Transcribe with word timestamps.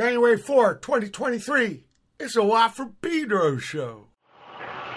January 0.00 0.38
4, 0.38 0.76
2023. 0.76 1.84
It's 2.18 2.34
a 2.34 2.42
Watt 2.42 2.74
from 2.74 2.96
Pedro 3.02 3.58
show. 3.58 4.06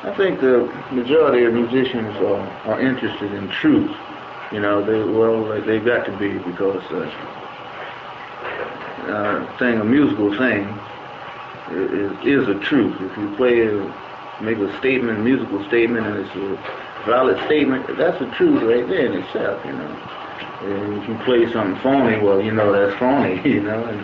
I 0.01 0.15
think 0.15 0.39
the 0.39 0.73
majority 0.93 1.43
of 1.43 1.53
musicians 1.53 2.15
are, 2.23 2.39
are 2.71 2.79
interested 2.79 3.33
in 3.33 3.49
truth. 3.49 3.91
You 4.53 4.61
know, 4.61 4.79
they 4.81 5.03
well, 5.03 5.43
they, 5.49 5.59
they've 5.59 5.83
got 5.83 6.05
to 6.05 6.17
be 6.17 6.37
because 6.49 6.81
uh, 6.89 7.03
uh, 9.11 9.59
saying 9.59 9.81
a 9.81 9.83
musical 9.83 10.37
thing 10.37 10.69
is, 11.71 12.13
is 12.25 12.47
a 12.47 12.57
truth. 12.61 12.95
If 13.01 13.17
you 13.17 13.35
play, 13.35 13.67
a, 13.67 14.41
make 14.41 14.57
a 14.59 14.79
statement, 14.79 15.19
a 15.19 15.21
musical 15.21 15.67
statement, 15.67 16.07
and 16.07 16.15
it's 16.15 16.33
a 16.33 16.55
valid 17.05 17.43
statement, 17.47 17.97
that's 17.97 18.21
a 18.21 18.31
truth 18.37 18.63
right 18.63 18.87
there 18.87 19.07
in 19.07 19.21
itself. 19.21 19.65
You 19.65 19.73
know, 19.73 19.91
and 20.61 21.03
if 21.03 21.09
you 21.09 21.15
play 21.25 21.51
something 21.51 21.77
phony, 21.83 22.23
well, 22.23 22.41
you 22.41 22.53
know 22.53 22.71
that's 22.71 22.97
phony. 22.97 23.41
You 23.53 23.63
know, 23.63 23.83
and, 23.83 23.99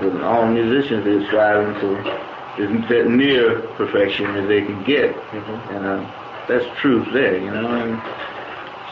and 0.00 0.22
all 0.22 0.46
musicians 0.46 1.06
are 1.06 1.26
striving 1.26 1.74
to 1.80 2.28
is 2.58 2.88
that 2.88 3.06
near 3.08 3.60
perfection 3.76 4.26
as 4.36 4.48
they 4.48 4.62
can 4.62 4.82
get, 4.84 5.14
mm-hmm. 5.14 5.74
and 5.74 5.86
uh, 5.86 6.44
that's 6.48 6.64
truth 6.80 7.06
there, 7.12 7.38
you 7.38 7.50
know. 7.50 7.68
And 7.68 8.02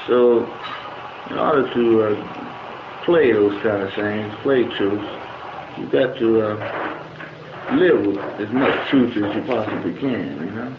so, 0.07 0.45
in 1.31 1.39
order 1.39 1.75
to 1.75 2.03
uh, 2.03 3.05
play 3.05 3.33
those 3.33 3.61
kind 3.63 3.83
of 3.83 3.93
things, 3.95 4.35
play 4.43 4.65
truth, 4.77 5.03
you 5.79 5.87
got 5.91 6.17
to 6.19 6.43
uh, 6.43 7.75
live 7.75 8.07
with 8.07 8.19
as 8.41 8.51
much 8.51 8.89
truth 8.89 9.17
as 9.17 9.35
you 9.35 9.43
possibly 9.43 9.95
can, 9.95 10.47
you 10.47 10.51
know. 10.53 10.77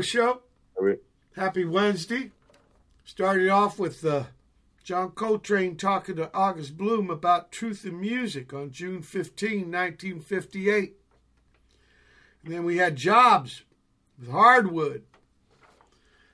Pedro 0.00 0.40
Show. 0.78 0.96
Happy 1.36 1.64
Wednesday. 1.64 2.30
Started 3.04 3.50
off 3.50 3.78
with 3.78 4.04
uh, 4.04 4.24
John 4.82 5.10
Coltrane 5.10 5.76
talking 5.76 6.16
to 6.16 6.32
August 6.32 6.78
Blume 6.78 7.10
about 7.10 7.52
truth 7.52 7.84
in 7.84 8.00
music 8.00 8.54
on 8.54 8.70
June 8.70 9.02
15, 9.02 9.70
1958. 9.70 10.96
And 12.44 12.54
then 12.54 12.64
we 12.64 12.78
had 12.78 12.96
Jobs 12.96 13.62
with 14.18 14.30
Hardwood. 14.30 15.04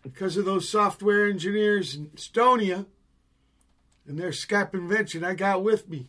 Because 0.02 0.36
of 0.36 0.44
those 0.44 0.68
software 0.68 1.26
engineers 1.26 1.96
in 1.96 2.06
Estonia 2.10 2.86
and 4.06 4.16
their 4.16 4.30
Skype 4.30 4.74
invention, 4.74 5.24
I 5.24 5.34
got 5.34 5.64
with 5.64 5.88
me 5.88 6.06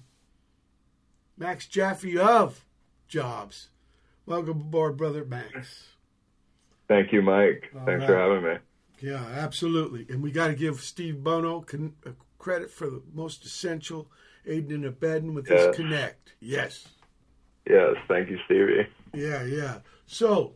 Max 1.36 1.66
Jaffe 1.66 2.20
of 2.20 2.64
Jobs. 3.08 3.70
Welcome 4.28 4.62
aboard, 4.62 4.98
Brother 4.98 5.26
Max. 5.26 5.97
Thank 6.88 7.12
you, 7.12 7.22
Mike. 7.22 7.70
All 7.76 7.86
Thanks 7.86 8.02
right. 8.02 8.08
for 8.08 8.18
having 8.18 8.44
me. 8.44 8.58
Yeah, 9.02 9.24
absolutely. 9.24 10.06
And 10.10 10.24
we 10.24 10.32
got 10.32 10.48
to 10.48 10.56
give 10.56 10.82
Steve 10.82 11.24
Bono 11.24 11.62
con- 11.62 11.94
uh, 12.06 12.12
credit 12.40 12.72
for 12.72 12.90
the 12.90 13.02
most 13.14 13.46
essential 13.46 14.10
aiding 14.46 14.72
and 14.72 14.86
abetting 14.86 15.34
with 15.34 15.50
yes. 15.50 15.68
his 15.68 15.76
connect. 15.76 16.34
Yes. 16.40 16.88
Yes, 17.70 17.96
thank 18.08 18.30
you, 18.30 18.40
Stevie. 18.46 18.88
Yeah, 19.14 19.44
yeah. 19.44 19.80
So, 20.06 20.54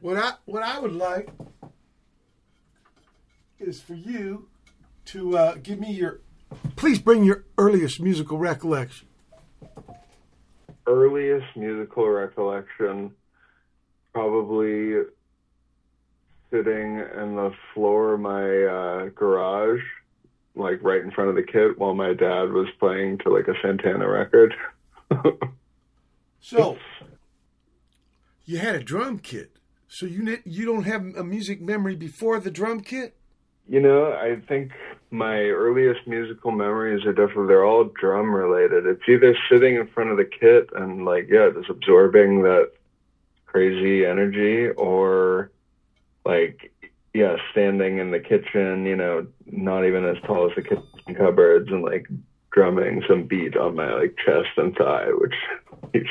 what 0.00 0.16
I 0.16 0.32
what 0.46 0.62
I 0.62 0.80
would 0.80 0.94
like 0.94 1.28
is 3.58 3.80
for 3.80 3.94
you 3.94 4.48
to 5.06 5.36
uh, 5.36 5.54
give 5.56 5.78
me 5.78 5.92
your. 5.92 6.20
Please 6.76 6.98
bring 6.98 7.24
your 7.24 7.44
earliest 7.58 8.00
musical 8.00 8.38
recollection. 8.38 9.08
Earliest 10.86 11.56
musical 11.56 12.08
recollection, 12.08 13.10
probably 14.14 15.02
sitting 16.56 16.98
in 16.98 17.36
the 17.36 17.52
floor 17.74 18.14
of 18.14 18.20
my 18.20 18.64
uh, 18.64 19.08
garage, 19.14 19.82
like 20.54 20.82
right 20.82 21.02
in 21.02 21.10
front 21.10 21.30
of 21.30 21.36
the 21.36 21.42
kit, 21.42 21.78
while 21.78 21.94
my 21.94 22.14
dad 22.14 22.52
was 22.52 22.68
playing 22.78 23.18
to 23.18 23.30
like 23.30 23.48
a 23.48 23.54
Santana 23.62 24.08
record. 24.08 24.54
so 26.40 26.78
you 28.44 28.58
had 28.58 28.76
a 28.76 28.82
drum 28.82 29.18
kit. 29.18 29.50
So 29.88 30.06
you 30.06 30.38
you 30.44 30.64
don't 30.64 30.84
have 30.84 31.04
a 31.16 31.24
music 31.24 31.60
memory 31.60 31.94
before 31.94 32.40
the 32.40 32.50
drum 32.50 32.80
kit? 32.80 33.14
You 33.68 33.80
know, 33.80 34.12
I 34.12 34.40
think 34.48 34.72
my 35.10 35.36
earliest 35.36 36.06
musical 36.06 36.52
memories 36.52 37.04
are 37.04 37.12
definitely 37.12 37.48
they're 37.48 37.64
all 37.64 37.90
drum 38.00 38.32
related. 38.32 38.86
It's 38.86 39.02
either 39.08 39.36
sitting 39.50 39.76
in 39.76 39.88
front 39.88 40.10
of 40.10 40.16
the 40.16 40.24
kit 40.24 40.70
and 40.74 41.04
like 41.04 41.28
yeah, 41.30 41.50
just 41.54 41.70
absorbing 41.70 42.42
that 42.42 42.72
crazy 43.46 44.04
energy 44.04 44.68
or 44.76 45.50
like 46.26 46.72
yeah, 47.16 47.36
standing 47.50 47.98
in 47.98 48.10
the 48.10 48.20
kitchen, 48.20 48.84
you 48.84 48.94
know, 48.94 49.26
not 49.46 49.86
even 49.86 50.04
as 50.04 50.16
tall 50.26 50.50
as 50.50 50.54
the 50.54 50.62
kitchen 50.62 51.14
cupboards, 51.16 51.70
and 51.70 51.82
like 51.82 52.06
drumming 52.52 53.02
some 53.08 53.24
beat 53.26 53.56
on 53.56 53.74
my 53.74 53.94
like 53.94 54.14
chest 54.22 54.48
and 54.58 54.76
thigh, 54.76 55.06
which 55.14 55.34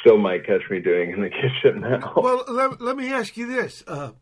still 0.00 0.16
might 0.16 0.46
catch 0.46 0.62
me 0.70 0.80
doing 0.80 1.10
in 1.10 1.20
the 1.20 1.28
kitchen 1.28 1.82
now. 1.82 2.14
Well, 2.16 2.44
let, 2.48 2.80
let 2.80 2.96
me 2.96 3.12
ask 3.12 3.36
you 3.36 3.46
this: 3.46 3.84
uh, 3.86 4.12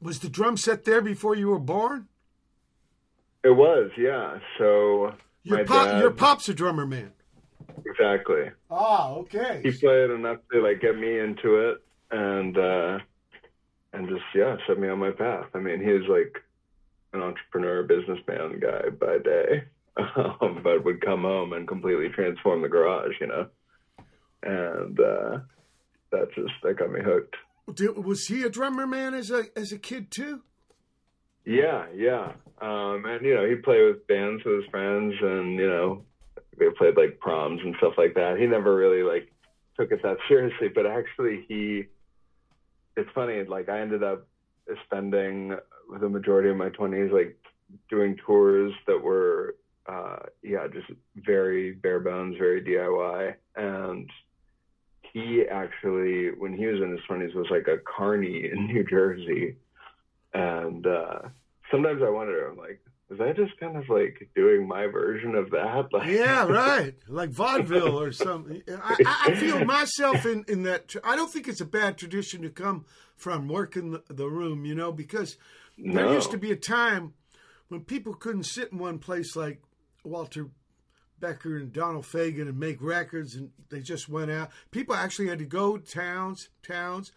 Was 0.00 0.20
the 0.20 0.28
drum 0.28 0.56
set 0.56 0.84
there 0.84 1.02
before 1.02 1.34
you 1.34 1.48
were 1.48 1.58
born? 1.58 2.06
It 3.42 3.56
was, 3.56 3.90
yeah. 3.96 4.38
So 4.58 5.14
your 5.42 5.64
pop, 5.64 5.88
dad, 5.88 6.00
your 6.00 6.12
pop's 6.12 6.48
a 6.48 6.54
drummer, 6.54 6.86
man. 6.86 7.12
Exactly. 7.84 8.50
Ah, 8.70 9.10
okay. 9.14 9.60
He 9.64 9.72
played 9.72 10.10
enough 10.10 10.38
to 10.52 10.60
like 10.62 10.80
get 10.80 10.96
me 10.96 11.18
into 11.18 11.70
it, 11.70 11.78
and. 12.12 12.56
uh 12.56 12.98
and 13.92 14.08
just 14.08 14.22
yeah, 14.34 14.56
set 14.66 14.78
me 14.78 14.88
on 14.88 14.98
my 14.98 15.10
path. 15.10 15.46
I 15.54 15.58
mean, 15.58 15.80
he 15.80 15.92
was 15.92 16.08
like 16.08 16.42
an 17.12 17.22
entrepreneur, 17.22 17.82
businessman 17.82 18.60
guy 18.60 18.90
by 18.90 19.18
day, 19.18 19.64
um, 19.96 20.60
but 20.62 20.84
would 20.84 21.04
come 21.04 21.22
home 21.22 21.52
and 21.52 21.66
completely 21.66 22.08
transform 22.10 22.62
the 22.62 22.68
garage, 22.68 23.14
you 23.20 23.26
know. 23.26 23.48
And 24.42 24.98
uh, 25.00 25.38
that 26.12 26.28
just 26.34 26.52
that 26.62 26.78
got 26.78 26.92
me 26.92 27.00
hooked. 27.02 27.36
Did, 27.74 28.02
was 28.02 28.26
he 28.26 28.42
a 28.44 28.50
drummer 28.50 28.86
man 28.86 29.14
as 29.14 29.30
a 29.30 29.44
as 29.56 29.72
a 29.72 29.78
kid 29.78 30.10
too? 30.10 30.42
Yeah, 31.44 31.86
yeah. 31.94 32.32
Um, 32.60 33.04
and 33.06 33.24
you 33.24 33.34
know, 33.34 33.48
he 33.48 33.56
played 33.56 33.84
with 33.84 34.06
bands 34.06 34.44
with 34.44 34.62
his 34.62 34.70
friends, 34.70 35.14
and 35.20 35.58
you 35.58 35.68
know, 35.68 36.02
they 36.58 36.66
played 36.76 36.96
like 36.96 37.20
proms 37.20 37.60
and 37.62 37.74
stuff 37.78 37.94
like 37.96 38.14
that. 38.14 38.36
He 38.38 38.46
never 38.46 38.74
really 38.74 39.02
like 39.02 39.32
took 39.78 39.92
it 39.92 40.02
that 40.02 40.18
seriously, 40.28 40.68
but 40.68 40.86
actually, 40.86 41.44
he. 41.48 41.84
It's 42.98 43.10
funny. 43.14 43.44
Like 43.44 43.68
I 43.68 43.80
ended 43.80 44.02
up 44.02 44.26
spending 44.84 45.56
the 46.00 46.08
majority 46.08 46.50
of 46.50 46.56
my 46.56 46.68
twenties 46.70 47.12
like 47.12 47.38
doing 47.88 48.16
tours 48.26 48.72
that 48.88 49.00
were, 49.00 49.54
uh, 49.86 50.16
yeah, 50.42 50.66
just 50.66 50.88
very 51.14 51.72
bare 51.72 52.00
bones, 52.00 52.36
very 52.38 52.60
DIY, 52.60 53.34
and 53.56 54.10
he 55.12 55.44
actually, 55.48 56.30
when 56.38 56.52
he 56.52 56.66
was 56.66 56.80
in 56.82 56.90
his 56.90 57.00
twenties, 57.06 57.34
was 57.34 57.46
like 57.50 57.68
a 57.68 57.78
carny 57.78 58.50
in 58.52 58.66
New 58.66 58.84
Jersey, 58.84 59.56
and 60.34 60.84
uh, 60.84 61.20
sometimes 61.70 62.02
I 62.04 62.10
wonder, 62.10 62.48
I'm 62.48 62.56
like, 62.56 62.80
was 63.08 63.20
I 63.20 63.32
just 63.32 63.58
kind 63.58 63.76
of 63.76 63.88
like 63.88 64.28
doing 64.34 64.68
my 64.68 64.86
version 64.86 65.34
of 65.34 65.50
that? 65.50 65.88
Like, 65.92 66.08
yeah, 66.08 66.44
right, 66.48 66.94
like 67.08 67.30
vaudeville 67.30 67.98
or 67.98 68.12
something. 68.12 68.62
I, 68.68 68.96
I, 69.26 69.34
feel 69.34 69.64
myself 69.64 70.26
in 70.26 70.44
in 70.48 70.64
that. 70.64 70.94
I 71.02 71.16
don't 71.16 71.32
think 71.32 71.48
it's 71.48 71.60
a 71.60 71.66
bad 71.66 71.96
tradition 71.96 72.42
to 72.42 72.50
come 72.50 72.84
from 73.16 73.48
working 73.48 73.92
the, 73.92 74.02
the 74.10 74.28
room, 74.28 74.64
you 74.64 74.74
know, 74.74 74.92
because 74.92 75.36
no. 75.76 75.94
there 75.94 76.14
used 76.14 76.30
to 76.32 76.38
be 76.38 76.52
a 76.52 76.56
time 76.56 77.14
when 77.68 77.82
people 77.82 78.14
couldn't 78.14 78.44
sit 78.44 78.72
in 78.72 78.78
one 78.78 78.98
place 78.98 79.34
like 79.34 79.62
Walter 80.04 80.48
Becker 81.20 81.56
and 81.56 81.72
Donald 81.72 82.04
Fagen 82.04 82.42
and 82.42 82.58
make 82.58 82.80
records, 82.80 83.34
and 83.34 83.50
they 83.70 83.80
just 83.80 84.08
went 84.08 84.30
out. 84.30 84.50
People 84.70 84.94
actually 84.94 85.28
had 85.28 85.38
to 85.38 85.44
go 85.44 85.78
towns, 85.78 86.48
towns, 86.62 87.12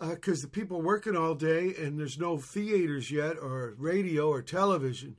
because 0.00 0.40
uh, 0.40 0.46
the 0.46 0.50
people 0.50 0.80
working 0.80 1.16
all 1.16 1.34
day, 1.34 1.74
and 1.78 1.98
there's 1.98 2.18
no 2.18 2.38
theaters 2.38 3.10
yet, 3.10 3.36
or 3.36 3.74
radio 3.78 4.28
or 4.28 4.42
television. 4.42 5.16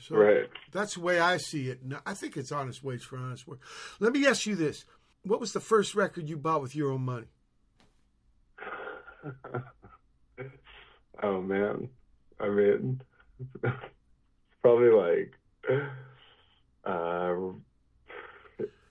So 0.00 0.16
right. 0.16 0.48
that's 0.70 0.94
the 0.94 1.00
way 1.00 1.18
I 1.18 1.38
see 1.38 1.68
it. 1.68 1.82
And 1.82 1.98
I 2.06 2.14
think 2.14 2.36
it's 2.36 2.52
honest 2.52 2.84
wage 2.84 3.04
for 3.04 3.18
honest 3.18 3.48
work. 3.48 3.58
Let 3.98 4.12
me 4.12 4.26
ask 4.26 4.46
you 4.46 4.54
this: 4.54 4.84
What 5.24 5.40
was 5.40 5.52
the 5.52 5.60
first 5.60 5.96
record 5.96 6.28
you 6.28 6.36
bought 6.36 6.62
with 6.62 6.76
your 6.76 6.92
own 6.92 7.02
money? 7.02 7.26
oh 11.22 11.42
man, 11.42 11.88
I 12.38 12.48
mean, 12.48 13.00
probably 14.62 14.90
like 14.90 15.36
uh, 16.84 17.34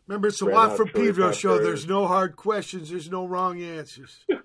Remember, 0.07 0.27
it's 0.27 0.41
a 0.41 0.45
Watt 0.45 0.77
from 0.77 0.89
Pedro 0.89 1.31
show. 1.31 1.57
There's 1.57 1.88
no 1.88 2.06
hard 2.06 2.35
questions. 2.35 2.89
There's 2.89 3.09
no 3.09 3.25
wrong 3.25 3.61
answers. 3.61 4.25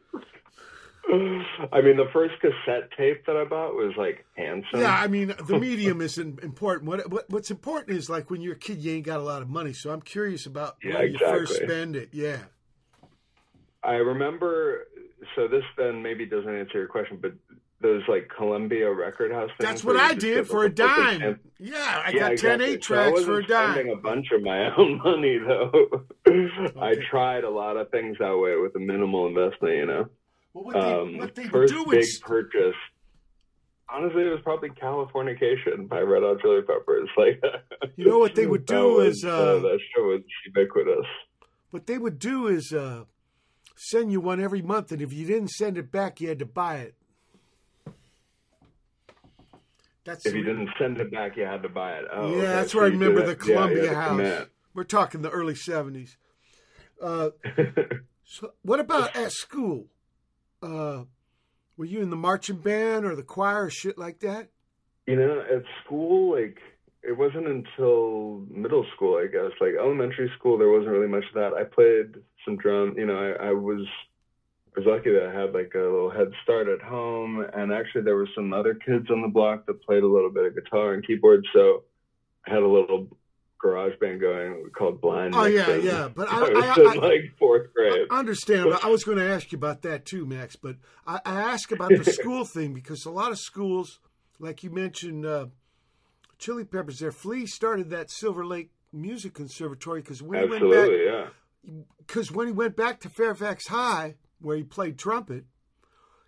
I 1.73 1.81
mean, 1.81 1.97
the 1.97 2.09
first 2.13 2.35
cassette 2.41 2.91
tape 2.97 3.27
that 3.27 3.37
I 3.37 3.45
bought 3.45 3.75
was 3.75 3.95
like 3.97 4.25
Hanson. 4.37 4.81
Yeah, 4.81 4.95
I 4.95 5.09
mean, 5.09 5.35
the 5.47 5.59
medium 5.61 6.01
isn't 6.01 6.43
important. 6.43 6.89
What, 6.89 7.11
what, 7.11 7.31
what's 7.31 7.51
important 7.51 7.97
is 7.97 8.09
like 8.09 8.31
when 8.31 8.41
you're 8.41 8.55
a 8.55 8.59
kid, 8.59 8.79
you 8.79 8.93
ain't 8.93 9.07
got 9.07 9.19
a 9.19 9.23
lot 9.23 9.43
of 9.43 9.49
money. 9.49 9.73
So 9.73 9.91
I'm 9.91 10.03
curious 10.03 10.47
about 10.47 10.77
yeah, 10.83 10.95
when 10.95 11.03
exactly. 11.07 11.27
you 11.27 11.47
first 11.47 11.55
spend 11.57 11.97
it. 11.97 12.11
Yeah. 12.13 12.39
I 13.83 13.95
remember. 13.95 14.87
So 15.37 15.49
this 15.49 15.65
then 15.77 16.03
maybe 16.03 16.27
doesn't 16.27 16.55
answer 16.55 16.79
your 16.79 16.89
question, 16.89 17.19
but 17.21 17.33
those 17.81 18.03
like 18.09 18.31
Columbia 18.35 18.91
record 18.93 19.33
house 19.33 19.51
things. 19.59 19.69
That's 19.69 19.85
what 19.85 19.97
I 19.97 20.15
did 20.15 20.47
for 20.47 20.65
a 20.65 20.71
dime. 20.71 21.41
Yeah, 21.59 22.03
I 22.05 22.11
yeah, 22.11 22.19
got 22.19 22.33
exactly. 22.33 22.67
10 22.67 22.75
8 22.77 22.83
tracks 22.83 23.21
so 23.21 23.25
for 23.25 23.39
a 23.39 23.47
dime. 23.47 23.73
spending 23.73 23.93
a 23.93 23.97
bunch 23.97 24.27
of 24.33 24.43
my 24.43 24.75
own 24.77 24.99
money 24.99 25.39
though. 25.39 25.73
okay. 26.29 26.81
I 26.81 26.95
tried 27.11 27.45
a 27.45 27.51
lot 27.51 27.77
of 27.77 27.91
things 27.91 28.17
that 28.19 28.37
way 28.37 28.57
with 28.57 28.75
a 28.77 28.79
minimal 28.79 29.27
investment, 29.27 29.77
you 29.77 29.87
know. 29.87 30.09
Well, 30.53 30.65
what 30.65 30.75
they, 30.75 30.81
um, 30.81 31.19
what 31.19 31.35
they 31.35 31.47
first 31.47 31.73
do 31.73 31.85
big 31.89 32.05
purchase. 32.23 32.75
Honestly, 33.89 34.23
it 34.23 34.31
was 34.31 34.41
probably 34.43 34.71
Californication 34.71 35.89
by 35.89 36.01
Red 36.01 36.23
Hot 36.23 36.41
Chili 36.41 36.63
Peppers. 36.63 37.09
Like, 37.17 37.43
you 37.97 38.07
know 38.07 38.19
what 38.19 38.35
they 38.35 38.47
would 38.49 38.67
do 38.67 38.95
was, 38.95 39.19
is 39.19 39.25
uh, 39.25 39.59
that 39.59 39.81
show 39.95 40.03
was 40.03 40.23
ubiquitous. 40.47 41.07
What 41.71 41.87
they 41.87 41.99
would 41.99 42.19
do 42.19 42.47
is 42.47 42.73
uh, 42.73 43.05
send 43.77 44.13
you 44.13 44.21
one 44.21 44.41
every 44.41 44.63
month, 44.63 44.93
and 44.93 45.03
if 45.03 45.13
you 45.13 45.27
didn't 45.27 45.51
send 45.51 45.77
it 45.77 45.91
back, 45.91 46.21
you 46.21 46.29
had 46.29 46.39
to 46.41 46.47
buy 46.47 46.79
it. 46.79 46.95
That's 50.05 50.25
if 50.27 50.35
you 50.35 50.43
didn't 50.43 50.71
send 50.79 50.99
it 50.99 51.13
back, 51.13 51.37
you 51.37 51.45
had 51.45 51.63
to 51.63 51.69
buy 51.69 51.93
it. 51.93 52.07
Oh, 52.13 52.31
yeah, 52.31 52.37
okay. 52.37 52.47
that's 52.47 52.73
so 52.73 52.79
where 52.79 52.87
I 52.87 52.91
remember 52.91 53.25
the 53.25 53.37
Columbia 53.37 53.85
yeah, 53.85 53.95
House. 53.95 54.47
We're 54.73 54.85
talking 54.85 55.23
the 55.23 55.31
early 55.31 55.55
seventies. 55.55 56.17
Uh, 57.01 57.31
so, 58.25 58.53
what 58.63 58.81
about 58.81 59.15
at 59.15 59.33
school? 59.33 59.87
Uh, 60.63 61.05
were 61.77 61.85
you 61.85 62.03
in 62.03 62.11
the 62.11 62.17
marching 62.17 62.59
band 62.59 63.05
or 63.05 63.17
the 63.17 63.23
choir 63.23 63.65
or 63.65 63.71
shit 63.71 63.97
like 63.97 64.21
that? 64.21 64.49
You 65.07 65.17
know, 65.17 65.41
at 65.41 65.63
school, 65.85 66.39
like 66.39 66.59
it 67.03 67.17
wasn't 67.17 67.47
until 67.47 68.45
middle 68.51 68.85
school, 68.95 69.17
I 69.17 69.27
guess. 69.27 69.53
Like 69.61 69.73
elementary 69.79 70.31
school, 70.39 70.59
there 70.59 70.71
wasn't 70.71 70.91
really 70.91 71.09
much 71.09 71.25
of 71.29 71.35
that. 71.35 71.55
I 71.55 71.65
played 71.65 72.23
some 72.45 72.57
drum. 72.57 72.95
You 72.97 73.07
know, 73.07 73.17
I, 73.17 73.49
I 73.49 73.53
was 73.53 73.87
I 74.77 74.81
was 74.81 74.87
lucky 74.87 75.11
that 75.11 75.27
I 75.27 75.41
had 75.41 75.53
like 75.53 75.73
a 75.75 75.79
little 75.79 76.11
head 76.11 76.31
start 76.43 76.69
at 76.69 76.83
home, 76.83 77.45
and 77.55 77.73
actually 77.73 78.03
there 78.03 78.17
were 78.17 78.29
some 78.35 78.53
other 78.53 78.75
kids 78.75 79.11
on 79.11 79.23
the 79.23 79.29
block 79.29 79.67
that 79.67 79.83
played 79.83 80.03
a 80.03 80.09
little 80.09 80.31
bit 80.31 80.45
of 80.45 80.55
guitar 80.55 80.93
and 80.95 81.07
keyboard, 81.07 81.45
so 81.53 81.85
I 82.47 82.51
had 82.51 82.63
a 82.63 82.69
little 82.69 83.09
garage 83.61 83.93
band 84.01 84.21
going 84.21 84.71
called 84.77 85.01
Blind. 85.01 85.35
Oh 85.35 85.45
yeah, 85.45 85.77
yeah. 85.77 86.09
But 86.13 86.29
I, 86.33 86.37
I 86.37 86.41
was 86.41 86.79
I, 86.79 86.95
in 86.95 87.01
like 87.01 87.37
fourth 87.39 87.73
grade. 87.75 88.07
I 88.11 88.19
understand. 88.19 88.73
I 88.83 88.89
was 88.89 89.05
going 89.05 89.19
to 89.19 89.29
ask 89.29 89.53
you 89.53 89.57
about 89.57 89.83
that 89.83 90.07
too, 90.07 90.27
Max. 90.27 90.57
But 90.57 90.77
I, 91.07 91.21
I 91.25 91.41
ask 91.41 91.71
about 91.71 91.91
the 91.91 92.05
school 92.13 92.45
thing 92.45 92.75
because 92.75 93.05
a 93.05 93.11
lot 93.11 93.31
of 93.31 93.39
schools, 93.39 94.01
like 94.39 94.63
you 94.63 94.71
mentioned, 94.71 95.27
uh, 95.27 95.47
Chili 96.39 96.65
Peppers, 96.65 96.99
their 96.99 97.13
Flea 97.13 97.47
started 97.47 97.91
that 97.91 98.11
Silver 98.11 98.45
Lake 98.45 98.71
Music 98.93 99.35
Conservatory 99.35 100.01
because 100.01 100.23
when 100.23 100.45
Absolutely, 100.45 100.69
he 100.69 100.77
went 100.77 101.25
back, 101.25 101.33
yeah. 101.65 101.85
Because 101.99 102.33
when 102.33 102.47
he 102.47 102.53
went 102.53 102.75
back 102.75 103.01
to 103.01 103.11
Fairfax 103.11 103.69
High, 103.69 104.17
where 104.41 104.57
he 104.57 104.63
played 104.63 104.99
trumpet, 104.99 105.45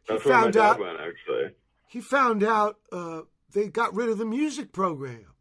he 0.06 0.14
That's 0.14 0.22
found 0.22 0.56
out. 0.56 0.78
Went, 0.78 1.00
actually, 1.00 1.54
he 1.88 2.00
found 2.00 2.44
out 2.44 2.78
uh, 2.92 3.22
they 3.52 3.68
got 3.68 3.94
rid 3.94 4.10
of 4.10 4.18
the 4.18 4.26
music 4.26 4.72
program. 4.72 5.31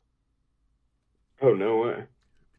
Oh 1.41 1.53
no 1.53 1.77
way! 1.77 2.05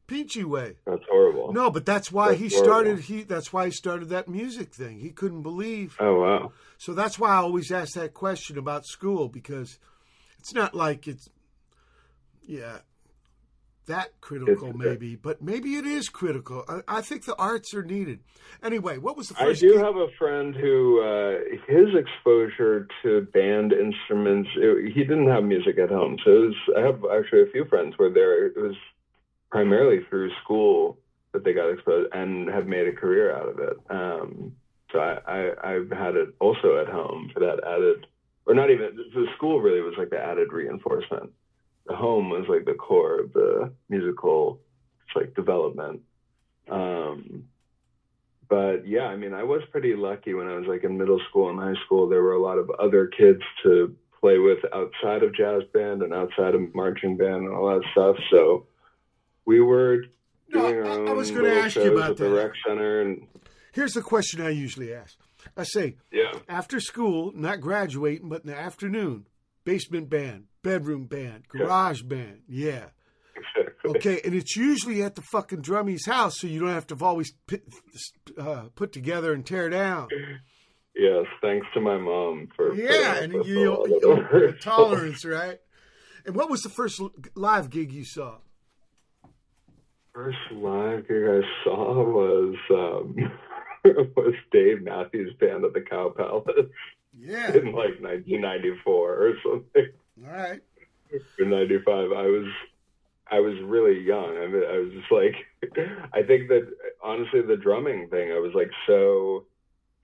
Peachy 0.06 0.44
way. 0.44 0.76
That's 0.86 1.04
horrible. 1.10 1.52
No, 1.52 1.70
but 1.70 1.86
that's 1.86 2.10
why 2.10 2.28
that's 2.28 2.40
he 2.40 2.48
started. 2.48 3.00
Horrible. 3.00 3.02
He 3.02 3.22
that's 3.22 3.52
why 3.52 3.66
he 3.66 3.70
started 3.70 4.08
that 4.10 4.28
music 4.28 4.74
thing. 4.74 4.98
He 4.98 5.10
couldn't 5.10 5.42
believe. 5.42 5.96
Oh 6.00 6.20
wow! 6.20 6.52
So 6.78 6.92
that's 6.92 7.18
why 7.18 7.30
I 7.30 7.36
always 7.36 7.70
ask 7.70 7.94
that 7.94 8.14
question 8.14 8.58
about 8.58 8.86
school 8.86 9.28
because 9.28 9.78
it's 10.38 10.52
not 10.52 10.74
like 10.74 11.06
it's. 11.06 11.28
Yeah, 12.44 12.78
that 13.86 14.20
critical, 14.20 14.70
it's, 14.70 14.78
maybe, 14.78 15.16
but 15.16 15.42
maybe 15.42 15.76
it 15.76 15.86
is 15.86 16.08
critical. 16.08 16.64
I, 16.68 16.98
I, 16.98 17.00
think 17.00 17.24
the 17.24 17.36
arts 17.36 17.74
are 17.74 17.82
needed. 17.82 18.20
Anyway, 18.62 18.98
what 18.98 19.16
was 19.16 19.28
the 19.28 19.34
first? 19.34 19.62
I 19.62 19.66
do 19.66 19.74
game? 19.74 19.84
have 19.84 19.96
a 19.96 20.08
friend 20.18 20.54
who 20.54 21.02
uh, 21.02 21.38
his 21.66 21.88
exposure 21.94 22.86
to 23.02 23.22
band 23.32 23.72
instruments. 23.72 24.50
It, 24.56 24.92
he 24.92 25.00
didn't 25.02 25.28
have 25.28 25.44
music 25.44 25.78
at 25.78 25.90
home, 25.90 26.18
so 26.24 26.30
was, 26.30 26.54
I 26.76 26.80
have 26.80 27.02
actually 27.16 27.42
a 27.42 27.52
few 27.52 27.64
friends 27.64 27.94
where 27.96 28.10
there 28.10 28.46
it 28.46 28.56
was 28.56 28.76
primarily 29.50 30.04
through 30.08 30.30
school 30.42 30.98
that 31.32 31.44
they 31.44 31.52
got 31.52 31.70
exposed 31.70 32.08
and 32.12 32.48
have 32.48 32.66
made 32.66 32.86
a 32.86 32.92
career 32.92 33.34
out 33.34 33.48
of 33.48 33.58
it. 33.58 33.76
Um, 33.90 34.52
so 34.92 34.98
I, 34.98 35.18
I, 35.26 35.74
I've 35.74 35.90
had 35.90 36.16
it 36.16 36.34
also 36.40 36.78
at 36.78 36.88
home 36.88 37.30
for 37.32 37.40
that 37.40 37.60
added, 37.66 38.06
or 38.46 38.54
not 38.54 38.70
even 38.70 38.96
the 39.14 39.26
school 39.36 39.60
really 39.60 39.80
was 39.80 39.94
like 39.96 40.10
the 40.10 40.18
added 40.18 40.52
reinforcement 40.52 41.32
the 41.86 41.96
home 41.96 42.30
was 42.30 42.46
like 42.48 42.64
the 42.64 42.74
core 42.74 43.20
of 43.20 43.32
the 43.32 43.72
musical 43.88 44.60
like 45.14 45.34
development. 45.34 46.00
Um, 46.70 47.44
but 48.48 48.86
yeah, 48.86 49.06
I 49.06 49.16
mean, 49.16 49.32
I 49.32 49.44
was 49.44 49.62
pretty 49.70 49.94
lucky 49.94 50.34
when 50.34 50.46
I 50.46 50.56
was 50.56 50.66
like 50.66 50.84
in 50.84 50.98
middle 50.98 51.20
school 51.28 51.50
and 51.50 51.58
high 51.58 51.80
school. 51.84 52.08
There 52.08 52.22
were 52.22 52.34
a 52.34 52.42
lot 52.42 52.58
of 52.58 52.70
other 52.78 53.06
kids 53.06 53.40
to 53.62 53.94
play 54.20 54.38
with 54.38 54.58
outside 54.74 55.22
of 55.22 55.34
jazz 55.34 55.62
band 55.72 56.02
and 56.02 56.14
outside 56.14 56.54
of 56.54 56.74
marching 56.74 57.16
band 57.16 57.46
and 57.46 57.54
all 57.54 57.68
that 57.70 57.82
stuff. 57.92 58.16
So 58.30 58.66
we 59.44 59.60
were 59.60 60.02
doing 60.50 60.52
no, 60.52 60.66
our 60.66 60.84
own 60.84 61.08
I 61.08 61.12
was 61.12 61.30
going 61.30 61.44
to 61.44 61.60
ask 61.60 61.76
you 61.76 61.96
about 61.96 62.16
the 62.16 62.30
rec 62.30 62.52
center. 62.66 63.00
And 63.00 63.26
here's 63.72 63.94
the 63.94 64.02
question 64.02 64.40
I 64.40 64.50
usually 64.50 64.92
ask. 64.94 65.16
I 65.56 65.64
say, 65.64 65.96
yeah, 66.12 66.32
after 66.48 66.78
school, 66.78 67.32
not 67.34 67.60
graduating, 67.60 68.28
but 68.28 68.42
in 68.42 68.50
the 68.50 68.56
afternoon, 68.56 69.26
basement 69.64 70.10
band, 70.10 70.44
bedroom 70.62 71.06
band, 71.06 71.48
garage 71.48 72.02
yeah. 72.02 72.08
band. 72.08 72.40
Yeah. 72.48 72.84
Okay, 73.84 74.20
and 74.24 74.34
it's 74.34 74.56
usually 74.56 75.02
at 75.02 75.16
the 75.16 75.22
fucking 75.22 75.60
drummie's 75.60 76.06
house, 76.06 76.34
so 76.38 76.46
you 76.46 76.60
don't 76.60 76.68
have 76.68 76.86
to 76.88 76.96
always 77.00 77.32
put, 77.46 77.62
uh, 78.38 78.64
put 78.74 78.92
together 78.92 79.32
and 79.32 79.44
tear 79.44 79.68
down. 79.68 80.08
Yes, 80.94 81.24
thanks 81.40 81.66
to 81.74 81.80
my 81.80 81.96
mom 81.96 82.48
for 82.54 82.74
yeah, 82.74 83.16
and 83.16 83.32
you, 83.32 83.42
you, 83.44 83.98
you 84.00 84.52
tolerance, 84.60 85.24
right? 85.24 85.58
And 86.24 86.36
what 86.36 86.50
was 86.50 86.60
the 86.60 86.68
first 86.68 87.00
live 87.34 87.70
gig 87.70 87.92
you 87.92 88.04
saw? 88.04 88.36
First 90.14 90.38
live 90.52 91.08
gig 91.08 91.24
I 91.26 91.40
saw 91.64 92.04
was 92.04 92.54
um, 92.70 93.16
was 93.84 94.34
Dave 94.52 94.82
Matthews 94.82 95.34
Band 95.40 95.64
at 95.64 95.72
the 95.72 95.80
Cow 95.80 96.12
Palace. 96.16 96.70
Yeah. 97.18 97.48
In 97.48 97.72
like 97.72 98.00
1994 98.00 99.10
or 99.10 99.32
something. 99.42 99.88
All 100.24 100.32
right. 100.32 100.60
For 101.36 101.44
'95, 101.44 101.88
I 101.88 102.22
was 102.22 102.48
I 103.30 103.40
was 103.40 103.54
really 103.62 104.00
young. 104.00 104.36
I 104.36 104.46
mean, 104.46 104.62
I 104.62 104.78
was 104.78 104.92
just 104.92 105.10
like, 105.10 105.34
I 106.12 106.22
think 106.22 106.48
that 106.48 106.68
honestly, 107.02 107.42
the 107.42 107.56
drumming 107.56 108.08
thing, 108.08 108.30
I 108.30 108.38
was 108.38 108.52
like 108.54 108.70
so, 108.86 109.46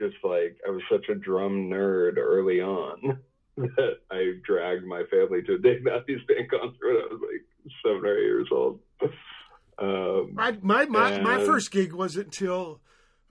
just 0.01 0.17
like 0.23 0.59
I 0.67 0.71
was 0.71 0.83
such 0.91 1.09
a 1.09 1.15
drum 1.15 1.71
nerd 1.71 2.17
early 2.17 2.61
on 2.61 3.19
that 3.57 3.99
I 4.11 4.35
dragged 4.47 4.85
my 4.87 5.03
family 5.11 5.43
to 5.43 5.55
a 5.55 5.59
Dave 5.59 5.83
Matthews 5.83 6.23
Band 6.27 6.51
concert 6.51 6.79
when 6.83 6.97
I 6.97 7.09
was 7.11 7.21
like 7.21 7.75
seven 7.85 8.05
or 8.05 8.17
eight 8.17 8.23
years 8.23 8.49
old. 8.51 8.81
Um, 9.79 10.35
my 10.35 10.57
my 10.63 10.87
my, 10.87 11.13
and... 11.13 11.25
my 11.25 11.45
first 11.45 11.71
gig 11.71 11.93
wasn't 11.93 12.27
until 12.27 12.81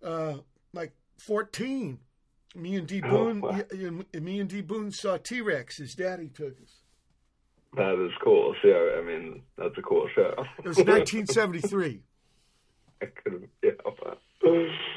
uh, 0.03 0.35
like 0.73 0.93
fourteen. 1.17 1.99
Me 2.57 2.75
and 2.75 2.87
D 2.87 3.01
Boone, 3.01 3.41
oh, 3.43 3.49
wow. 3.49 4.19
me 4.19 4.39
and 4.39 4.49
D 4.49 4.61
Boone 4.61 4.91
saw 4.91 5.17
T 5.17 5.41
Rex. 5.41 5.77
His 5.77 5.93
daddy 5.93 6.27
took 6.27 6.59
us. 6.61 6.81
That 7.75 8.03
is 8.03 8.11
cool. 8.23 8.55
See, 8.63 8.73
I 8.73 9.01
mean, 9.01 9.43
that's 9.57 9.77
a 9.77 9.81
cool 9.81 10.07
show. 10.15 10.33
it 10.57 10.65
was 10.65 10.77
1973. 10.77 12.01
I 13.01 13.05
could 13.05 13.47
yeah. 13.61 13.71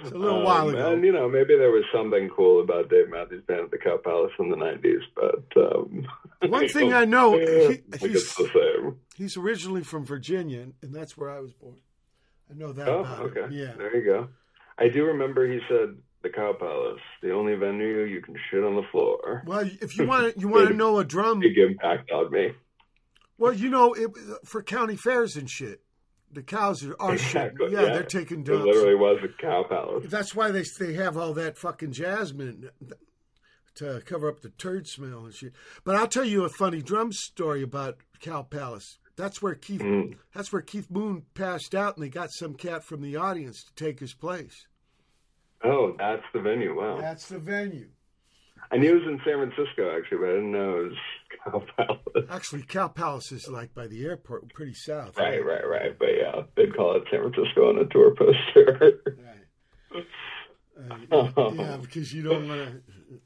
It's 0.02 0.12
a 0.12 0.16
little 0.16 0.38
um, 0.38 0.44
while 0.44 0.68
ago. 0.68 0.92
And, 0.92 1.04
you 1.04 1.12
know, 1.12 1.28
maybe 1.28 1.56
there 1.56 1.70
was 1.70 1.84
something 1.92 2.30
cool 2.34 2.62
about 2.62 2.88
Dave 2.88 3.10
Matthews 3.10 3.44
Band 3.46 3.60
at 3.60 3.70
the 3.70 3.78
Cow 3.78 3.98
Palace 4.02 4.32
in 4.38 4.50
the 4.50 4.56
90s, 4.56 5.02
but. 5.14 5.44
Um, 5.56 6.06
One 6.50 6.68
thing 6.72 6.92
I 6.92 7.04
know, 7.04 7.38
he, 7.38 7.80
he's, 7.98 8.34
the 8.34 8.50
same. 8.54 8.96
he's 9.16 9.36
originally 9.36 9.82
from 9.82 10.04
Virginia, 10.04 10.68
and 10.82 10.94
that's 10.94 11.16
where 11.16 11.30
I 11.30 11.40
was 11.40 11.52
born. 11.52 11.76
I 12.50 12.54
know 12.54 12.72
that. 12.72 12.88
Oh, 12.88 13.04
okay. 13.20 13.42
Him. 13.42 13.52
Yeah. 13.52 13.72
There 13.76 13.96
you 13.96 14.04
go. 14.04 14.28
I 14.78 14.88
do 14.88 15.04
remember 15.04 15.46
he 15.46 15.60
said 15.68 15.96
the 16.22 16.28
Cow 16.28 16.52
Palace, 16.52 17.00
the 17.22 17.32
only 17.32 17.54
venue 17.54 18.04
you 18.04 18.20
can 18.20 18.36
shit 18.50 18.62
on 18.62 18.76
the 18.76 18.82
floor. 18.90 19.42
Well, 19.46 19.68
if 19.80 19.96
you 19.96 20.06
want, 20.06 20.36
you 20.38 20.48
want 20.54 20.68
to 20.68 20.74
know 20.74 20.98
a 20.98 21.04
drum. 21.04 21.40
Big 21.40 21.58
impact 21.58 22.10
on 22.10 22.30
me. 22.30 22.52
Well, 23.38 23.54
you 23.54 23.70
know, 23.70 23.94
it, 23.94 24.10
for 24.44 24.62
county 24.62 24.96
fairs 24.96 25.36
and 25.36 25.48
shit, 25.48 25.80
the 26.30 26.42
cows 26.42 26.84
are, 26.84 26.94
are 27.00 27.14
exactly, 27.14 27.68
shit. 27.68 27.72
Yeah, 27.72 27.86
yeah, 27.86 27.94
they're 27.94 28.02
taking 28.02 28.42
dumps. 28.42 28.64
It 28.64 28.66
literally 28.66 28.94
was 28.96 29.18
a 29.24 29.42
cow 29.42 29.64
palace. 29.68 30.04
That's 30.08 30.34
why 30.34 30.50
they 30.50 30.64
they 30.78 30.94
have 30.94 31.16
all 31.16 31.32
that 31.34 31.56
fucking 31.56 31.92
jasmine 31.92 32.70
to 33.76 34.02
cover 34.04 34.28
up 34.28 34.40
the 34.40 34.50
turd 34.50 34.86
smell 34.86 35.24
and 35.24 35.34
shit. 35.34 35.54
But 35.84 35.96
I'll 35.96 36.06
tell 36.06 36.24
you 36.24 36.44
a 36.44 36.50
funny 36.50 36.82
drum 36.82 37.12
story 37.12 37.62
about 37.62 37.96
Cow 38.20 38.42
Palace. 38.42 38.98
That's 39.16 39.42
where 39.42 39.54
Keith. 39.54 39.80
Mm. 39.80 40.16
That's 40.34 40.52
where 40.52 40.62
Keith 40.62 40.90
Moon 40.90 41.24
passed 41.34 41.74
out, 41.74 41.96
and 41.96 42.04
they 42.04 42.08
got 42.08 42.30
some 42.32 42.54
cat 42.54 42.84
from 42.84 43.02
the 43.02 43.16
audience 43.16 43.64
to 43.64 43.84
take 43.84 44.00
his 44.00 44.14
place. 44.14 44.66
Oh, 45.62 45.94
that's 45.98 46.22
the 46.32 46.40
venue. 46.40 46.78
Wow. 46.78 46.98
That's 47.00 47.28
the 47.28 47.38
venue. 47.38 47.88
I 48.72 48.76
knew 48.76 48.92
it 48.92 49.04
was 49.04 49.08
in 49.08 49.20
San 49.24 49.36
Francisco, 49.38 49.96
actually, 49.96 50.18
but 50.18 50.28
I 50.28 50.32
didn't 50.34 50.52
know 50.52 50.78
it 50.78 50.90
was 50.90 50.98
Cow 51.44 51.64
Palace. 51.76 52.28
Actually, 52.30 52.62
Cow 52.62 52.88
Palace 52.88 53.32
is 53.32 53.48
like 53.48 53.74
by 53.74 53.86
the 53.88 54.04
airport, 54.04 54.52
pretty 54.54 54.74
south. 54.74 55.18
Right, 55.18 55.44
right, 55.44 55.66
right. 55.66 55.98
But 55.98 56.08
yeah, 56.16 56.42
they'd 56.56 56.74
call 56.74 56.96
it 56.96 57.02
San 57.10 57.20
Francisco 57.20 57.68
on 57.68 57.78
a 57.78 57.86
tour 57.86 58.14
poster. 58.14 59.00
right. 59.92 60.06
Uh, 61.12 61.50
yeah, 61.54 61.76
because 61.76 62.12
you 62.12 62.22
don't 62.22 62.48
want 62.48 62.60
to. 62.60 62.82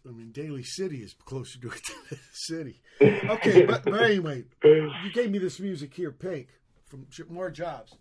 I 0.08 0.12
mean, 0.12 0.32
Daly 0.32 0.62
City 0.62 0.98
is 0.98 1.14
closer 1.24 1.60
to 1.60 1.68
it 1.68 1.82
than 2.08 2.18
the 2.18 2.18
city. 2.32 2.80
Okay, 3.00 3.64
but, 3.66 3.84
but 3.84 4.00
anyway, 4.02 4.44
you 4.62 5.12
gave 5.12 5.30
me 5.30 5.38
this 5.38 5.60
music 5.60 5.92
here, 5.94 6.10
Pink, 6.10 6.48
from 6.86 7.06
More 7.28 7.50
Jobs. 7.50 7.94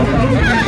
Oh, 0.00 0.04
my 0.04 0.40
God. 0.40 0.67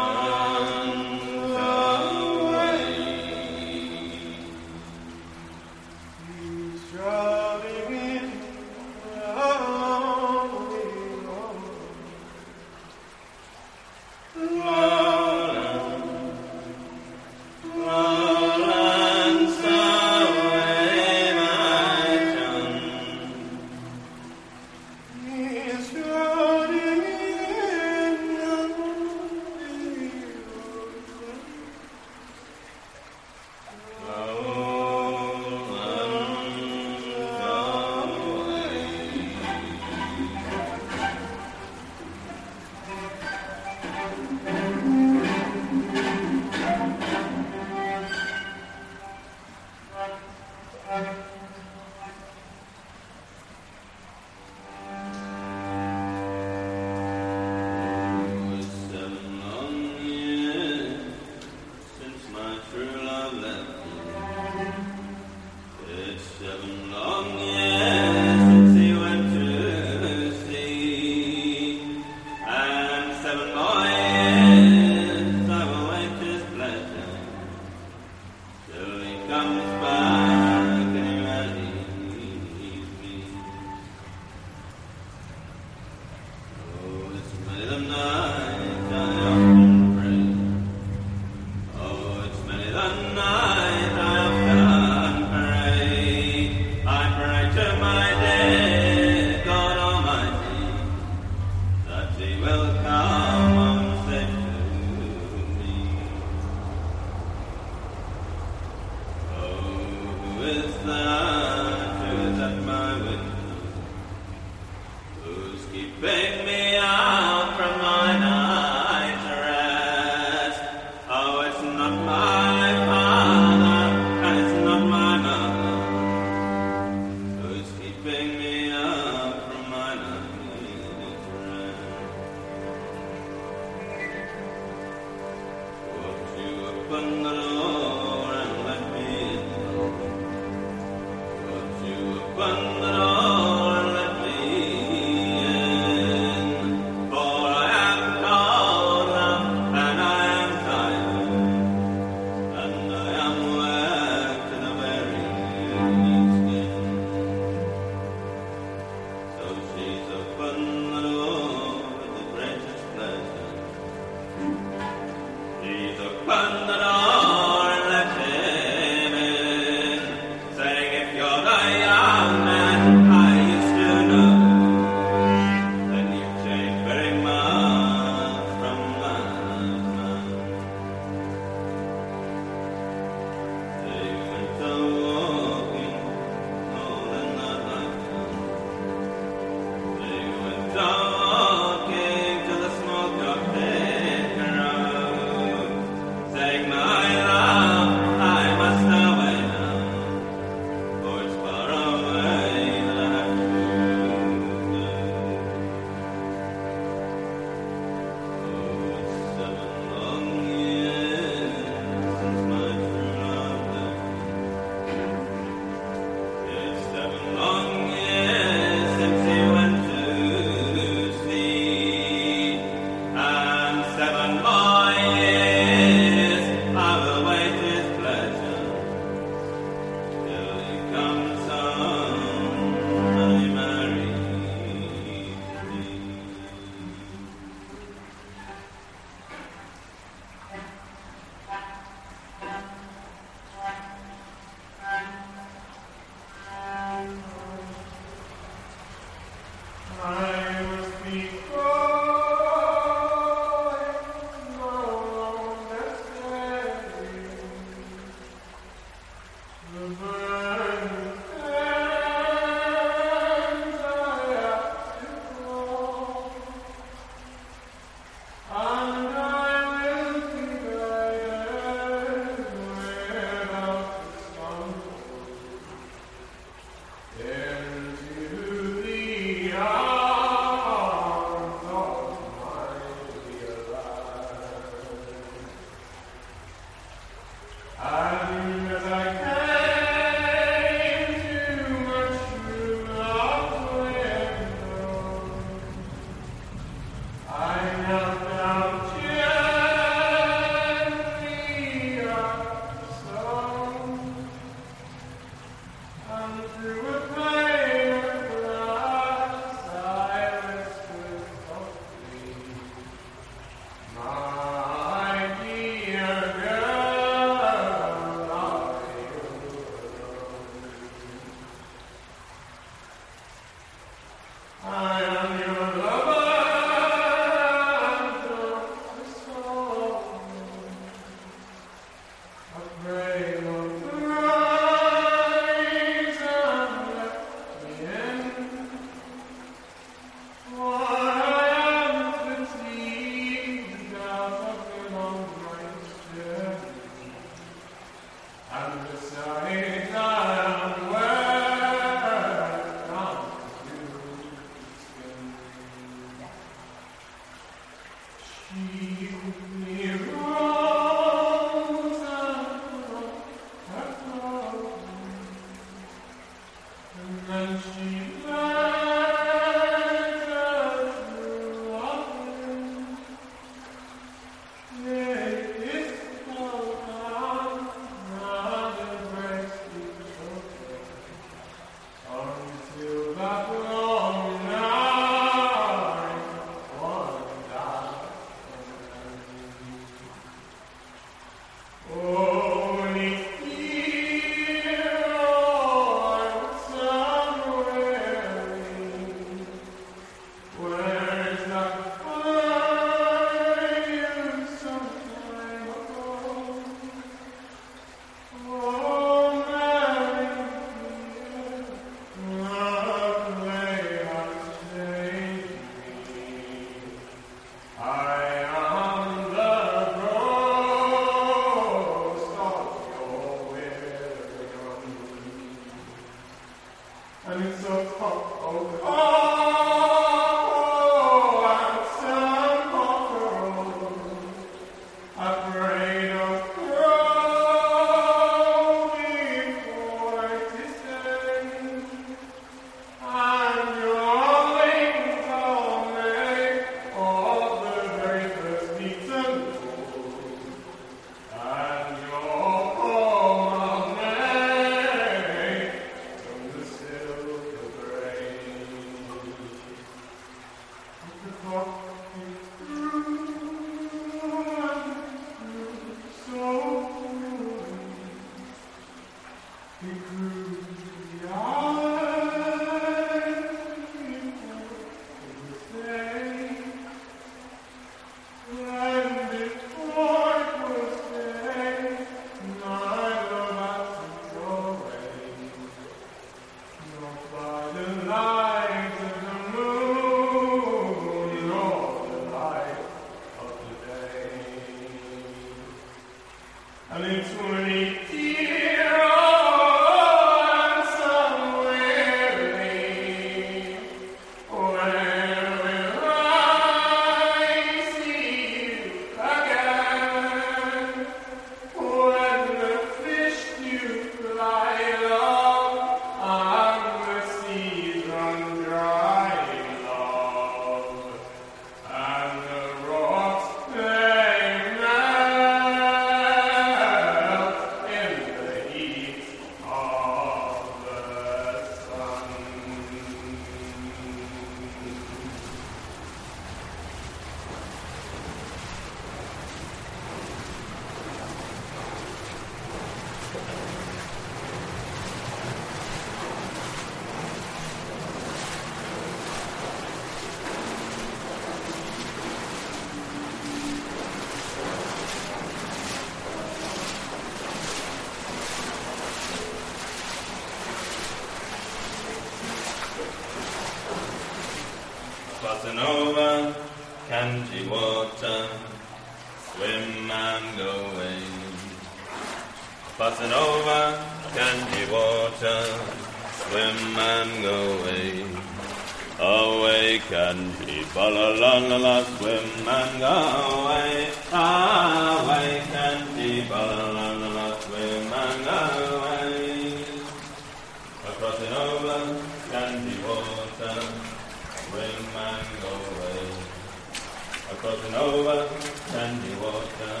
Nova, 597.90 598.46
Sandy 598.90 599.34
Water, 599.40 600.00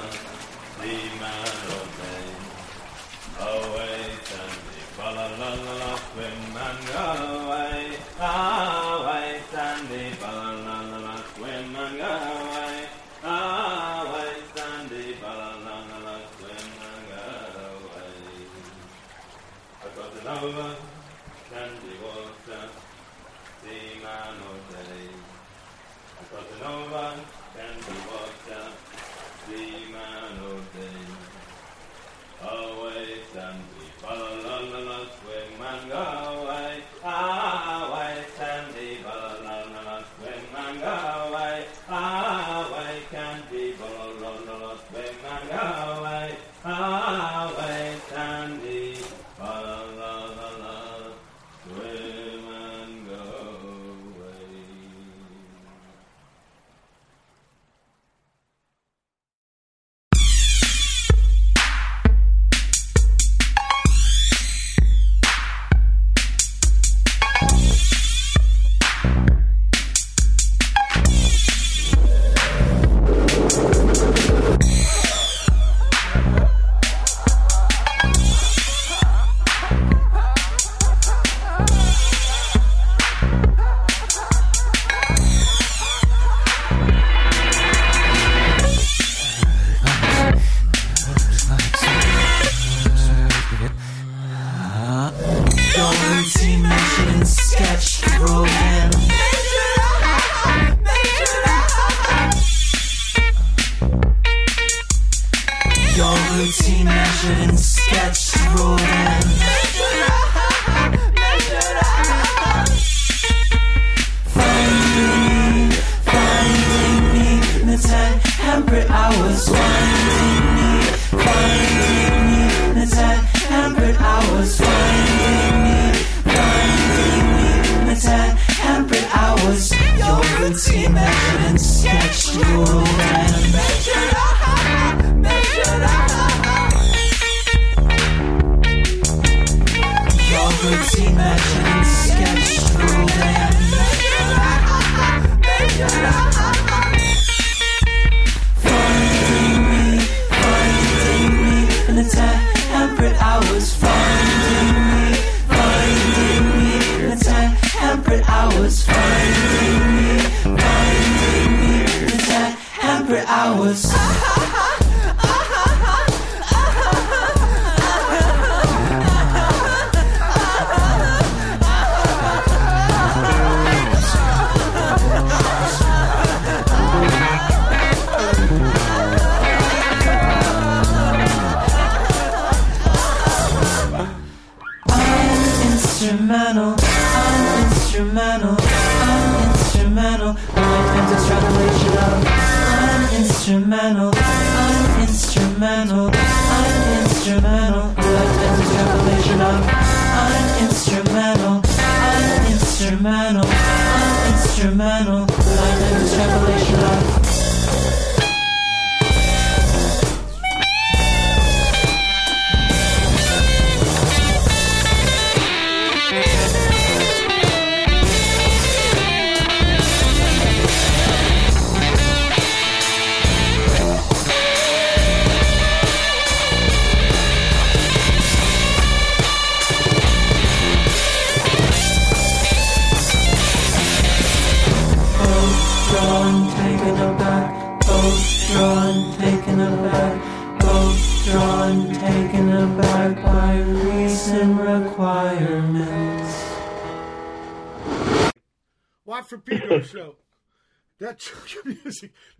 Lima 0.80 1.32
Rotten, 1.68 2.36
Away 3.40 4.12
Sandy, 4.28 4.80
Balalala, 4.96 5.96
Swim 6.12 6.56
and 6.66 6.86
Go. 6.88 7.37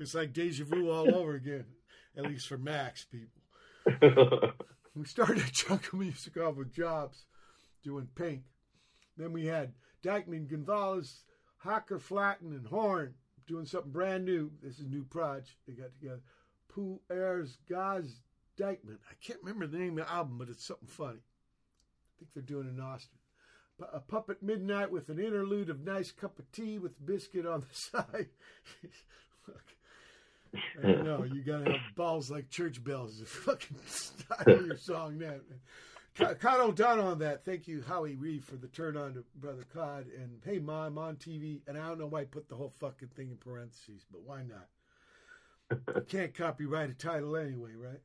Is 0.09 0.15
like 0.15 0.33
deja 0.33 0.65
vu 0.65 0.91
all 0.91 1.15
over 1.15 1.35
again, 1.35 1.67
at 2.17 2.25
least 2.25 2.49
for 2.49 2.57
Max 2.57 3.05
people. 3.05 3.43
we 4.95 5.05
started 5.05 5.45
a 5.45 5.51
chunk 5.51 5.93
of 5.93 5.99
music 5.99 6.39
off 6.39 6.57
with 6.57 6.73
Jobs 6.73 7.27
doing 7.85 8.09
Pink. 8.15 8.45
Then 9.19 9.35
we 9.35 9.45
had 9.45 9.75
Dikeman, 10.03 10.49
Gonzalez, 10.49 11.25
Haker, 11.63 11.99
Flaten, 11.99 12.55
and 12.55 12.67
Horne 12.67 13.17
doing 13.47 13.67
something 13.67 13.93
brand 13.93 14.25
new. 14.25 14.51
This 14.63 14.79
is 14.79 14.87
new 14.87 15.05
project 15.05 15.53
they 15.67 15.75
got 15.75 15.93
together. 16.01 16.23
Pooh 16.69 17.01
Ayers, 17.13 17.59
Gaze, 17.69 18.23
Dikeman. 18.59 19.01
I 19.11 19.15
can't 19.23 19.41
remember 19.43 19.67
the 19.67 19.77
name 19.77 19.99
of 19.99 20.07
the 20.07 20.11
album, 20.11 20.39
but 20.39 20.49
it's 20.49 20.67
something 20.67 20.89
funny. 20.89 21.21
I 21.21 22.13
think 22.19 22.31
they're 22.33 22.43
doing 22.43 22.67
it 22.67 22.71
in 22.71 22.81
Austin 22.81 23.19
a 23.93 24.01
puppet 24.01 24.43
midnight 24.43 24.91
with 24.91 25.09
an 25.09 25.19
interlude 25.19 25.71
of 25.71 25.85
nice 25.85 26.11
cup 26.11 26.39
of 26.39 26.51
tea 26.51 26.79
with 26.79 27.05
biscuit 27.05 27.47
on 27.47 27.61
the 27.61 27.67
side. 27.73 28.29
I 30.83 30.93
know. 30.93 31.25
You 31.25 31.43
gotta 31.43 31.73
have 31.73 31.81
balls 31.97 32.31
like 32.31 32.51
church 32.51 32.83
bells 32.83 33.19
to 33.19 33.25
fucking 33.27 33.79
style 33.87 34.67
your 34.67 34.77
song. 34.77 35.19
That 35.19 36.41
Cod 36.41 36.61
O'Donnell 36.61 37.09
on 37.09 37.19
that. 37.21 37.45
Thank 37.45 37.69
you, 37.69 37.83
Howie 37.87 38.17
Reeve, 38.17 38.45
for 38.45 38.57
the 38.57 38.69
turn 38.69 38.97
on 38.97 39.15
to 39.15 39.25
Brother 39.37 39.65
Cod. 39.73 40.07
And 40.17 40.41
hey, 40.45 40.59
Mom, 40.59 40.99
on 40.99 41.17
TV. 41.17 41.61
And 41.67 41.79
I 41.79 41.87
don't 41.89 41.99
know 41.99 42.07
why 42.07 42.23
I 42.23 42.25
put 42.25 42.49
the 42.49 42.57
whole 42.57 42.73
fucking 42.81 43.09
thing 43.09 43.31
in 43.31 43.37
parentheses, 43.37 44.05
but 44.11 44.23
why 44.23 44.43
not? 44.43 46.07
can't 46.09 46.35
copyright 46.35 46.91
a 46.91 46.95
title 46.95 47.37
anyway, 47.37 47.73
right? 47.77 48.01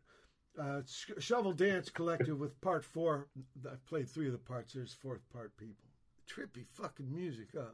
uh, 0.60 0.82
Shovel 1.20 1.54
Dance 1.54 1.90
Collective 1.90 2.40
with 2.40 2.60
part 2.62 2.86
four. 2.86 3.28
I've 3.70 3.86
played 3.86 4.10
three 4.10 4.28
of 4.28 4.34
the 4.34 4.38
parts. 4.38 4.74
There's 4.74 4.94
fourth 4.94 5.22
part, 5.32 5.56
people. 5.58 5.90
Trippy 6.30 6.66
fucking 6.74 7.14
music, 7.14 7.50
huh? 7.56 7.74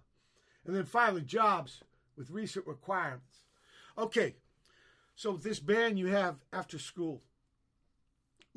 And 0.66 0.76
then 0.76 0.86
finally, 0.86 1.22
Jobs 1.22 1.84
with 2.18 2.30
recent 2.30 2.68
requirements. 2.68 3.44
Okay, 3.98 4.36
so 5.20 5.34
this 5.34 5.60
band 5.60 6.00
you 6.00 6.08
have 6.08 6.38
after 6.54 6.80
school 6.80 7.22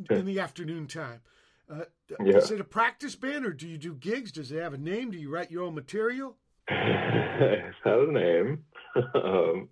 in 0.08 0.24
the 0.24 0.38
afternoon 0.38 0.86
time. 0.86 1.20
Uh, 1.68 1.86
yeah. 2.24 2.36
Is 2.36 2.52
it 2.52 2.60
a 2.60 2.64
practice 2.64 3.16
band 3.16 3.44
or 3.44 3.52
do 3.52 3.66
you 3.66 3.76
do 3.76 3.94
gigs? 3.94 4.30
Does 4.30 4.52
it 4.52 4.62
have 4.62 4.72
a 4.72 4.78
name? 4.78 5.10
Do 5.10 5.18
you 5.18 5.28
write 5.28 5.50
your 5.50 5.64
own 5.64 5.74
material? 5.74 6.36
it 6.68 7.74
has 7.82 8.08
a 8.08 8.12
name. 8.12 8.64
um, 8.96 9.70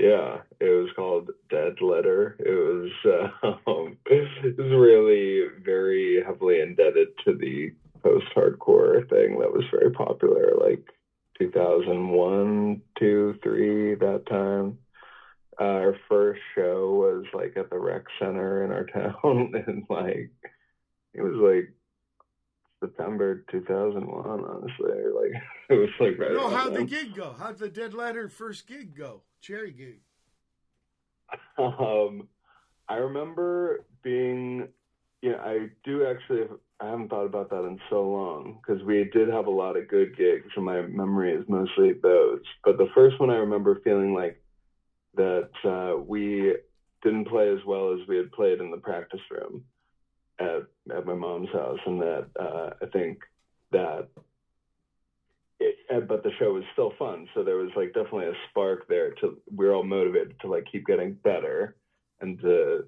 yeah, 0.00 0.38
it 0.58 0.64
was 0.64 0.88
called 0.96 1.30
Dead 1.48 1.80
Letter. 1.80 2.34
It 2.40 2.50
was 2.50 3.30
um, 3.68 3.96
it 4.06 4.58
was 4.58 4.72
really 4.72 5.46
very 5.62 6.24
heavily 6.26 6.60
indebted 6.60 7.08
to 7.24 7.36
the 7.36 7.72
post-hardcore 8.02 9.08
thing 9.08 9.38
that 9.38 9.52
was 9.52 9.62
very 9.70 9.92
popular, 9.92 10.54
like 10.60 10.84
2001, 11.38 12.82
two, 12.98 13.38
three, 13.44 13.94
that 13.94 14.26
time. 14.28 14.76
Uh, 15.60 15.64
our 15.64 15.96
first 16.08 16.40
show 16.54 16.90
was 16.90 17.26
like 17.34 17.54
at 17.58 17.68
the 17.68 17.78
rec 17.78 18.04
center 18.18 18.64
in 18.64 18.72
our 18.72 18.86
town, 18.86 19.52
and 19.66 19.84
like 19.90 20.30
it 21.12 21.20
was 21.20 21.34
like 21.34 21.70
September 22.82 23.44
2001. 23.50 24.26
Honestly, 24.26 25.02
like 25.14 25.42
it 25.68 25.74
was 25.74 25.90
like 26.00 26.18
right. 26.18 26.32
No, 26.32 26.48
how'd 26.48 26.74
the 26.74 26.84
gig 27.10 27.22
go? 27.22 27.34
How'd 27.38 27.58
the 27.58 27.68
Dead 27.68 27.94
Letter 27.94 28.28
first 28.28 28.66
gig 28.66 28.96
go? 28.96 29.22
Cherry 29.40 29.72
gig. 29.72 30.00
Um, 31.58 32.26
I 32.88 32.94
remember 32.94 33.84
being, 34.02 34.68
yeah, 35.20 35.36
I 35.44 35.68
do 35.84 36.06
actually. 36.06 36.46
I 36.80 36.86
haven't 36.86 37.10
thought 37.10 37.26
about 37.26 37.50
that 37.50 37.66
in 37.66 37.78
so 37.90 38.02
long 38.08 38.58
because 38.60 38.82
we 38.82 39.04
did 39.12 39.28
have 39.28 39.46
a 39.46 39.50
lot 39.50 39.76
of 39.76 39.86
good 39.86 40.16
gigs, 40.16 40.48
and 40.56 40.64
my 40.64 40.80
memory 40.80 41.34
is 41.34 41.44
mostly 41.46 41.92
those. 42.02 42.40
But 42.64 42.78
the 42.78 42.88
first 42.94 43.20
one 43.20 43.28
I 43.28 43.36
remember 43.36 43.80
feeling 43.84 44.14
like 44.14 44.42
that 45.14 45.50
uh, 45.62 46.00
we 46.00 46.54
didn't 47.02 47.28
play 47.28 47.50
as 47.50 47.62
well 47.66 47.92
as 47.92 48.08
we 48.08 48.16
had 48.16 48.32
played 48.32 48.60
in 48.60 48.70
the 48.70 48.78
practice 48.78 49.20
room 49.30 49.62
at 50.40 50.62
at 50.96 51.04
my 51.06 51.14
mom's 51.14 51.50
house, 51.52 51.80
and 51.84 52.00
that 52.00 52.26
uh, 52.40 52.70
I 52.82 52.86
think 52.86 53.18
that 53.72 54.08
it, 55.60 56.08
but 56.08 56.22
the 56.22 56.32
show 56.38 56.54
was 56.54 56.64
still 56.72 56.92
fun. 56.98 57.28
So 57.34 57.44
there 57.44 57.56
was 57.56 57.70
like 57.76 57.88
definitely 57.94 58.26
a 58.26 58.48
spark 58.48 58.88
there 58.88 59.12
to 59.20 59.38
we 59.54 59.66
are 59.66 59.74
all 59.74 59.84
motivated 59.84 60.34
to 60.40 60.48
like 60.48 60.66
keep 60.70 60.86
getting 60.86 61.12
better 61.12 61.76
and 62.20 62.40
to 62.40 62.84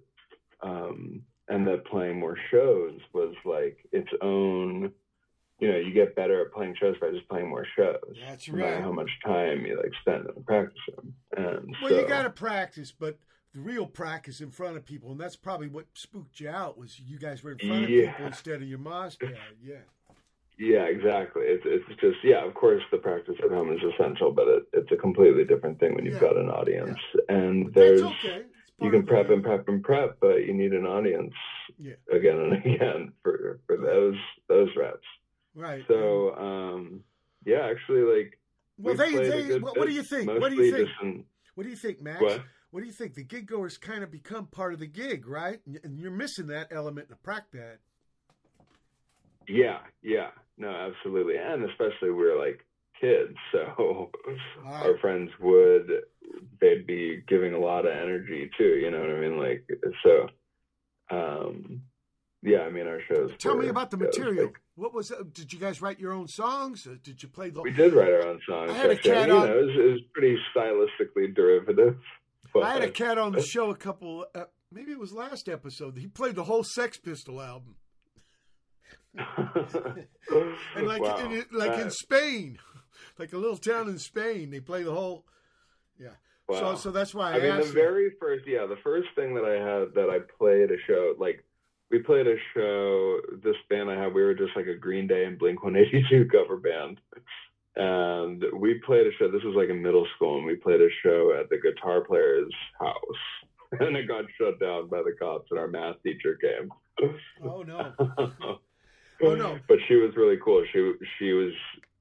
um 0.62 1.22
and 1.48 1.66
that 1.66 1.84
playing 1.86 2.18
more 2.18 2.38
shows 2.50 2.98
was 3.12 3.34
like 3.44 3.78
its 3.92 4.10
own 4.22 4.92
you 5.62 5.70
know, 5.70 5.78
you 5.78 5.92
get 5.92 6.16
better 6.16 6.40
at 6.44 6.52
playing 6.52 6.74
shows 6.80 6.96
by 7.00 7.10
just 7.10 7.28
playing 7.28 7.48
more 7.48 7.64
shows. 7.76 8.16
That's 8.20 8.48
no 8.48 8.64
right. 8.64 8.82
how 8.82 8.90
much 8.90 9.10
time 9.24 9.64
you 9.64 9.76
like 9.76 9.92
spend 10.00 10.26
in 10.26 10.34
the 10.34 10.40
practice. 10.40 10.76
And 11.36 11.76
well, 11.80 11.90
so, 11.90 12.00
you 12.00 12.08
got 12.08 12.24
to 12.24 12.30
practice, 12.30 12.90
but 12.90 13.16
the 13.54 13.60
real 13.60 13.86
practice 13.86 14.40
in 14.40 14.50
front 14.50 14.76
of 14.76 14.84
people, 14.84 15.12
and 15.12 15.20
that's 15.20 15.36
probably 15.36 15.68
what 15.68 15.86
spooked 15.94 16.40
you 16.40 16.48
out 16.48 16.76
was 16.76 16.98
you 16.98 17.16
guys 17.16 17.44
were 17.44 17.52
in 17.52 17.58
front 17.58 17.88
yeah. 17.88 18.02
of 18.02 18.10
people 18.10 18.26
instead 18.26 18.56
of 18.56 18.68
your 18.68 18.80
mosh 18.80 19.16
pad. 19.20 19.36
Yeah. 19.62 19.76
Yeah, 20.58 20.84
exactly. 20.84 21.42
It's 21.44 21.64
it's 21.64 22.00
just 22.00 22.18
yeah. 22.22 22.46
Of 22.46 22.54
course, 22.54 22.82
the 22.90 22.98
practice 22.98 23.34
at 23.42 23.50
home 23.50 23.72
is 23.72 23.80
essential, 23.94 24.32
but 24.32 24.48
it, 24.48 24.62
it's 24.72 24.92
a 24.92 24.96
completely 24.96 25.44
different 25.44 25.80
thing 25.80 25.94
when 25.94 26.04
you've 26.04 26.14
yeah. 26.14 26.20
got 26.20 26.36
an 26.36 26.48
audience. 26.48 26.98
Yeah. 27.14 27.34
And 27.36 27.74
there's 27.74 28.02
okay. 28.02 28.42
you 28.80 28.90
can 28.90 29.06
prep 29.06 29.30
and 29.30 29.42
prep 29.42 29.66
and 29.68 29.82
prep, 29.82 30.18
but 30.20 30.46
you 30.46 30.52
need 30.52 30.72
an 30.72 30.86
audience 30.86 31.34
yeah. 31.78 31.94
again 32.12 32.38
and 32.38 32.52
again 32.74 33.12
for 33.22 33.60
for 33.66 33.76
those 33.76 34.16
those 34.48 34.68
reps. 34.76 35.06
Right. 35.54 35.84
So 35.88 36.34
um, 36.36 37.00
yeah, 37.44 37.68
actually, 37.70 38.02
like 38.02 38.38
well, 38.78 38.94
they 38.94 39.14
they 39.14 39.58
what, 39.58 39.76
what, 39.78 39.88
do 39.88 39.94
you 39.94 40.02
think? 40.02 40.28
What 40.28 40.50
do 40.50 40.62
you 40.62 40.72
think? 40.72 40.88
In, 41.02 41.24
what 41.54 41.64
do 41.64 41.70
you 41.70 41.76
think, 41.76 42.00
Max? 42.02 42.20
What? 42.20 42.42
what 42.70 42.80
do 42.80 42.86
you 42.86 42.92
think? 42.92 43.14
The 43.14 43.24
gig 43.24 43.46
goers 43.46 43.76
kind 43.76 44.02
of 44.02 44.10
become 44.10 44.46
part 44.46 44.72
of 44.72 44.80
the 44.80 44.86
gig, 44.86 45.26
right? 45.26 45.60
And 45.84 45.98
you're 45.98 46.10
missing 46.10 46.46
that 46.48 46.68
element 46.70 47.08
in 47.08 47.10
the 47.10 47.16
prac 47.16 47.52
pad. 47.52 47.78
Yeah, 49.48 49.78
yeah, 50.02 50.30
no, 50.58 50.68
absolutely, 50.68 51.36
and 51.36 51.64
especially 51.64 52.10
we 52.10 52.14
we're 52.14 52.38
like 52.38 52.64
kids, 53.00 53.36
so 53.52 54.10
right. 54.64 54.86
our 54.86 54.98
friends 54.98 55.30
would 55.40 55.90
they'd 56.60 56.86
be 56.86 57.22
giving 57.28 57.54
a 57.54 57.58
lot 57.58 57.86
of 57.86 57.92
energy 57.92 58.50
too. 58.56 58.76
You 58.76 58.90
know 58.90 59.00
what 59.00 59.10
I 59.10 59.20
mean? 59.20 59.38
Like 59.38 59.68
so. 60.02 60.28
Um, 61.10 61.82
yeah, 62.42 62.60
I 62.60 62.70
mean 62.70 62.86
our 62.86 63.00
shows. 63.08 63.30
Tell 63.38 63.56
were, 63.56 63.62
me 63.62 63.68
about 63.68 63.90
the 63.90 63.96
material. 63.96 64.46
Like, 64.46 64.60
what 64.74 64.92
was? 64.92 65.12
Did 65.32 65.52
you 65.52 65.60
guys 65.60 65.80
write 65.80 66.00
your 66.00 66.12
own 66.12 66.26
songs? 66.26 66.88
Did 67.02 67.22
you 67.22 67.28
play 67.28 67.50
the? 67.50 67.62
We 67.62 67.70
did 67.70 67.92
write 67.92 68.12
our 68.12 68.26
own 68.26 68.40
songs. 68.48 68.72
I 68.72 68.74
had 68.74 68.90
a 68.90 68.96
cat 68.96 69.30
on. 69.30 69.42
You 69.42 69.54
know, 69.54 69.58
it, 69.58 69.66
was, 69.66 69.76
it 69.76 69.92
was 69.92 70.00
pretty 70.12 70.36
stylistically 70.56 71.34
derivative. 71.34 71.98
But... 72.52 72.64
I 72.64 72.72
had 72.72 72.82
a 72.82 72.90
cat 72.90 73.16
on 73.16 73.32
the 73.32 73.42
show 73.42 73.70
a 73.70 73.76
couple. 73.76 74.26
Uh, 74.34 74.44
maybe 74.72 74.90
it 74.90 74.98
was 74.98 75.12
last 75.12 75.48
episode. 75.48 75.98
He 75.98 76.08
played 76.08 76.34
the 76.34 76.44
whole 76.44 76.64
Sex 76.64 76.98
Pistol 76.98 77.40
album. 77.40 77.76
and 80.76 80.86
like 80.86 81.02
wow. 81.02 81.16
in, 81.18 81.44
like 81.52 81.78
in 81.78 81.90
Spain, 81.90 82.58
like 83.18 83.32
a 83.32 83.38
little 83.38 83.58
town 83.58 83.88
in 83.88 83.98
Spain, 83.98 84.50
they 84.50 84.60
play 84.60 84.82
the 84.82 84.92
whole. 84.92 85.24
Yeah. 85.98 86.08
Wow. 86.48 86.58
So 86.58 86.74
so 86.76 86.90
that's 86.90 87.14
why 87.14 87.32
I, 87.32 87.36
I 87.36 87.40
mean 87.40 87.56
the 87.58 87.72
very 87.72 88.12
first 88.18 88.46
yeah 88.46 88.66
the 88.66 88.78
first 88.82 89.08
thing 89.14 89.34
that 89.34 89.44
I 89.44 89.54
had 89.54 89.94
that 89.94 90.10
I 90.10 90.18
played 90.38 90.70
a 90.70 90.76
show 90.86 91.14
like 91.18 91.44
we 91.92 91.98
played 91.98 92.26
a 92.26 92.36
show. 92.54 93.20
This 93.44 93.54
band 93.68 93.90
I 93.90 94.02
had, 94.02 94.14
we 94.14 94.22
were 94.22 94.34
just 94.34 94.56
like 94.56 94.66
a 94.66 94.74
Green 94.74 95.06
Day 95.06 95.26
and 95.26 95.38
Blink 95.38 95.62
182 95.62 96.28
cover 96.32 96.56
band. 96.56 96.98
And 97.76 98.42
we 98.58 98.80
played 98.84 99.06
a 99.06 99.10
show. 99.18 99.30
This 99.30 99.44
was 99.44 99.54
like 99.54 99.68
in 99.68 99.82
middle 99.82 100.06
school, 100.16 100.38
and 100.38 100.46
we 100.46 100.56
played 100.56 100.80
a 100.80 100.88
show 101.02 101.36
at 101.38 101.50
the 101.50 101.58
guitar 101.58 102.00
player's 102.00 102.52
house. 102.80 102.96
And 103.80 103.96
it 103.96 104.06
got 104.06 104.26
shut 104.36 104.60
down 104.60 104.88
by 104.88 104.98
the 104.98 105.16
cops, 105.18 105.50
and 105.50 105.58
our 105.58 105.66
math 105.66 105.96
teacher 106.02 106.38
came. 106.38 106.70
Oh 107.42 107.62
no! 107.62 107.94
oh 109.22 109.34
no! 109.34 109.58
But 109.68 109.78
she 109.88 109.94
was 109.94 110.14
really 110.16 110.38
cool. 110.44 110.64
She 110.72 110.92
she 111.18 111.32
was 111.32 111.52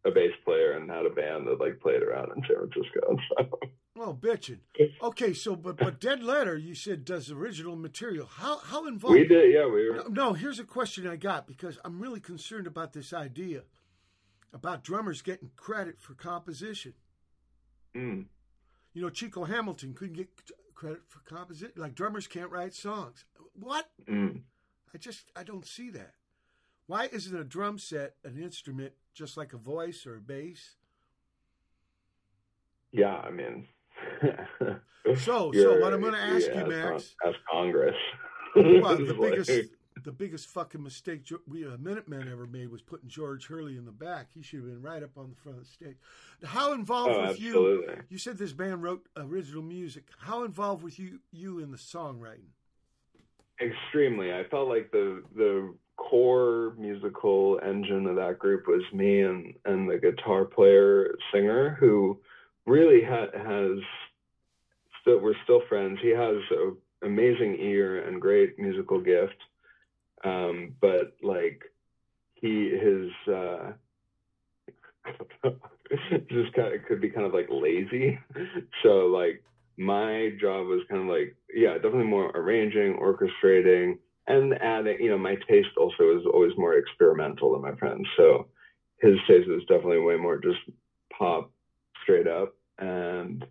a 0.05 0.11
bass 0.11 0.32
player 0.43 0.74
and 0.74 0.89
had 0.89 1.05
a 1.05 1.09
band 1.09 1.47
that 1.47 1.59
like 1.59 1.80
played 1.80 2.01
around 2.01 2.32
in 2.36 2.43
San 2.43 2.57
Francisco. 2.57 3.17
So. 3.97 4.03
Oh, 4.03 4.13
bitching. 4.13 4.59
Okay, 5.03 5.34
so 5.34 5.55
but 5.55 5.78
but 5.78 5.99
Dead 5.99 6.24
Letter, 6.24 6.57
you 6.57 6.74
said 6.74 7.05
does 7.05 7.30
original 7.30 7.76
material. 7.76 8.26
How 8.26 8.57
how 8.59 8.88
involved? 8.88 9.19
We 9.19 9.28
did, 9.28 9.53
yeah. 9.53 9.65
We 9.65 9.89
were. 9.89 9.97
No, 9.97 10.07
no, 10.09 10.34
here's 10.34 10.59
a 10.59 10.63
question 10.63 11.07
I 11.07 11.17
got 11.17 11.45
because 11.45 11.78
I'm 11.86 12.01
really 12.01 12.19
concerned 12.19 12.67
about 12.67 12.93
this 12.93 13.13
idea 13.13 13.63
about 14.53 14.84
drummers 14.84 15.22
getting 15.22 15.51
credit 15.55 15.99
for 15.99 16.13
composition. 16.13 16.93
Mm. 17.95 18.26
You 18.93 19.01
know, 19.01 19.09
Chico 19.09 19.43
Hamilton 19.43 19.93
couldn't 19.93 20.15
get 20.15 20.30
credit 20.74 21.01
for 21.07 21.19
composition. 21.19 21.74
Like 21.76 21.95
drummers 21.95 22.28
can't 22.28 22.51
write 22.51 22.74
songs. 22.74 23.26
What? 23.53 23.89
Mm. 24.09 24.41
I 24.93 24.97
just 24.97 25.32
I 25.36 25.43
don't 25.43 25.65
see 25.65 25.89
that. 25.91 26.13
Why 26.88 27.10
isn't 27.12 27.38
a 27.38 27.44
drum 27.44 27.78
set 27.78 28.16
an 28.24 28.42
instrument 28.42 28.94
just 29.14 29.38
like 29.38 29.54
a 29.54 29.58
voice 29.58 30.06
or 30.06 30.18
a 30.18 30.22
bass? 30.22 30.76
Yeah, 32.92 33.16
I 33.16 33.32
mean, 33.32 33.68
so, 35.18 35.52
so 35.54 35.80
what 35.80 35.94
I'm 35.94 36.02
going 36.02 36.14
to 36.14 36.20
ask 36.20 36.48
yeah, 36.48 36.66
you, 36.66 36.68
Max, 36.68 37.16
as 37.26 37.36
Congress, 37.50 37.96
well, 38.56 38.98
the 38.98 39.14
biggest, 39.22 39.70
the 40.04 40.12
biggest 40.12 40.48
fucking 40.48 40.82
mistake 40.82 41.30
we 41.48 41.66
uh, 41.66 41.78
Minutemen 41.80 42.30
ever 42.32 42.46
made 42.46 42.70
was 42.70 42.82
putting 42.82 43.10
George 43.10 43.48
Hurley 43.48 43.78
in 43.78 43.86
the 43.86 43.92
back. 43.92 44.28
He 44.34 44.42
should 44.42 44.60
have 44.60 44.70
been 44.70 44.82
right 44.82 45.04
up 45.04 45.18
on 45.18 45.30
the 45.30 45.36
front 45.36 45.60
of 45.60 45.64
the 45.64 45.70
stage. 45.70 45.98
How 46.44 46.74
involved 46.74 47.16
oh, 47.16 47.22
with 47.22 47.30
absolutely. 47.32 47.94
you? 47.96 48.04
You 48.10 48.18
said 48.18 48.38
this 48.38 48.54
band 48.54 48.84
wrote 48.84 49.06
original 49.16 49.64
music. 49.64 50.06
How 50.20 50.44
involved 50.44 50.84
with 50.84 51.00
you 51.00 51.20
you 51.32 51.60
in 51.60 51.72
the 51.72 51.78
songwriting? 51.78 52.52
Extremely. 53.62 54.34
I 54.34 54.44
felt 54.50 54.68
like 54.68 54.92
the 54.92 55.24
the 55.36 55.74
core 56.02 56.74
musical 56.80 57.60
engine 57.64 58.08
of 58.08 58.16
that 58.16 58.39
group 58.39 58.68
was 58.68 58.82
me 58.91 59.22
and 59.22 59.54
and 59.66 59.89
the 59.89 59.97
guitar 59.97 60.45
player 60.45 61.16
singer 61.32 61.78
who 61.80 62.20
really 62.66 63.02
ha- 63.04 63.38
has 63.38 63.78
still 65.02 65.20
we're 65.20 65.36
still 65.43 65.62
friends. 65.70 65.99
He 66.02 66.10
has 66.10 66.38
an 66.52 66.78
amazing 67.04 67.58
ear 67.60 68.08
and 68.08 68.20
great 68.20 68.58
musical 68.58 68.99
gift, 68.99 69.36
um, 70.24 70.74
but 70.82 71.14
like 71.22 71.62
he 72.34 72.70
his 72.70 73.34
uh, 73.34 73.72
just 76.30 76.54
kind 76.54 76.74
of 76.74 76.84
could 76.88 76.99
be 76.99 77.10
kind 77.10 77.28
of 77.28 77.34
like 77.34 77.47
lazy. 77.52 78.18
so 78.84 79.06
like 79.06 79.43
my 79.78 80.32
job 80.41 80.66
was 80.66 80.82
kind 80.89 81.04
of 81.04 81.08
like 81.08 81.36
yeah, 81.54 81.76
definitely 81.76 82.06
more 82.06 82.32
arranging, 82.32 82.97
orchestrating, 82.97 83.97
and. 84.32 84.88
You 85.00 85.10
know, 85.10 85.18
my 85.18 85.36
taste 85.48 85.76
also 85.78 86.18
is 86.18 86.26
always 86.32 86.52
more 86.58 86.76
experimental 86.76 87.54
than 87.54 87.62
my 87.62 87.76
friends. 87.76 88.08
So 88.18 88.48
his 89.00 89.16
taste 89.28 89.48
was 89.48 89.62
definitely 89.68 90.00
way 90.00 90.16
more 90.16 90.38
just 90.38 90.60
pop 91.18 91.52
straight 92.04 92.28
up 92.28 92.56
and 92.78 93.46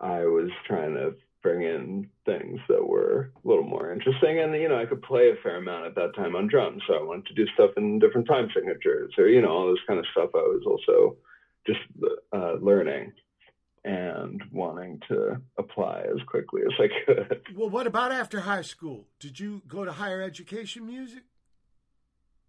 I 0.00 0.20
was 0.24 0.50
trying 0.66 0.94
to 0.94 1.14
bring 1.42 1.62
in 1.62 2.08
things 2.26 2.60
that 2.68 2.86
were 2.86 3.32
a 3.44 3.48
little 3.48 3.64
more 3.64 3.92
interesting. 3.92 4.40
And, 4.40 4.54
you 4.54 4.68
know, 4.68 4.78
I 4.78 4.86
could 4.86 5.02
play 5.02 5.30
a 5.30 5.42
fair 5.42 5.56
amount 5.56 5.86
at 5.86 5.94
that 5.94 6.14
time 6.14 6.36
on 6.36 6.48
drums. 6.48 6.82
So 6.86 6.94
I 6.94 7.02
wanted 7.02 7.26
to 7.26 7.34
do 7.34 7.46
stuff 7.54 7.70
in 7.76 7.98
different 7.98 8.26
time 8.26 8.48
signatures 8.54 9.12
or, 9.16 9.28
you 9.28 9.40
know, 9.40 9.48
all 9.48 9.70
this 9.70 9.84
kind 9.86 9.98
of 9.98 10.06
stuff 10.12 10.30
I 10.34 10.38
was 10.38 10.62
also 10.66 11.16
just 11.66 11.80
uh, 12.32 12.54
learning 12.60 13.12
and 13.84 14.42
wanting 14.52 15.00
to 15.08 15.40
apply 15.58 16.04
as 16.10 16.22
quickly 16.26 16.62
as 16.62 16.72
I 16.78 16.88
could. 17.06 17.40
Well, 17.56 17.70
what 17.70 17.86
about 17.86 18.12
after 18.12 18.40
high 18.40 18.62
school? 18.62 19.06
Did 19.18 19.40
you 19.40 19.62
go 19.66 19.84
to 19.84 19.92
higher 19.92 20.20
education 20.20 20.86
music? 20.86 21.22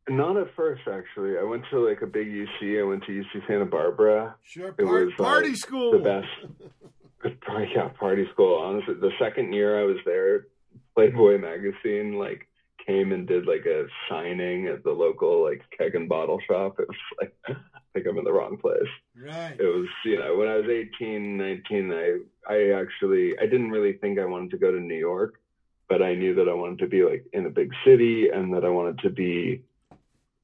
Not 0.09 0.35
at 0.35 0.47
first, 0.55 0.81
actually. 0.91 1.37
I 1.37 1.43
went 1.43 1.63
to 1.71 1.87
like 1.87 2.01
a 2.01 2.07
big 2.07 2.27
UC. 2.27 2.79
I 2.79 2.83
went 2.83 3.03
to 3.05 3.11
UC 3.11 3.47
Santa 3.47 3.65
Barbara. 3.65 4.35
Sure, 4.43 4.73
it 4.77 4.83
was 4.83 5.13
party 5.17 5.49
like, 5.49 5.57
school. 5.57 5.91
The 5.91 5.99
best. 5.99 7.35
yeah, 7.73 7.89
party 7.99 8.27
school. 8.33 8.57
Honestly, 8.57 8.95
the 8.95 9.11
second 9.19 9.53
year 9.53 9.79
I 9.79 9.85
was 9.85 9.97
there, 10.05 10.47
Playboy 10.95 11.37
magazine 11.37 12.15
like 12.17 12.47
came 12.85 13.11
and 13.11 13.27
did 13.27 13.45
like 13.45 13.65
a 13.65 13.85
signing 14.09 14.67
at 14.67 14.83
the 14.83 14.91
local 14.91 15.43
like 15.43 15.61
keg 15.77 15.95
and 15.95 16.09
bottle 16.09 16.39
shop. 16.49 16.79
It 16.79 16.87
was 16.87 16.97
like 17.21 17.57
think 17.93 18.07
I'm 18.07 18.17
in 18.17 18.23
the 18.23 18.33
wrong 18.33 18.57
place. 18.57 18.89
Right. 19.15 19.55
It 19.59 19.63
was 19.63 19.87
you 20.05 20.19
know 20.19 20.37
when 20.37 20.47
I 20.47 20.55
was 20.55 20.69
18, 20.69 21.37
19, 21.37 21.93
I 21.93 22.17
I 22.51 22.71
actually 22.79 23.37
I 23.39 23.45
didn't 23.45 23.71
really 23.71 23.93
think 23.93 24.19
I 24.19 24.25
wanted 24.25 24.51
to 24.51 24.57
go 24.57 24.71
to 24.71 24.79
New 24.79 24.95
York, 24.95 25.41
but 25.89 26.01
I 26.01 26.15
knew 26.15 26.35
that 26.35 26.49
I 26.49 26.53
wanted 26.53 26.79
to 26.79 26.87
be 26.87 27.03
like 27.03 27.25
in 27.33 27.45
a 27.45 27.49
big 27.49 27.71
city 27.85 28.29
and 28.29 28.53
that 28.53 28.65
I 28.65 28.69
wanted 28.69 28.99
to 28.99 29.09
be 29.09 29.63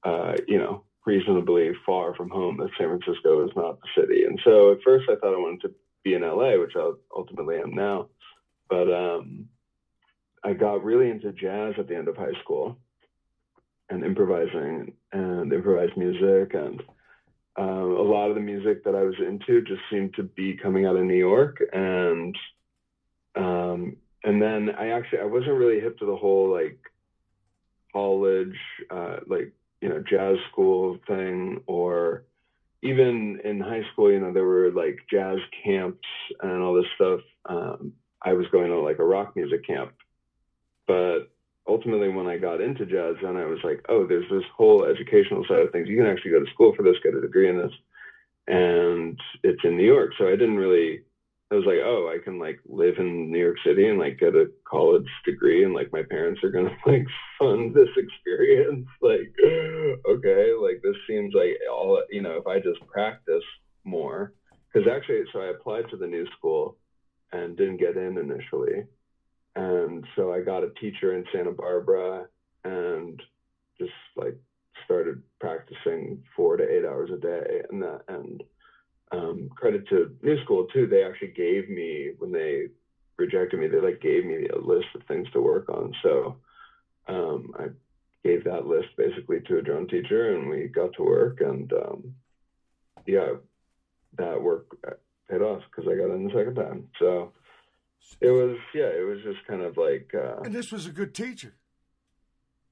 uh, 0.04 0.34
you 0.48 0.58
know, 0.58 0.84
reasonably 1.06 1.72
far 1.86 2.16
from 2.16 2.30
home. 2.30 2.58
That 2.58 2.70
San 2.78 2.88
Francisco 2.88 3.46
is 3.46 3.52
not 3.56 3.80
the 3.82 4.02
city. 4.02 4.24
And 4.24 4.40
so 4.44 4.72
at 4.72 4.82
first 4.84 5.10
I 5.10 5.16
thought 5.16 5.34
I 5.34 5.40
wanted 5.40 5.62
to 5.62 5.74
be 6.04 6.14
in 6.14 6.22
LA, 6.22 6.58
which 6.58 6.76
I 6.76 6.92
ultimately 7.16 7.58
am 7.58 7.74
now. 7.74 8.08
But 8.70 8.92
um, 8.94 9.48
I 10.44 10.54
got 10.54 10.84
really 10.84 11.10
into 11.10 11.32
jazz 11.32 11.74
at 11.78 11.88
the 11.88 11.96
end 11.96 12.08
of 12.08 12.18
high 12.18 12.40
school 12.42 12.78
and 13.90 14.04
improvising 14.04 14.94
and 15.12 15.52
improvised 15.52 15.98
music 15.98 16.54
and 16.54 16.84
um, 17.58 17.68
a 17.68 18.02
lot 18.02 18.30
of 18.30 18.36
the 18.36 18.42
music 18.42 18.84
that 18.84 18.96
I 18.96 19.02
was 19.02 19.16
into 19.20 19.62
just 19.62 19.82
seemed 19.90 20.14
to 20.16 20.24
be 20.24 20.56
coming 20.56 20.86
out 20.86 20.96
of 20.96 21.04
New 21.04 21.16
York 21.16 21.62
and 21.74 22.36
um, 23.36 23.98
and 24.24 24.42
then 24.42 24.70
I 24.78 24.90
actually 24.90 25.20
I 25.20 25.26
wasn't 25.26 25.58
really 25.58 25.80
hip 25.80 25.98
to 26.00 26.06
the 26.06 26.16
whole 26.16 26.52
like 26.52 26.80
college 27.92 28.58
uh, 28.92 29.18
like 29.28 29.54
you 29.82 29.90
know 29.90 30.04
jazz 30.08 30.38
school 30.52 30.98
thing 31.08 31.62
or 31.66 32.24
even 32.84 33.40
in 33.44 33.60
high 33.60 33.84
school 33.92 34.12
you 34.12 34.20
know 34.20 34.34
there 34.34 34.46
were 34.46 34.72
like 34.72 35.00
jazz 35.10 35.40
camps 35.64 36.08
and 36.42 36.62
all 36.62 36.76
this 36.76 36.92
stuff. 36.96 37.22
Um, 37.46 37.94
i 38.22 38.34
was 38.34 38.48
going 38.52 38.70
to 38.72 38.80
like 38.80 39.00
a 39.00 39.06
rock 39.06 39.36
music 39.36 39.66
camp 39.66 39.94
but 40.88 41.30
ultimately 41.68 42.10
when 42.10 42.28
i 42.28 42.38
got 42.38 42.62
into 42.62 42.86
jazz 42.86 43.16
then 43.22 43.38
i 43.38 43.46
was 43.46 43.60
like 43.64 43.84
oh 43.90 44.06
there's 44.06 44.30
this 44.30 44.44
whole 44.56 44.86
educational 44.86 45.44
side 45.48 45.60
of 45.60 45.72
things 45.72 45.88
you 45.88 45.98
can 45.98 46.08
actually 46.08 46.32
go 46.32 46.40
to 46.40 46.52
school 46.52 46.74
for 46.76 46.84
this 46.84 46.96
get 47.04 47.14
a 47.14 47.22
degree 47.22 47.50
in 47.50 47.58
this 47.58 47.72
and 48.48 49.20
it's 49.44 49.64
in 49.64 49.78
new 49.78 49.86
york 49.86 50.12
so 50.18 50.28
i 50.28 50.32
didn't 50.32 50.58
really 50.58 51.02
I 51.50 51.56
was 51.56 51.66
like, 51.66 51.80
oh, 51.82 52.12
I 52.14 52.22
can 52.22 52.40
like 52.40 52.60
live 52.68 52.96
in 52.98 53.32
New 53.32 53.40
York 53.40 53.56
City 53.66 53.88
and 53.88 53.98
like 53.98 54.20
get 54.20 54.36
a 54.36 54.52
college 54.70 55.08
degree 55.24 55.64
and 55.64 55.74
like 55.74 55.94
my 55.94 56.04
parents 56.04 56.42
are 56.44 56.52
gonna 56.52 56.76
like 56.86 57.06
fund 57.40 57.74
this 57.74 57.90
experience. 57.96 58.86
Like, 59.02 59.32
okay, 60.10 60.52
like 60.60 60.82
this 60.84 60.96
seems 61.08 61.34
like 61.34 61.58
all 61.72 62.02
you 62.10 62.22
know, 62.22 62.38
if 62.38 62.48
I 62.48 62.60
just 62.60 62.86
practice 62.88 63.44
more. 63.86 64.34
Because 64.74 64.88
actually 64.88 65.24
so 65.32 65.40
I 65.40 65.48
applied 65.48 65.90
to 65.90 65.98
the 65.98 66.08
new 66.08 66.26
school 66.38 66.76
and 67.32 67.56
didn't 67.56 67.78
get 67.78 67.96
in 67.96 68.18
initially. 68.18 68.84
And 69.58 70.06
so 70.16 70.32
I 70.32 70.42
got 70.42 70.64
a 70.64 70.70
teacher 70.80 71.16
in 71.16 71.26
Santa 71.34 71.52
Barbara 71.52 72.28
and 72.64 73.20
just 73.80 73.92
like 74.16 74.38
started 74.86 75.24
practicing 75.42 76.24
four 76.36 76.58
to 76.58 76.64
eight 76.64 76.86
hours 76.86 77.10
a 77.12 77.18
day 77.18 77.62
and 77.70 77.82
that 77.82 78.02
and 78.08 78.44
um, 79.12 79.50
credit 79.56 79.88
to 79.90 80.16
New 80.22 80.42
School 80.44 80.68
too. 80.68 80.86
They 80.86 81.04
actually 81.04 81.30
gave 81.30 81.70
me 81.70 82.12
when 82.20 82.32
they 82.32 82.68
rejected 83.18 83.60
me, 83.60 83.68
they 83.68 83.80
like 83.80 84.00
gave 84.00 84.26
me 84.26 84.48
a 84.48 84.60
list 84.60 84.88
of 84.94 85.02
things 85.08 85.28
to 85.34 85.42
work 85.42 85.70
on. 85.70 85.92
So 86.04 86.38
um, 87.08 87.52
I 87.58 87.68
gave 88.24 88.44
that 88.44 88.68
list 88.68 88.90
basically 88.96 89.40
to 89.48 89.58
a 89.58 89.62
drum 89.64 89.88
teacher, 89.88 90.36
and 90.36 90.50
we 90.50 90.68
got 90.68 90.94
to 90.94 91.04
work. 91.04 91.42
And 91.42 91.74
um, 91.74 92.14
yeah, 93.08 93.34
that 94.20 94.40
work 94.40 94.68
paid 95.28 95.42
off 95.42 95.64
because 95.72 95.90
I 95.92 95.98
got 95.98 96.14
in 96.14 96.28
the 96.28 96.34
second 96.34 96.56
time. 96.56 96.90
So 97.00 97.34
it 98.22 98.30
was 98.30 98.58
yeah, 98.74 98.86
it 98.86 99.06
was 99.08 99.20
just 99.24 99.46
kind 99.48 99.62
of 99.62 99.78
like. 99.78 100.12
Uh, 100.14 100.42
and 100.44 100.54
this 100.54 100.72
was 100.72 100.86
a 100.86 100.92
good 100.92 101.14
teacher. 101.14 101.56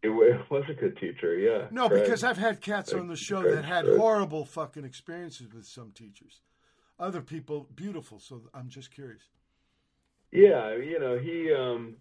It, 0.04 0.10
it 0.10 0.52
was 0.52 0.64
a 0.70 0.74
good 0.74 0.98
teacher, 0.98 1.38
yeah. 1.38 1.68
No, 1.72 1.90
Craig, 1.90 2.04
because 2.04 2.24
I've 2.24 2.38
had 2.38 2.62
cats 2.62 2.92
Craig, 2.92 3.02
on 3.02 3.08
the 3.08 3.16
show 3.16 3.42
Craig, 3.42 3.56
that 3.56 3.66
had 3.66 3.86
horrible 3.86 4.46
fucking 4.46 4.86
experiences 4.86 5.54
with 5.54 5.66
some 5.66 5.92
teachers. 5.92 6.42
Other 7.00 7.22
people, 7.22 7.68
beautiful. 7.76 8.20
So 8.20 8.44
I'm 8.54 8.70
just 8.70 8.92
curious. 8.92 9.24
Yeah, 10.32 10.76
you 10.76 11.00
know, 11.00 11.18
he. 11.18 11.54
um 11.54 11.98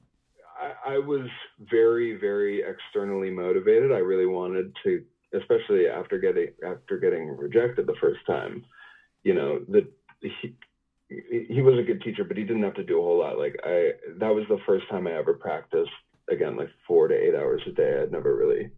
I, 0.57 0.95
I 0.95 0.99
was 0.99 1.27
very, 1.59 2.17
very 2.17 2.63
externally 2.63 3.31
motivated. 3.31 3.93
I 3.93 3.99
really 3.99 4.27
wanted 4.27 4.73
to, 4.85 5.03
especially 5.37 5.89
after 5.89 6.19
getting 6.19 6.49
after 6.65 6.99
getting 6.99 7.29
rejected 7.37 7.87
the 7.87 7.97
first 8.01 8.21
time. 8.27 8.65
You 9.23 9.35
know, 9.35 9.61
the 9.69 9.89
he, 10.21 10.55
he 11.49 11.63
was 11.63 11.79
a 11.79 11.83
good 11.83 12.03
teacher, 12.03 12.25
but 12.25 12.37
he 12.37 12.45
didn't 12.45 12.63
have 12.63 12.75
to 12.75 12.85
do 12.85 12.99
a 12.99 13.03
whole 13.03 13.19
lot. 13.19 13.39
Like 13.39 13.57
I, 13.65 13.93
that 14.19 14.35
was 14.35 14.45
the 14.49 14.59
first 14.67 14.89
time 14.91 15.07
I 15.07 15.13
ever 15.13 15.35
practiced 15.35 15.91
again, 16.31 16.57
like 16.57 16.71
four 16.87 17.09
to 17.09 17.15
eight 17.15 17.35
hours 17.35 17.63
a 17.67 17.73
day. 17.73 18.01
I'd 18.03 18.13
never 18.13 18.37
really 18.37 18.71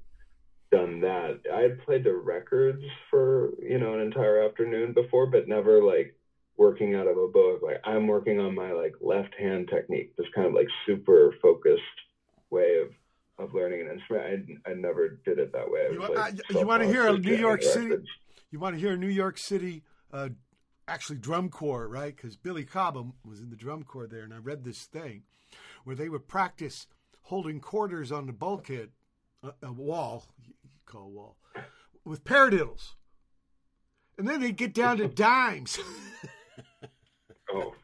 done 0.71 1.01
that. 1.01 1.41
I 1.53 1.61
had 1.61 1.85
played 1.85 2.05
the 2.05 2.15
records 2.15 2.83
for 3.11 3.53
you 3.63 3.79
know 3.79 3.95
an 3.95 4.01
entire 4.01 4.43
afternoon 4.43 4.93
before, 4.93 5.27
but 5.27 5.49
never 5.49 5.83
like 5.83 6.17
working 6.57 6.95
out 6.95 7.07
of 7.07 7.17
a 7.17 7.29
book. 7.29 7.61
Like 7.63 7.81
I'm 7.85 8.07
working 8.07 8.41
on 8.41 8.55
my 8.55 8.73
like 8.73 8.95
left 9.01 9.35
hand 9.39 9.69
technique, 9.73 10.17
this 10.17 10.27
kind 10.35 10.47
of 10.47 10.55
like 10.55 10.69
super 10.87 11.35
focused 11.43 11.83
way 12.51 12.81
of 12.83 12.89
of 13.39 13.55
learning 13.55 13.83
an 13.83 13.99
instrument. 13.99 14.61
I, 14.67 14.71
I 14.71 14.75
never 14.75 15.21
did 15.25 15.39
it 15.39 15.53
that 15.53 15.71
way. 15.71 15.89
you, 15.93 16.01
like, 16.01 16.19
uh, 16.19 16.59
you 16.59 16.67
want 16.67 16.83
to 16.83 16.89
hear 16.89 17.07
a 17.07 17.19
New 17.19 17.37
York 17.37 17.63
City? 17.63 17.97
You 18.51 18.59
want 18.59 18.75
to 18.77 18.81
hear 18.81 18.93
a 18.93 18.97
New 18.97 19.09
York 19.09 19.39
City 19.39 19.83
uh, 20.13 20.31
actually 20.89 21.19
drum 21.19 21.49
corps, 21.49 21.89
right? 21.89 22.15
Because 22.15 22.37
Billy 22.37 22.65
Cobham 22.65 23.15
was 23.25 23.41
in 23.41 23.51
the 23.51 23.57
drum 23.57 23.83
corps 23.83 24.07
there, 24.07 24.23
and 24.23 24.33
I 24.33 24.39
read 24.39 24.65
this 24.65 24.85
thing 24.85 25.23
where 25.85 25.97
they 25.97 26.09
would 26.09 26.29
practice 26.29 26.87
holding 27.23 27.61
quarters 27.61 28.13
on 28.13 28.27
the 28.27 28.33
bulkhead, 28.33 28.91
a, 29.43 29.53
a 29.63 29.73
wall, 29.73 30.25
you 30.45 30.55
call 30.85 31.03
a 31.03 31.09
wall, 31.09 31.37
with 32.05 32.25
paradiddles. 32.25 32.95
And 34.19 34.27
then 34.27 34.41
they'd 34.41 34.57
get 34.57 34.75
down 34.75 34.99
to 34.99 35.09
dimes. 35.09 35.79
oh, 37.53 37.75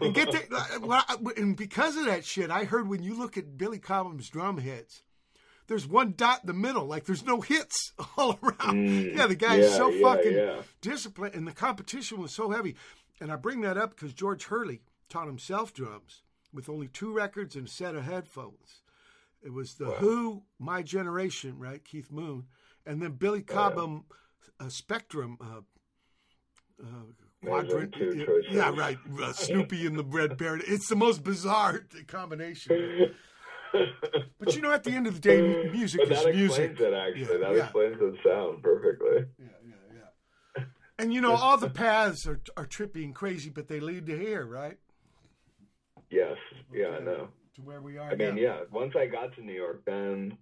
and 0.00 0.14
get 0.14 0.30
the, 0.30 0.42
uh, 0.52 1.30
and 1.36 1.56
because 1.56 1.96
of 1.96 2.06
that 2.06 2.24
shit, 2.24 2.50
I 2.50 2.64
heard 2.64 2.88
when 2.88 3.02
you 3.02 3.18
look 3.18 3.36
at 3.36 3.58
Billy 3.58 3.78
Cobham's 3.78 4.28
drum 4.28 4.58
hits, 4.58 5.02
there's 5.70 5.86
one 5.86 6.14
dot 6.16 6.40
in 6.42 6.48
the 6.48 6.52
middle, 6.52 6.84
like 6.84 7.04
there's 7.04 7.24
no 7.24 7.40
hits 7.40 7.92
all 8.16 8.36
around. 8.42 8.88
Mm, 8.88 9.16
yeah, 9.16 9.28
the 9.28 9.36
guy's 9.36 9.70
yeah, 9.70 9.76
so 9.76 9.88
yeah, 9.88 10.02
fucking 10.02 10.34
yeah. 10.34 10.56
disciplined, 10.80 11.36
and 11.36 11.46
the 11.46 11.52
competition 11.52 12.20
was 12.20 12.32
so 12.32 12.50
heavy. 12.50 12.74
And 13.20 13.30
I 13.30 13.36
bring 13.36 13.60
that 13.60 13.78
up 13.78 13.90
because 13.90 14.12
George 14.12 14.46
Hurley 14.46 14.80
taught 15.08 15.28
himself 15.28 15.72
drums 15.72 16.22
with 16.52 16.68
only 16.68 16.88
two 16.88 17.12
records 17.12 17.54
and 17.54 17.68
a 17.68 17.70
set 17.70 17.94
of 17.94 18.02
headphones. 18.02 18.82
It 19.44 19.52
was 19.52 19.74
the 19.74 19.90
wow. 19.90 19.94
Who, 20.00 20.42
My 20.58 20.82
Generation, 20.82 21.56
right? 21.56 21.84
Keith 21.84 22.10
Moon, 22.10 22.46
and 22.84 23.00
then 23.00 23.12
Billy 23.12 23.42
Cobham, 23.42 24.06
uh, 24.58 24.68
Spectrum. 24.70 25.38
Uh, 25.40 25.60
uh, 26.82 27.46
quadrant. 27.46 27.94
Yeah, 28.50 28.70
right. 28.74 28.98
Uh, 29.22 29.32
Snoopy 29.32 29.86
and 29.86 29.96
the 29.96 30.04
Red 30.04 30.36
Bear. 30.36 30.56
It's 30.56 30.88
the 30.88 30.96
most 30.96 31.22
bizarre 31.22 31.84
combination. 32.08 33.14
but 33.72 34.54
you 34.54 34.62
know, 34.62 34.72
at 34.72 34.84
the 34.84 34.92
end 34.92 35.06
of 35.06 35.14
the 35.14 35.20
day, 35.20 35.70
music 35.72 36.00
but 36.08 36.12
is 36.12 36.24
that 36.24 36.34
music. 36.34 36.70
Explains 36.72 36.92
it 36.92 36.96
actually. 36.96 37.20
Yeah, 37.20 37.48
that 37.48 37.56
yeah. 37.56 37.62
explains 37.64 37.98
the 37.98 38.16
sound 38.24 38.62
perfectly. 38.62 39.26
Yeah, 39.38 39.46
yeah, 39.66 40.00
yeah. 40.56 40.64
And 40.98 41.12
you 41.12 41.20
know, 41.20 41.32
all 41.32 41.56
the 41.58 41.70
paths 41.70 42.26
are 42.26 42.40
are 42.56 42.66
trippy 42.66 43.04
and 43.04 43.14
crazy, 43.14 43.50
but 43.50 43.68
they 43.68 43.80
lead 43.80 44.06
to 44.06 44.18
here, 44.18 44.44
right? 44.44 44.78
Yes. 46.10 46.36
Okay. 46.70 46.80
Yeah, 46.82 46.96
I 46.96 47.00
know. 47.00 47.28
To 47.56 47.62
where 47.62 47.80
we 47.80 47.98
are. 47.98 48.10
I 48.10 48.14
mean, 48.14 48.36
yeah. 48.36 48.60
Once 48.70 48.94
I 48.96 49.06
got 49.06 49.34
to 49.36 49.42
New 49.42 49.52
York, 49.52 49.82
then. 49.84 50.36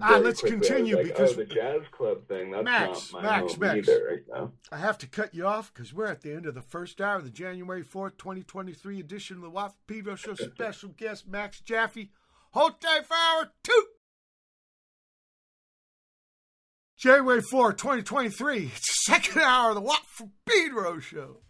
Ah, 0.00 0.18
let's 0.18 0.42
continue 0.42 0.96
like, 0.96 1.06
because 1.06 1.32
oh, 1.32 1.36
the 1.36 1.46
jazz 1.46 1.80
club 1.90 2.26
thing. 2.28 2.50
That's 2.50 2.64
Max, 2.64 3.12
not 3.12 3.22
my 3.22 3.28
Max, 3.28 3.58
Max. 3.58 3.88
either 3.88 4.06
right 4.10 4.22
now. 4.30 4.52
I 4.70 4.76
have 4.76 4.98
to 4.98 5.06
cut 5.06 5.34
you 5.34 5.46
off 5.46 5.72
because 5.72 5.94
we're 5.94 6.06
at 6.06 6.20
the 6.20 6.34
end 6.34 6.44
of 6.44 6.54
the 6.54 6.60
first 6.60 7.00
hour 7.00 7.16
of 7.16 7.24
the 7.24 7.30
January 7.30 7.82
fourth, 7.82 8.18
twenty 8.18 8.42
twenty 8.42 8.74
three 8.74 9.00
edition 9.00 9.36
of 9.36 9.42
the 9.42 9.50
from 9.50 9.72
Pedro 9.86 10.14
Show. 10.14 10.34
Special 10.34 10.90
guest 10.90 11.26
Max 11.26 11.60
Jaffe. 11.60 12.10
For 12.56 12.70
hour 13.12 13.52
two. 13.62 13.84
January 16.96 17.42
4, 17.42 17.74
2023. 17.74 18.72
It's 18.74 19.04
the 19.04 19.12
second 19.12 19.42
hour 19.42 19.68
of 19.68 19.74
the 19.74 19.82
Watt 19.82 20.06
from 20.06 20.32
Pedro 20.46 20.98
Show. 20.98 21.40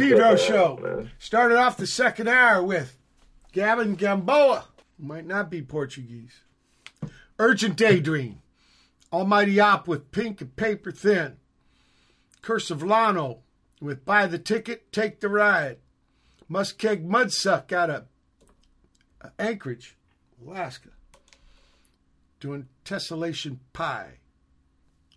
Pedro 0.00 0.36
show. 0.36 0.78
man. 0.82 1.10
Started 1.18 1.58
off 1.58 1.76
the 1.76 1.86
second 1.86 2.28
hour 2.28 2.62
with 2.62 2.96
Gavin 3.52 3.94
Gamboa, 3.94 4.66
might 4.98 5.26
not 5.26 5.50
be 5.50 5.62
Portuguese. 5.62 6.40
Urgent 7.38 7.76
Daydream. 7.76 8.40
Almighty 9.12 9.58
Opp 9.58 9.88
with 9.88 10.12
Pink 10.12 10.40
and 10.40 10.54
Paper 10.56 10.92
Thin. 10.92 11.36
Curse 12.42 12.70
of 12.70 12.82
Lono 12.82 13.40
with 13.80 14.04
Buy 14.04 14.26
the 14.26 14.38
Ticket, 14.38 14.92
Take 14.92 15.20
the 15.20 15.28
Ride. 15.28 15.78
Muskeg 16.50 17.06
Mudsuck 17.06 17.72
out 17.72 17.90
of 17.90 18.04
Anchorage, 19.38 19.96
Alaska. 20.44 20.90
Doing 22.40 22.68
Tessellation 22.84 23.58
Pie. 23.72 24.18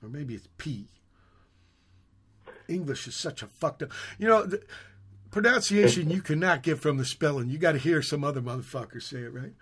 Or 0.01 0.09
maybe 0.09 0.35
it's 0.35 0.47
P. 0.57 0.87
English 2.67 3.07
is 3.07 3.15
such 3.15 3.43
a 3.43 3.47
fucked 3.47 3.83
up. 3.83 3.91
You 4.17 4.27
know, 4.27 4.43
the 4.43 4.61
pronunciation 5.31 6.09
you 6.09 6.21
cannot 6.21 6.63
get 6.63 6.79
from 6.79 6.97
the 6.97 7.05
spelling. 7.05 7.49
You 7.49 7.57
got 7.57 7.73
to 7.73 7.77
hear 7.79 8.01
some 8.01 8.23
other 8.23 8.41
motherfucker 8.41 9.01
say 9.01 9.19
it, 9.19 9.33
right? 9.33 9.53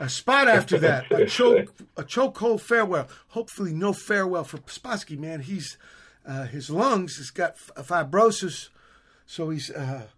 A 0.00 0.08
spot 0.08 0.48
after 0.48 0.78
that, 0.78 1.10
a 1.12 1.26
choke, 1.28 1.72
a 1.96 2.02
chokehold 2.02 2.60
farewell. 2.60 3.08
Hopefully, 3.28 3.72
no 3.72 3.92
farewell 3.92 4.44
for 4.44 4.58
Spassky, 4.58 5.16
man. 5.16 5.40
He's 5.40 5.76
uh, 6.26 6.44
his 6.44 6.68
lungs 6.70 7.18
has 7.18 7.30
got 7.30 7.52
f- 7.52 7.86
fibrosis, 7.86 8.70
so 9.26 9.50
he's 9.50 9.70
uh, 9.70 10.08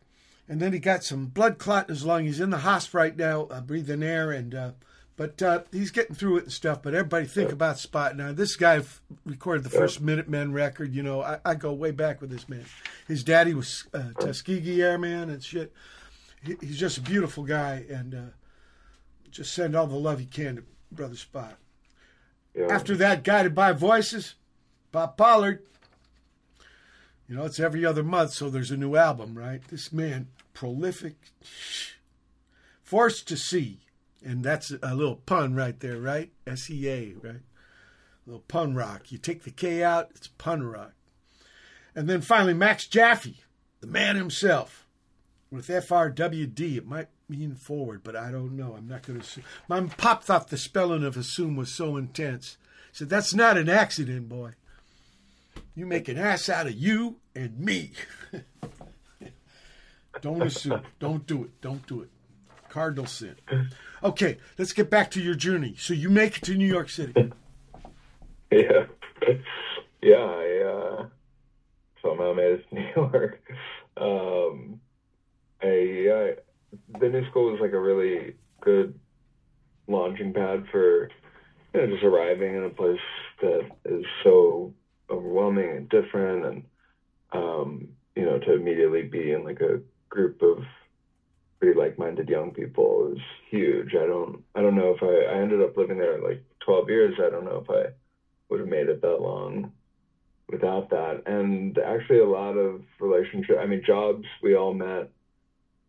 and 0.48 0.60
then 0.60 0.72
he 0.72 0.78
got 0.78 1.04
some 1.04 1.26
blood 1.26 1.58
clot 1.58 1.88
in 1.88 1.94
his 1.94 2.06
lung. 2.06 2.24
He's 2.24 2.40
in 2.40 2.50
the 2.50 2.58
hospital 2.58 3.00
right 3.00 3.16
now, 3.16 3.42
uh, 3.50 3.60
breathing 3.60 4.02
air, 4.02 4.30
and 4.30 4.54
uh, 4.54 4.70
but 5.16 5.40
uh, 5.42 5.60
he's 5.72 5.90
getting 5.90 6.14
through 6.14 6.38
it 6.38 6.44
and 6.44 6.52
stuff. 6.52 6.82
But 6.82 6.94
everybody 6.94 7.24
think 7.24 7.52
about 7.52 7.78
Spot 7.78 8.16
now. 8.16 8.32
This 8.32 8.56
guy 8.56 8.78
f- 8.78 9.00
recorded 9.24 9.64
the 9.64 9.70
first 9.70 10.00
Minutemen 10.00 10.52
record. 10.52 10.94
You 10.94 11.02
know, 11.02 11.22
I, 11.22 11.38
I 11.44 11.54
go 11.54 11.72
way 11.72 11.90
back 11.90 12.20
with 12.20 12.30
this 12.30 12.48
man. 12.48 12.64
His 13.08 13.24
daddy 13.24 13.54
was 13.54 13.84
uh, 13.94 14.10
Tuskegee 14.20 14.82
Airman 14.82 15.30
and 15.30 15.42
shit. 15.42 15.72
He, 16.42 16.56
he's 16.60 16.78
just 16.78 16.98
a 16.98 17.02
beautiful 17.02 17.44
guy, 17.44 17.84
and 17.88 18.14
uh, 18.14 18.20
just 19.30 19.54
send 19.54 19.74
all 19.74 19.86
the 19.86 19.96
love 19.96 20.20
you 20.20 20.26
can 20.26 20.56
to 20.56 20.62
Brother 20.92 21.16
Spot. 21.16 21.56
Yeah. 22.54 22.66
After 22.70 22.94
that, 22.96 23.24
Guided 23.24 23.54
by 23.54 23.72
Voices, 23.72 24.34
Bob 24.92 25.16
Pollard. 25.16 25.62
You 27.28 27.34
know, 27.34 27.44
it's 27.44 27.58
every 27.58 27.84
other 27.84 28.04
month, 28.04 28.32
so 28.32 28.48
there's 28.48 28.70
a 28.70 28.76
new 28.76 28.96
album, 28.96 29.36
right? 29.36 29.60
This 29.68 29.92
man, 29.92 30.28
prolific, 30.54 31.16
Forced 32.82 33.26
to 33.28 33.36
Sea. 33.36 33.80
And 34.26 34.42
that's 34.42 34.72
a 34.82 34.96
little 34.96 35.14
pun 35.14 35.54
right 35.54 35.78
there, 35.78 36.00
right? 36.00 36.32
S 36.48 36.68
E 36.68 36.88
A, 36.88 37.14
right? 37.22 37.36
A 37.36 38.26
little 38.26 38.44
pun 38.48 38.74
rock. 38.74 39.12
You 39.12 39.18
take 39.18 39.44
the 39.44 39.52
K 39.52 39.84
out, 39.84 40.10
it's 40.16 40.26
pun 40.26 40.64
rock. 40.64 40.94
And 41.94 42.08
then 42.08 42.22
finally, 42.22 42.52
Max 42.52 42.88
Jaffe, 42.88 43.44
the 43.80 43.86
man 43.86 44.16
himself, 44.16 44.84
with 45.48 45.68
FRWD. 45.68 46.76
It 46.76 46.88
might 46.88 47.06
mean 47.28 47.54
forward, 47.54 48.02
but 48.02 48.16
I 48.16 48.32
don't 48.32 48.56
know. 48.56 48.74
I'm 48.76 48.88
not 48.88 49.02
going 49.02 49.20
to 49.20 49.24
assume. 49.24 49.44
My 49.68 49.80
pop 49.82 50.24
thought 50.24 50.48
the 50.48 50.58
spelling 50.58 51.04
of 51.04 51.16
assume 51.16 51.54
was 51.54 51.70
so 51.70 51.96
intense. 51.96 52.56
He 52.90 52.98
said, 52.98 53.08
That's 53.08 53.32
not 53.32 53.56
an 53.56 53.68
accident, 53.68 54.28
boy. 54.28 54.54
You 55.76 55.86
make 55.86 56.08
an 56.08 56.18
ass 56.18 56.48
out 56.48 56.66
of 56.66 56.74
you 56.74 57.18
and 57.36 57.60
me. 57.60 57.92
don't 60.20 60.42
assume. 60.42 60.82
Don't 60.98 61.28
do 61.28 61.44
it. 61.44 61.60
Don't 61.60 61.86
do 61.86 62.00
it. 62.00 62.10
Cardinal 62.68 63.06
sin. 63.06 63.36
Okay, 64.06 64.38
let's 64.56 64.72
get 64.72 64.88
back 64.88 65.10
to 65.10 65.20
your 65.20 65.34
journey. 65.34 65.74
So 65.76 65.92
you 65.92 66.10
make 66.10 66.36
it 66.36 66.42
to 66.44 66.54
New 66.54 66.66
York 66.66 66.88
City. 66.88 67.32
Yeah. 68.52 68.86
Yeah, 70.00 70.14
I 70.14 70.62
uh, 70.62 71.06
somehow 72.00 72.32
made 72.32 72.52
it 72.52 72.68
to 72.68 72.74
New 72.76 72.88
York. 72.94 73.42
Um, 73.96 74.80
I, 75.60 75.66
I, 75.66 76.34
the 77.00 77.08
new 77.08 77.28
school 77.28 77.50
was 77.50 77.60
like 77.60 77.72
a 77.72 77.80
really 77.80 78.36
good 78.60 78.96
launching 79.88 80.32
pad 80.32 80.66
for 80.70 81.08
you 81.74 81.80
know, 81.80 81.86
just 81.88 82.04
arriving 82.04 82.54
in 82.54 82.62
a 82.62 82.70
place 82.70 83.00
that 83.40 83.68
is 83.84 84.04
so 84.22 84.72
overwhelming 85.10 85.70
and 85.70 85.88
different 85.88 86.46
and 86.46 86.62
um, 87.32 87.88
you 88.14 88.24
know, 88.24 88.38
to 88.38 88.54
immediately 88.54 89.02
be 89.02 89.32
in 89.32 89.42
like 89.42 89.60
a 89.60 89.80
group 90.08 90.40
of 90.40 90.58
pretty 91.58 91.78
like-minded 91.78 92.28
young 92.28 92.52
people 92.52 93.12
is 93.14 93.22
huge. 93.50 93.94
I 93.94 94.06
don't 94.06 94.42
I 94.54 94.62
don't 94.62 94.76
know 94.76 94.94
if 94.96 95.02
I 95.02 95.34
I 95.34 95.40
ended 95.40 95.62
up 95.62 95.76
living 95.76 95.98
there 95.98 96.20
like 96.20 96.42
12 96.60 96.90
years. 96.90 97.14
I 97.18 97.30
don't 97.30 97.44
know 97.44 97.64
if 97.64 97.70
I 97.70 97.92
would 98.48 98.60
have 98.60 98.68
made 98.68 98.88
it 98.88 99.02
that 99.02 99.20
long 99.20 99.72
without 100.50 100.90
that. 100.90 101.22
And 101.26 101.78
actually 101.78 102.18
a 102.18 102.26
lot 102.26 102.56
of 102.56 102.82
relationship 103.00 103.58
I 103.60 103.66
mean 103.66 103.82
jobs 103.86 104.24
we 104.42 104.54
all 104.54 104.74
met 104.74 105.10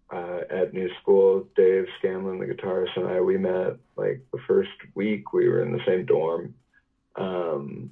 uh, 0.10 0.41
at 0.49 0.73
New 0.73 0.89
School. 1.02 1.48
Dave 1.56 1.85
Scanlon, 1.99 2.39
the 2.39 2.45
guitarist, 2.45 2.95
and 2.95 3.07
I 3.07 3.22
we 3.22 3.38
met 3.38 3.77
like 3.95 4.22
the 4.31 4.39
first 4.48 4.69
week 4.95 5.34
we 5.34 5.49
were 5.49 5.61
in 5.61 5.73
the 5.73 5.84
same 5.85 6.06
dorm. 6.06 6.53
Um, 7.15 7.91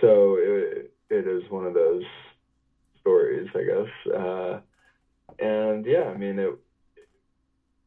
so 0.00 0.36
it, 0.38 0.92
it 1.10 1.26
is 1.26 1.50
one 1.50 1.66
of 1.66 1.74
those 1.74 2.04
stories, 3.00 3.48
I 3.54 3.62
guess. 3.64 4.14
Uh, 4.14 4.60
and 5.38 5.86
yeah, 5.86 6.04
I 6.04 6.16
mean 6.16 6.38
it 6.38 6.58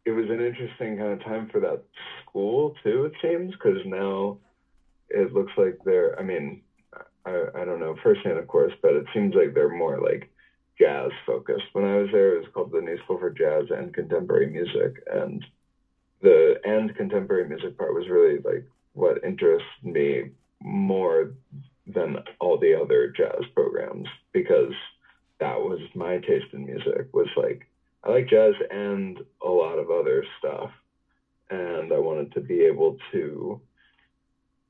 it 0.06 0.12
was 0.12 0.26
an 0.30 0.42
interesting 0.42 0.98
kind 0.98 1.14
of 1.14 1.24
time 1.24 1.48
for 1.52 1.60
that 1.60 1.82
school 2.22 2.74
too. 2.84 3.06
It 3.06 3.14
seems 3.22 3.52
because 3.54 3.80
now 3.86 4.38
it 5.10 5.34
looks 5.34 5.52
like 5.58 5.78
they're. 5.86 6.18
I 6.18 6.24
mean, 6.24 6.62
I 7.26 7.46
I 7.54 7.66
don't 7.66 7.80
know 7.80 7.96
firsthand, 8.02 8.38
of 8.38 8.48
course, 8.48 8.74
but 8.82 8.94
it 8.96 9.06
seems 9.14 9.36
like 9.36 9.54
they're 9.54 9.70
more 9.70 10.00
like 10.00 10.28
jazz 10.80 11.12
focused. 11.26 11.66
When 11.74 11.86
I 11.86 11.98
was 11.98 12.10
there, 12.12 12.36
it 12.36 12.40
was 12.40 12.48
called 12.54 12.72
the 12.72 12.82
New 12.82 12.98
School 12.98 13.20
for 13.20 13.30
Jazz 13.30 13.66
and 13.70 13.94
Contemporary 13.94 14.48
Music, 14.48 15.02
and 15.12 15.46
the 16.22 16.56
and 16.64 16.94
contemporary 16.96 17.48
music 17.48 17.78
part 17.78 17.94
was 17.94 18.10
really 18.10 18.40
like 18.44 18.64
what 18.94 19.24
interests 19.24 19.68
me 19.84 20.24
more 20.64 21.32
than 21.88 22.18
all 22.40 22.58
the 22.58 22.74
other 22.76 23.08
jazz 23.08 23.44
programs 23.56 24.08
because 24.34 24.74
that 25.40 25.60
was 25.60 25.80
my 25.96 26.20
taste 26.20 26.46
in 26.54 26.66
music 26.66 27.08
was 27.12 27.28
like 27.36 27.66
I 28.04 28.10
like 28.12 28.30
jazz 28.30 28.54
and 28.70 29.20
a 29.44 29.50
lot 29.50 29.78
of 29.78 29.90
other 29.90 30.24
stuff. 30.38 30.70
And 31.50 31.92
I 31.92 31.98
wanted 31.98 32.32
to 32.34 32.42
be 32.42 32.62
able 32.62 32.96
to, 33.12 33.60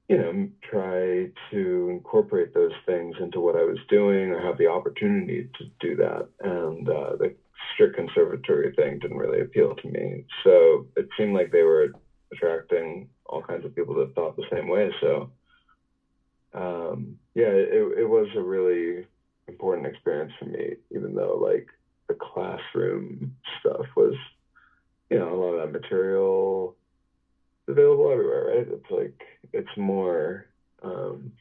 you 0.10 0.18
know, 0.18 0.48
try 0.64 1.30
to 1.52 1.88
incorporate 1.90 2.50
those 2.54 2.72
things 2.86 3.16
into 3.20 3.40
what 3.40 3.56
I 3.56 3.64
was 3.64 3.78
doing 3.88 4.32
or 4.32 4.42
have 4.42 4.58
the 4.58 4.68
opportunity 4.68 5.48
to 5.58 5.66
do 5.80 5.96
that. 5.98 6.26
And 6.40 6.90
uh, 6.90 7.16
the 7.18 7.32
strict 7.74 7.96
conservatory 7.96 8.72
thing 8.76 8.98
didn't 9.00 9.18
really 9.18 9.40
appeal 9.40 9.74
to 9.76 9.88
me. 9.88 10.24
So 10.44 10.86
it 10.96 11.08
seemed 11.18 11.36
like 11.36 11.52
they 11.52 11.64
were 11.64 11.90
attracting 12.34 13.08
all 13.28 13.42
kinds 13.42 13.64
of 13.64 13.76
people 13.76 13.96
that 13.96 14.14
thought 14.14 14.36
the 14.36 14.44
same 14.52 14.68
way. 14.68 14.92
So, 15.00 15.30
um, 16.54 17.16
yeah, 17.36 17.50
it, 17.50 18.00
it 18.00 18.06
was 18.06 18.28
a 18.36 18.42
really 18.42 19.06
important 19.48 19.88
experience 19.88 20.32
for 20.40 20.46
me, 20.46 20.74
even 20.92 21.14
though 21.14 21.38
like 21.38 21.66
the 22.12 22.18
classroom 22.20 23.36
stuff 23.60 23.86
was, 23.96 24.16
you 25.10 25.18
know, 25.18 25.34
a 25.34 25.38
lot 25.38 25.54
of 25.54 25.72
that 25.72 25.80
material 25.80 26.76
available 27.68 28.12
everywhere, 28.12 28.56
right? 28.56 28.68
It's 28.70 28.92
like 28.92 29.22
it's 29.54 29.78
more 29.78 30.48
um, 30.84 31.32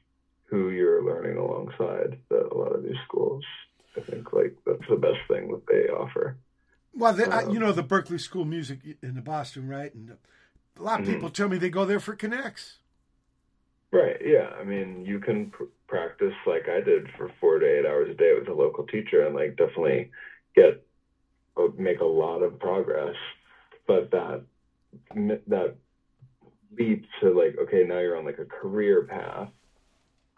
who 0.44 0.70
you're 0.70 1.05
learning 1.05 1.38
alongside 1.38 2.18
that 2.28 2.52
a 2.52 2.56
lot 2.56 2.74
of 2.74 2.82
these 2.82 2.97
schools. 3.05 3.44
I 3.97 4.01
think 4.02 4.32
like 4.32 4.56
that's 4.64 4.88
the 4.88 4.97
best 4.97 5.18
thing 5.28 5.48
that 5.48 5.66
they 5.66 5.92
offer. 5.92 6.36
Well, 6.94 7.12
the, 7.12 7.36
um, 7.36 7.51
you 7.51 7.59
know 7.59 7.72
the 7.72 7.82
Berklee 7.82 8.20
School 8.20 8.42
of 8.42 8.48
Music 8.48 8.78
in 9.02 9.14
the 9.14 9.22
Boston, 9.22 9.68
right? 9.68 9.92
And 9.92 10.16
a 10.78 10.82
lot 10.82 11.01
of 11.01 11.06
mm-hmm. 11.06 11.14
people 11.14 11.30
tell 11.30 11.48
me 11.48 11.59
they 11.59 11.70
go 11.70 11.84
there 11.84 12.01
for 12.01 12.14
connects. 12.14 12.78
Right. 13.92 14.16
Yeah. 14.24 14.51
I 14.60 14.62
mean, 14.64 15.05
you 15.05 15.18
can 15.18 15.51
pr- 15.51 15.64
practice 15.88 16.34
like 16.47 16.68
I 16.68 16.80
did 16.80 17.09
for 17.16 17.32
four 17.40 17.59
to 17.59 17.66
eight 17.66 17.86
hours 17.86 18.09
a 18.09 18.14
day 18.14 18.34
with 18.38 18.48
a 18.48 18.55
local 18.55 18.86
teacher, 18.86 19.26
and 19.26 19.34
like 19.34 19.56
definitely 19.56 20.10
get 20.62 20.84
make 21.78 22.00
a 22.00 22.04
lot 22.04 22.42
of 22.42 22.58
progress, 22.58 23.16
but 23.86 24.10
that 24.10 24.44
that 25.48 25.76
leap 26.78 27.04
to 27.20 27.32
like 27.32 27.56
okay 27.62 27.84
now 27.86 27.98
you're 27.98 28.16
on 28.16 28.24
like 28.24 28.38
a 28.38 28.44
career 28.44 29.04
path. 29.04 29.48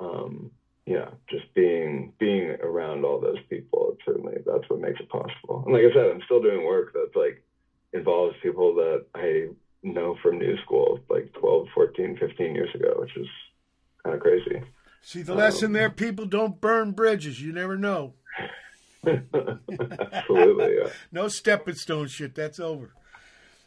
Um, 0.01 0.51
yeah, 0.87 1.11
just 1.31 1.53
being 1.55 2.13
being 2.19 2.57
around 2.63 3.05
all 3.05 3.21
those 3.21 3.39
people, 3.49 3.97
certainly 4.05 4.35
that's 4.45 4.69
what 4.69 4.81
makes 4.81 5.01
it 5.01 5.09
possible. 5.09 5.63
And 5.65 5.75
like 5.75 5.85
I 5.85 5.95
said, 5.95 6.11
I'm 6.11 6.23
still 6.25 6.43
doing 6.43 6.65
work 6.65 6.93
that's 6.93 7.15
like 7.15 7.43
involves 7.93 8.35
people 8.43 8.75
that 8.77 9.07
I 9.15 9.49
know 9.83 10.17
from 10.23 10.39
new 10.39 10.57
school 10.63 10.99
like 11.09 11.33
12, 11.35 11.67
14, 11.75 12.17
15 12.19 12.55
years 12.55 12.75
ago, 12.75 12.95
which 12.99 13.17
is 13.17 13.27
kind 14.03 14.15
of 14.15 14.23
crazy. 14.23 14.63
See 15.03 15.23
the 15.23 15.35
lesson 15.35 15.67
um, 15.67 15.73
there, 15.73 15.91
people 15.91 16.27
don't 16.27 16.61
burn 16.61 16.93
bridges. 16.93 17.41
You 17.41 17.53
never 17.53 17.77
know. 17.77 18.15
Absolutely. 19.07 20.77
Yeah. 20.77 20.89
no 21.13 21.29
stepping 21.29 21.75
stone 21.75 22.09
shit. 22.09 22.35
That's 22.35 22.61
over. 22.61 22.93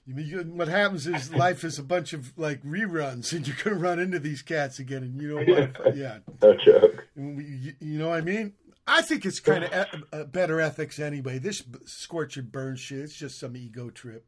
You, 0.08 0.42
what 0.42 0.68
happens 0.68 1.08
is 1.08 1.34
life 1.34 1.64
is 1.64 1.80
a 1.80 1.84
bunch 1.84 2.14
of 2.14 2.38
like 2.38 2.62
reruns, 2.64 3.34
and 3.34 3.48
you're 3.48 3.58
gonna 3.64 3.76
run 3.78 4.00
into 4.00 4.20
these 4.20 4.44
cats 4.44 4.78
again, 4.78 5.02
and 5.02 5.20
you 5.20 5.30
know 5.30 5.44
what? 5.44 5.96
Yeah, 5.96 6.20
no 6.44 6.56
joke. 6.56 7.08
You, 7.16 7.74
you 7.80 7.98
know 7.98 8.10
what 8.10 8.20
I 8.20 8.22
mean? 8.22 8.54
I 8.86 9.02
think 9.02 9.26
it's 9.26 9.40
kind 9.40 9.64
of 9.64 10.04
e- 10.14 10.24
better 10.26 10.62
ethics 10.62 11.00
anyway. 11.00 11.40
This 11.40 11.64
scorch 11.86 12.38
and 12.38 12.52
burn 12.52 12.76
shit, 12.76 13.00
it's 13.00 13.16
just 13.16 13.40
some 13.40 13.58
ego 13.58 13.90
trip. 13.90 14.28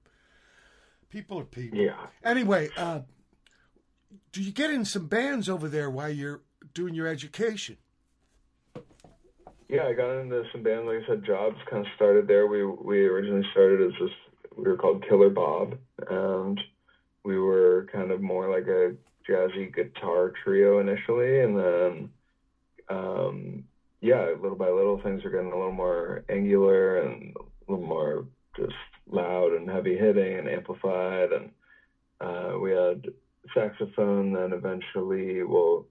People 1.10 1.40
are 1.40 1.46
people. 1.46 1.78
Yeah. 1.78 2.08
Anyway, 2.24 2.70
uh, 2.76 3.02
do 4.32 4.42
you 4.42 4.52
get 4.52 4.72
in 4.72 4.84
some 4.84 5.06
bands 5.08 5.48
over 5.48 5.70
there 5.70 5.92
while 5.92 6.10
you're 6.10 6.42
doing 6.74 6.96
your 6.96 7.08
education? 7.08 7.78
Yeah, 9.70 9.84
I 9.84 9.94
got 9.94 10.20
into 10.20 10.44
some 10.52 10.64
band. 10.64 10.86
Like 10.86 11.04
I 11.04 11.08
said, 11.08 11.26
jobs 11.26 11.58
kind 11.70 11.86
of 11.86 11.92
started 11.96 12.28
there. 12.28 12.48
We 12.48 12.66
we 12.66 13.06
originally 13.06 13.46
started 13.52 13.82
as 13.82 13.94
this. 14.00 14.10
We 14.56 14.64
were 14.64 14.78
called 14.78 15.06
Killer 15.08 15.30
Bob, 15.30 15.78
and 16.10 16.60
we 17.24 17.38
were 17.38 17.86
kind 17.92 18.12
of 18.12 18.22
more 18.22 18.50
like 18.50 18.68
a 18.68 18.96
jazzy 19.30 19.74
guitar 19.74 20.32
trio 20.44 20.80
initially, 20.80 21.42
and 21.42 21.58
then, 21.58 22.10
um, 22.90 23.64
yeah, 24.02 24.32
little 24.42 24.58
by 24.58 24.70
little, 24.70 25.00
things 25.04 25.24
were 25.24 25.30
getting 25.30 25.52
a 25.52 25.58
little 25.58 25.72
more 25.72 26.24
angular 26.30 27.02
and 27.02 27.36
a 27.36 27.72
little 27.72 27.86
more 27.86 28.26
just 28.56 28.74
loud 29.12 29.52
and 29.52 29.70
heavy 29.70 29.98
hitting 29.98 30.40
and 30.40 30.50
amplified, 30.50 31.30
and 31.32 31.52
uh, 32.22 32.58
we 32.58 32.72
had 32.72 33.06
saxophone. 33.54 34.32
Then 34.34 34.54
eventually, 34.54 35.44
well 35.44 35.86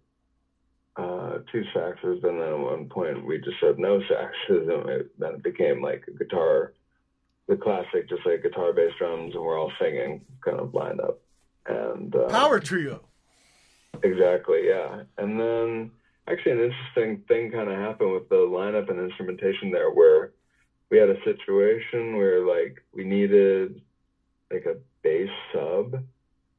uh, 0.96 1.38
two 1.52 1.62
saxes, 1.74 2.24
and 2.24 2.40
then 2.40 2.48
at 2.48 2.58
one 2.58 2.88
point 2.88 3.26
we 3.26 3.38
just 3.38 3.60
said 3.60 3.78
no 3.78 4.00
saxes, 4.00 4.32
and 4.48 4.88
it, 4.88 5.18
then 5.18 5.34
it 5.34 5.42
became 5.42 5.82
like 5.82 6.04
a 6.08 6.12
guitar, 6.12 6.72
the 7.48 7.56
classic, 7.56 8.08
just 8.08 8.24
like 8.24 8.42
guitar, 8.42 8.72
bass, 8.72 8.92
drums, 8.98 9.34
and 9.34 9.42
we're 9.42 9.58
all 9.58 9.72
singing 9.80 10.24
kind 10.44 10.58
of 10.58 10.74
lined 10.74 11.00
up. 11.00 11.20
And 11.66 12.14
uh, 12.14 12.28
power 12.28 12.60
trio. 12.60 13.02
Exactly, 14.02 14.68
yeah. 14.68 15.02
And 15.18 15.38
then 15.38 15.90
actually, 16.28 16.52
an 16.52 16.72
interesting 16.72 17.24
thing 17.28 17.50
kind 17.50 17.70
of 17.70 17.78
happened 17.78 18.12
with 18.12 18.28
the 18.28 18.36
lineup 18.36 18.90
and 18.90 19.00
instrumentation 19.00 19.70
there, 19.70 19.90
where 19.90 20.32
we 20.90 20.98
had 20.98 21.10
a 21.10 21.22
situation 21.24 22.16
where 22.16 22.46
like 22.46 22.82
we 22.94 23.04
needed 23.04 23.80
like 24.50 24.66
a 24.66 24.76
bass 25.02 25.30
sub. 25.52 26.02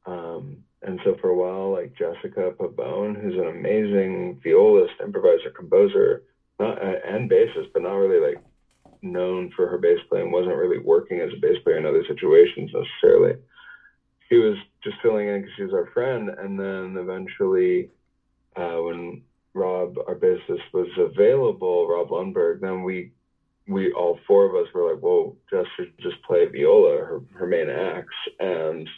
Um, 0.06 0.64
and 0.88 1.02
so 1.04 1.18
for 1.20 1.30
a 1.30 1.36
while, 1.36 1.74
like 1.74 1.98
Jessica 1.98 2.54
Pavone, 2.58 3.22
who's 3.22 3.36
an 3.36 3.50
amazing 3.50 4.40
violist, 4.42 4.94
improviser, 5.04 5.52
composer, 5.52 6.24
not, 6.62 6.82
and 6.82 7.30
bassist, 7.30 7.74
but 7.74 7.82
not 7.84 7.96
really 7.96 8.26
like 8.26 8.42
known 9.02 9.52
for 9.54 9.68
her 9.68 9.78
bass 9.78 10.00
playing, 10.10 10.32
wasn't 10.32 10.56
really 10.56 10.80
working 10.80 11.20
as 11.20 11.30
a 11.34 11.42
bass 11.42 11.58
player 11.64 11.78
in 11.78 11.86
other 11.86 12.06
situations 12.08 12.72
necessarily. 12.74 13.36
she 14.30 14.38
was 14.38 14.56
just 14.82 14.96
filling 15.02 15.28
in 15.28 15.42
because 15.42 15.56
she 15.58 15.64
was 15.64 15.74
our 15.74 15.88
friend, 15.94 16.30
and 16.30 16.58
then 16.58 16.96
eventually, 16.98 17.90
uh, 18.56 18.78
when 18.82 19.22
Rob, 19.54 19.98
our 20.08 20.16
bassist, 20.16 20.72
was 20.74 20.88
available, 20.98 21.88
Rob 21.88 22.10
Lundberg, 22.10 22.62
then 22.62 22.84
we 22.84 23.12
we 23.68 23.92
all 23.92 24.18
four 24.26 24.46
of 24.46 24.56
us 24.56 24.74
were 24.74 24.94
like, 24.94 25.04
"Well, 25.04 25.36
Jess 25.50 25.66
should 25.76 25.98
just 26.00 26.22
play 26.24 26.46
viola, 26.46 26.98
her 26.98 27.22
her 27.34 27.46
main 27.46 27.70
axe," 27.70 28.16
and 28.40 28.90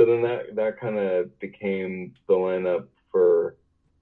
so 0.00 0.06
then 0.06 0.22
that 0.22 0.56
that 0.56 0.80
kind 0.80 0.98
of 0.98 1.38
became 1.40 2.14
the 2.26 2.32
lineup 2.32 2.86
for 3.12 3.56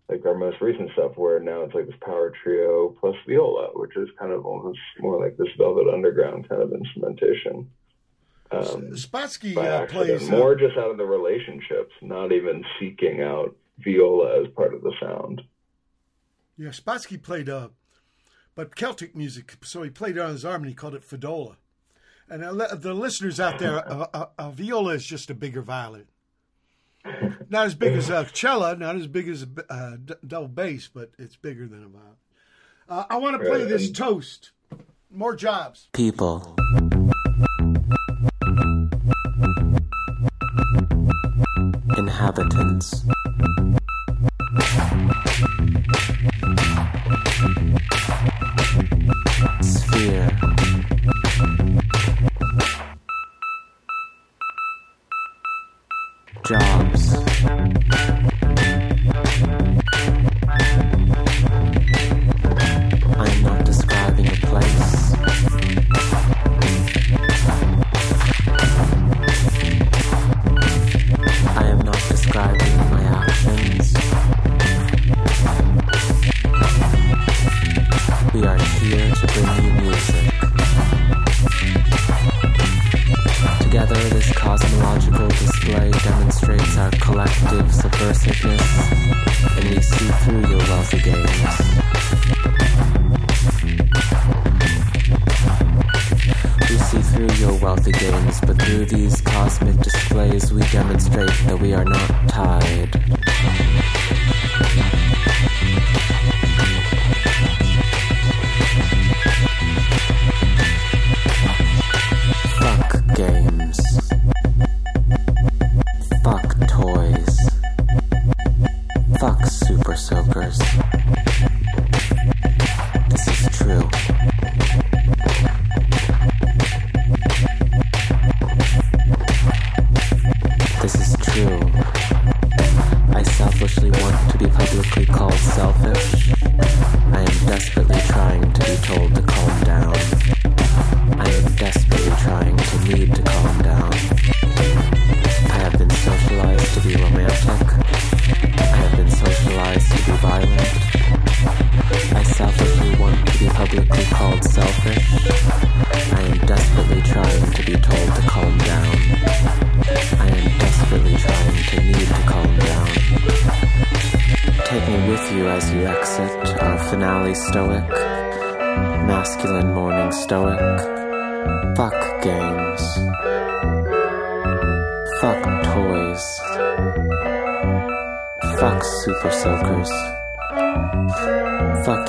like 0.09 0.25
our 0.25 0.35
most 0.35 0.61
recent 0.61 0.91
stuff, 0.93 1.17
where 1.17 1.41
now 1.41 1.63
it's 1.63 1.75
like 1.75 1.87
this 1.87 1.97
power 2.01 2.33
trio 2.43 2.95
plus 3.01 3.17
viola, 3.27 3.71
which 3.75 3.97
is 3.97 4.09
kind 4.17 4.33
of 4.33 4.47
almost 4.47 4.79
more 5.01 5.23
like 5.23 5.37
this 5.37 5.49
Velvet 5.59 5.93
Underground 5.93 6.49
kind 6.49 6.63
of 6.63 6.73
instrumentation. 6.73 7.69
Um, 8.53 8.93
Spassky 8.93 9.55
by 9.57 9.67
uh, 9.67 9.87
plays 9.87 10.31
more 10.31 10.53
uh, 10.53 10.59
just 10.59 10.79
out 10.79 10.91
of 10.91 10.99
the 10.99 11.05
relationships, 11.05 11.93
not 12.01 12.31
even 12.31 12.65
seeking 12.79 13.21
out 13.21 13.57
viola 13.81 14.41
as 14.41 14.49
part 14.55 14.75
of 14.75 14.83
the 14.83 14.93
sound. 15.01 15.43
yeah. 16.57 16.71
Spassky 16.71 17.21
played 17.21 17.49
uh, 17.49 17.69
but 18.55 18.77
Celtic 18.77 19.17
music, 19.17 19.57
so 19.63 19.83
he 19.83 19.91
played 19.91 20.17
it 20.17 20.21
on 20.21 20.31
his 20.31 20.45
arm 20.45 20.63
and 20.63 20.69
he 20.69 20.75
called 20.75 20.95
it 20.95 21.03
fidola. 21.03 21.57
And 22.31 22.43
the 22.43 22.95
listeners 22.95 23.41
out 23.41 23.59
there, 23.59 23.77
a, 23.77 24.09
a, 24.13 24.29
a 24.39 24.51
viola 24.51 24.93
is 24.95 25.07
just 25.07 25.31
a 25.31 25.35
bigger 25.35 25.63
violin. 25.63 26.05
Not 27.49 27.67
as 27.67 27.75
big 27.75 27.95
as 27.95 28.11
a 28.11 28.25
cello, 28.27 28.75
not 28.75 28.97
as 28.97 29.07
big 29.07 29.29
as 29.29 29.47
a 29.71 29.99
double 30.27 30.49
bass, 30.49 30.91
but 30.93 31.13
it's 31.19 31.37
bigger 31.37 31.67
than 31.67 31.85
a 31.85 31.89
violin. 31.89 32.17
Uh, 32.89 33.05
I 33.09 33.17
want 33.17 33.41
to 33.41 33.49
play 33.49 33.65
this 33.65 33.91
toast. 33.91 34.51
More 35.11 35.35
jobs. 35.35 35.89
People. 35.93 36.55
Inhabitants. 41.97 43.05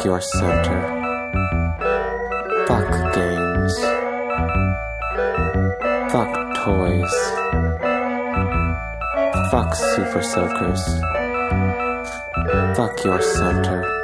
Your 0.05 0.21
center. 0.21 0.81
Fuck 2.67 3.13
games. 3.13 3.79
Fuck 6.11 6.55
toys. 6.55 7.15
Fuck 9.51 9.75
super 9.75 10.21
soakers. 10.21 11.01
Fuck 12.77 13.03
your 13.03 13.21
center. 13.21 13.98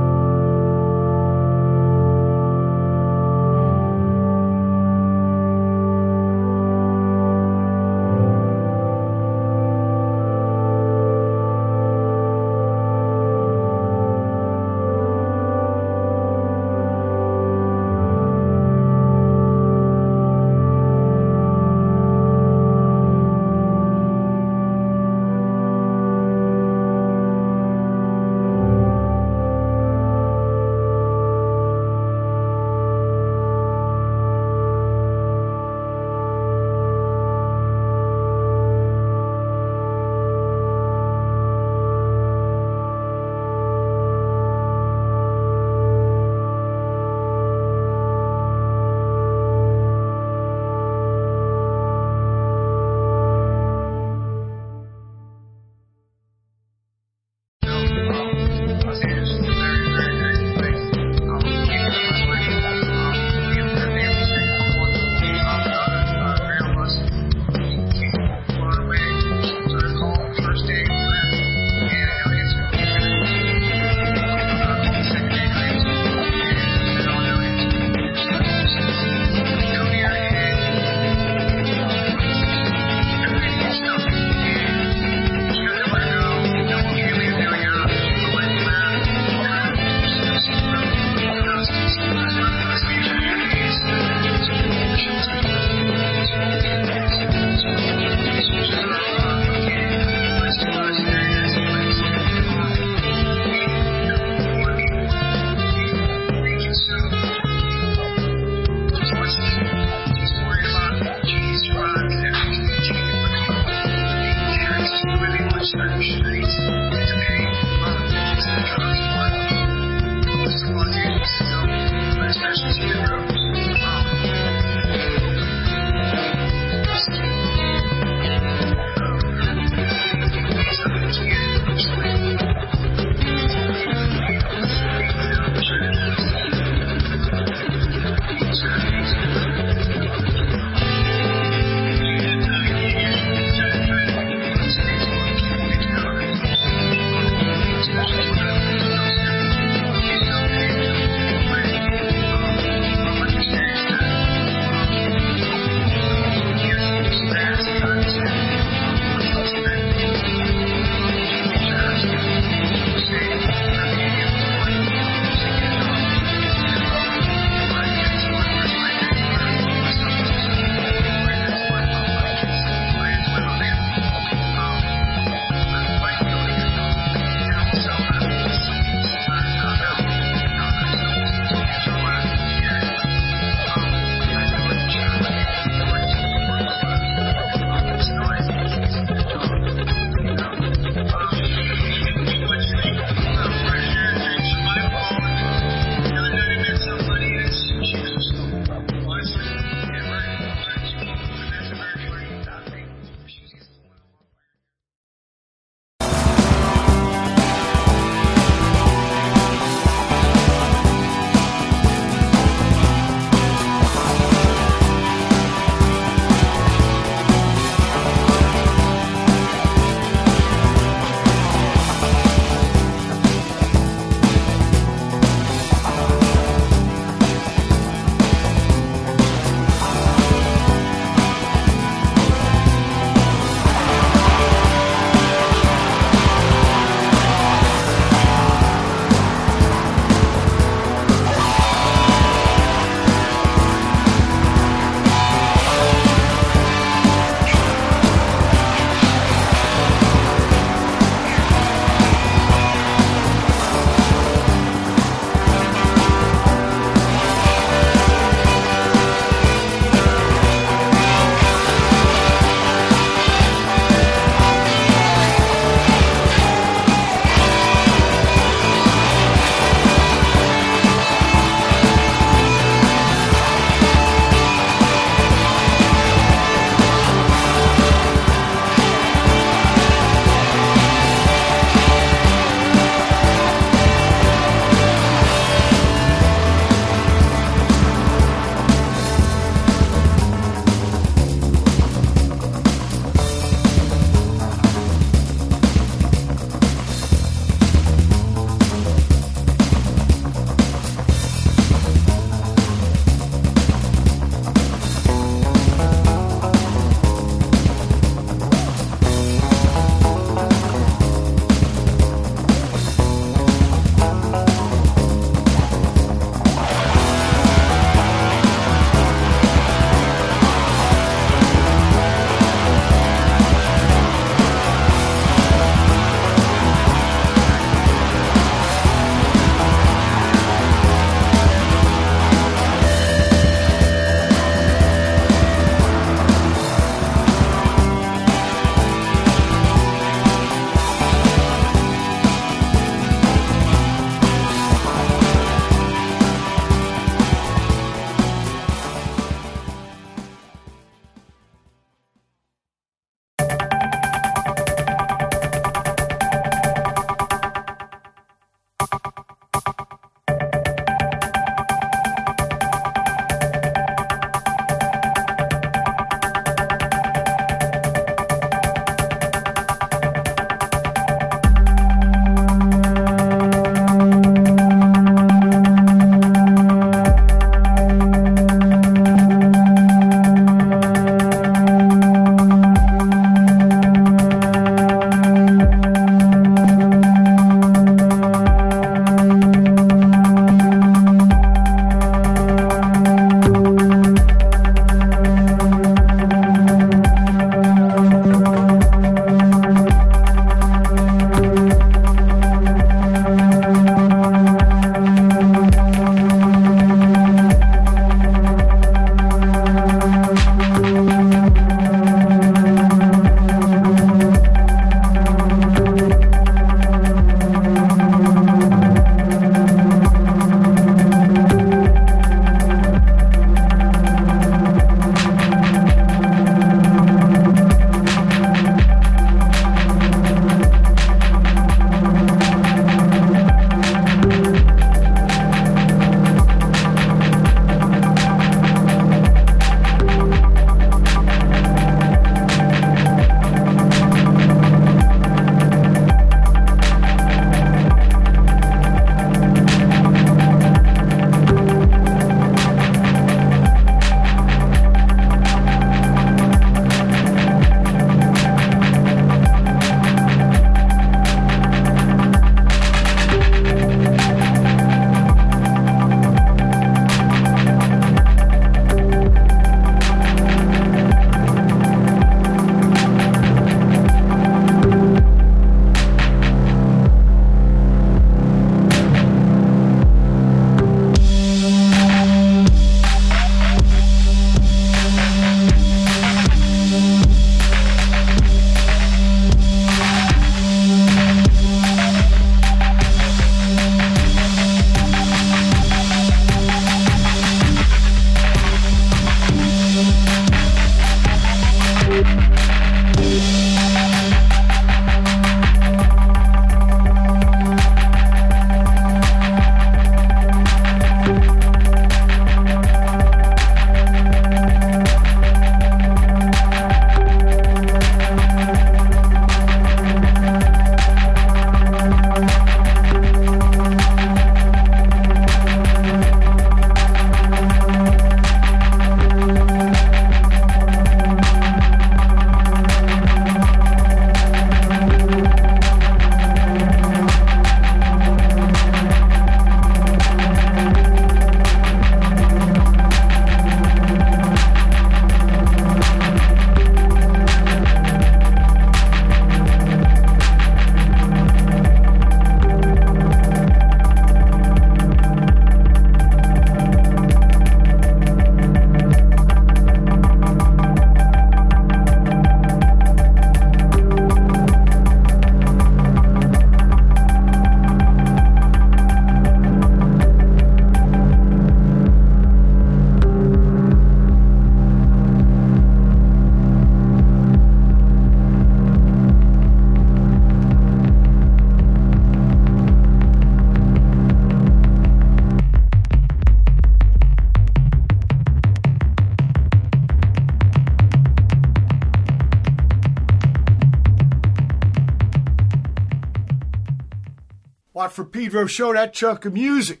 From 598.14 598.26
Pedro 598.26 598.66
show 598.66 598.92
that 598.92 599.12
chunk 599.12 599.44
of 599.44 599.54
music. 599.54 600.00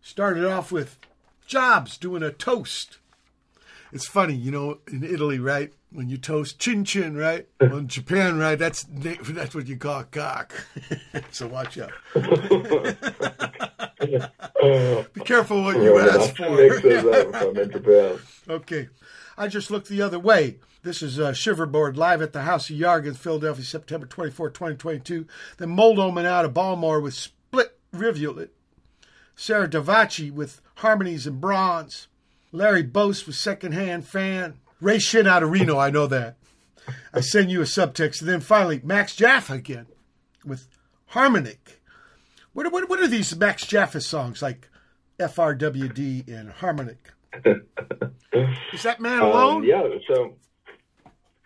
Started 0.00 0.44
off 0.44 0.70
with 0.70 0.96
Jobs 1.44 1.98
doing 1.98 2.22
a 2.22 2.30
toast. 2.30 2.98
It's 3.92 4.06
funny, 4.06 4.34
you 4.34 4.52
know, 4.52 4.78
in 4.86 5.02
Italy, 5.02 5.40
right? 5.40 5.72
When 5.90 6.08
you 6.08 6.18
toast 6.18 6.60
chin 6.60 6.84
chin, 6.84 7.16
right? 7.16 7.48
Well, 7.60 7.78
in 7.78 7.88
Japan, 7.88 8.38
right? 8.38 8.56
That's 8.56 8.86
that's 8.88 9.56
what 9.56 9.66
you 9.66 9.76
call 9.76 10.04
cock. 10.04 10.54
so 11.32 11.48
watch 11.48 11.78
out. 11.78 11.90
Be 15.12 15.20
careful 15.24 15.64
what 15.64 15.78
you 15.78 15.98
ask 15.98 16.36
for. 16.36 16.48
Mix 16.48 16.80
those 16.80 17.04
up 17.06 17.34
if 17.34 17.36
I'm 17.42 17.56
in 17.56 17.72
Japan. 17.72 18.18
Okay. 18.48 18.88
I 19.36 19.48
just 19.48 19.72
looked 19.72 19.88
the 19.88 20.02
other 20.02 20.20
way. 20.20 20.58
This 20.82 21.02
is 21.02 21.20
uh, 21.20 21.32
Shiverboard 21.32 21.96
live 21.96 22.22
at 22.22 22.32
the 22.32 22.42
House 22.42 22.70
of 22.70 22.76
Yargans, 22.76 23.18
Philadelphia, 23.18 23.64
September 23.64 24.06
24, 24.06 24.48
2022. 24.48 25.26
Then 25.58 25.68
Mold 25.68 25.98
Omen 25.98 26.24
out 26.24 26.46
of 26.46 26.54
Balmore 26.54 27.00
with 27.00 27.12
Split 27.12 27.78
Rivulet. 27.92 28.48
Sarah 29.36 29.68
Davachi 29.68 30.32
with 30.32 30.62
Harmonies 30.76 31.26
in 31.26 31.38
Bronze. 31.38 32.08
Larry 32.50 32.82
Bost 32.82 33.26
with 33.26 33.36
Secondhand 33.36 34.06
Fan. 34.06 34.58
Ray 34.80 34.98
Shinn 34.98 35.26
out 35.26 35.42
of 35.42 35.50
Reno, 35.50 35.78
I 35.78 35.90
know 35.90 36.06
that. 36.06 36.36
I 37.12 37.20
send 37.20 37.50
you 37.50 37.60
a 37.60 37.64
subtext. 37.64 38.20
And 38.20 38.30
then 38.30 38.40
finally, 38.40 38.80
Max 38.82 39.14
Jaffe 39.14 39.52
again 39.52 39.86
with 40.46 40.66
Harmonik. 41.12 41.76
What, 42.54 42.72
what, 42.72 42.88
what 42.88 43.00
are 43.00 43.06
these 43.06 43.36
Max 43.36 43.66
Jaffe 43.66 44.00
songs 44.00 44.40
like 44.40 44.68
FRWD 45.18 46.26
and 46.26 46.50
Harmonik? 46.54 46.96
Is 48.72 48.82
that 48.82 49.00
man 49.00 49.20
alone? 49.20 49.58
Um, 49.58 49.64
yeah. 49.64 49.82
So 50.08 50.34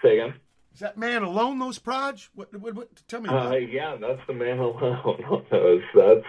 say 0.05 0.18
again. 0.18 0.35
Is 0.74 0.81
that 0.81 0.98
man 0.98 1.22
alone? 1.22 1.59
Those 1.59 1.78
proj? 1.78 2.31
What? 2.35 2.55
What? 2.55 2.74
what 2.74 3.09
tell 3.09 3.20
me. 3.20 3.28
About 3.28 3.52
Uh, 3.52 3.56
yeah, 3.56 3.97
that's 4.01 4.20
the 4.26 4.35
man 4.35 4.59
alone 4.68 5.24
on 5.24 5.47
those. 5.51 5.82
That's 5.94 6.26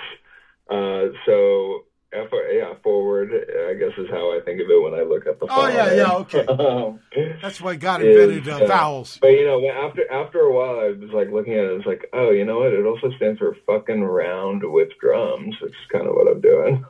uh, 0.69 1.13
so. 1.25 1.85
F- 2.13 2.29
yeah, 2.53 2.73
forward. 2.81 3.29
I 3.33 3.73
guess 3.73 3.91
is 3.97 4.09
how 4.09 4.31
I 4.31 4.39
think 4.45 4.61
of 4.61 4.69
it 4.69 4.81
when 4.81 4.93
I 4.93 5.03
look 5.03 5.27
at 5.27 5.37
the. 5.37 5.47
Oh, 5.49 5.67
yeah, 5.67 5.93
yeah, 5.95 6.13
okay. 6.13 6.45
Um, 6.49 7.01
That's 7.41 7.59
why 7.59 7.75
God 7.75 8.01
invented 8.01 8.47
is, 8.47 8.61
uh, 8.61 8.65
vowels. 8.67 9.17
But 9.19 9.31
you 9.31 9.43
know, 9.43 9.67
after 9.69 10.09
after 10.09 10.39
a 10.39 10.53
while, 10.53 10.79
I 10.79 10.97
was 10.97 11.09
like 11.13 11.29
looking 11.29 11.55
at 11.55 11.65
it. 11.65 11.71
It's 11.73 11.85
like, 11.85 12.07
oh, 12.13 12.29
you 12.31 12.45
know 12.45 12.59
what? 12.59 12.71
It 12.71 12.85
also 12.85 13.09
stands 13.17 13.39
for 13.39 13.57
fucking 13.65 14.01
round 14.01 14.61
with 14.63 14.89
drums, 15.01 15.55
which 15.61 15.71
is 15.71 15.91
kind 15.91 16.07
of 16.07 16.15
what 16.15 16.31
I'm 16.31 16.39
doing. 16.39 16.85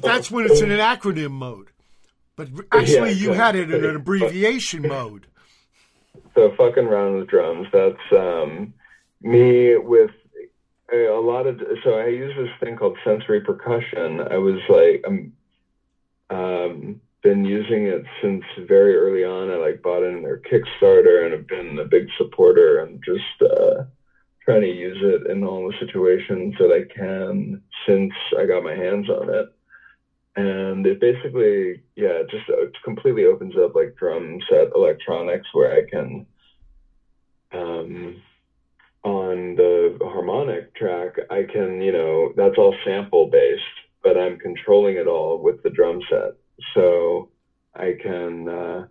That's 0.00 0.28
when 0.28 0.46
it's 0.46 0.60
in 0.60 0.72
an 0.72 0.80
acronym 0.80 1.32
mode. 1.32 1.68
But 2.34 2.48
actually, 2.72 3.12
you 3.12 3.32
had 3.32 3.54
it 3.54 3.70
in 3.70 3.84
an 3.84 3.94
abbreviation 3.94 4.88
mode. 4.88 5.28
So 6.38 6.52
fucking 6.56 6.86
round 6.86 7.16
with 7.16 7.26
drums. 7.26 7.66
That's 7.72 8.12
um, 8.12 8.70
me 9.20 9.76
with 9.76 10.10
a, 10.92 11.06
a 11.06 11.20
lot 11.20 11.46
of. 11.46 11.60
So 11.82 11.98
I 11.98 12.06
use 12.06 12.32
this 12.36 12.48
thing 12.62 12.76
called 12.76 12.96
sensory 13.02 13.40
percussion. 13.40 14.20
I 14.30 14.36
was 14.36 14.60
like, 14.68 15.00
I'm 15.04 15.32
um, 16.30 16.96
been 17.24 17.44
using 17.44 17.88
it 17.88 18.04
since 18.22 18.44
very 18.56 18.94
early 18.94 19.24
on. 19.24 19.50
I 19.50 19.56
like 19.56 19.82
bought 19.82 20.04
in 20.04 20.22
their 20.22 20.38
Kickstarter 20.48 21.24
and 21.24 21.32
have 21.32 21.48
been 21.48 21.76
a 21.80 21.84
big 21.84 22.06
supporter 22.16 22.78
and 22.78 23.02
just 23.04 23.42
uh, 23.42 23.82
trying 24.44 24.60
to 24.60 24.68
use 24.68 24.98
it 25.00 25.28
in 25.28 25.42
all 25.42 25.66
the 25.66 25.74
situations 25.84 26.54
that 26.60 26.70
I 26.70 26.84
can 26.96 27.60
since 27.84 28.12
I 28.38 28.44
got 28.44 28.62
my 28.62 28.76
hands 28.76 29.08
on 29.10 29.28
it. 29.34 29.46
And 30.38 30.86
it 30.86 31.00
basically, 31.00 31.82
yeah, 31.96 32.22
it 32.22 32.30
just 32.30 32.44
completely 32.84 33.24
opens 33.24 33.54
up 33.56 33.74
like 33.74 33.96
drum 33.96 34.38
set 34.48 34.68
electronics 34.72 35.48
where 35.52 35.72
I 35.72 35.82
can, 35.90 36.26
um, 37.52 38.22
on 39.02 39.56
the 39.56 39.98
harmonic 40.00 40.76
track, 40.76 41.16
I 41.28 41.42
can, 41.42 41.82
you 41.82 41.90
know, 41.90 42.32
that's 42.36 42.56
all 42.56 42.72
sample 42.84 43.26
based, 43.26 43.62
but 44.04 44.16
I'm 44.16 44.38
controlling 44.38 44.96
it 44.96 45.08
all 45.08 45.38
with 45.42 45.60
the 45.64 45.70
drum 45.70 46.00
set. 46.08 46.34
So 46.72 47.30
I 47.74 47.96
can 48.00 48.48
uh, 48.48 48.86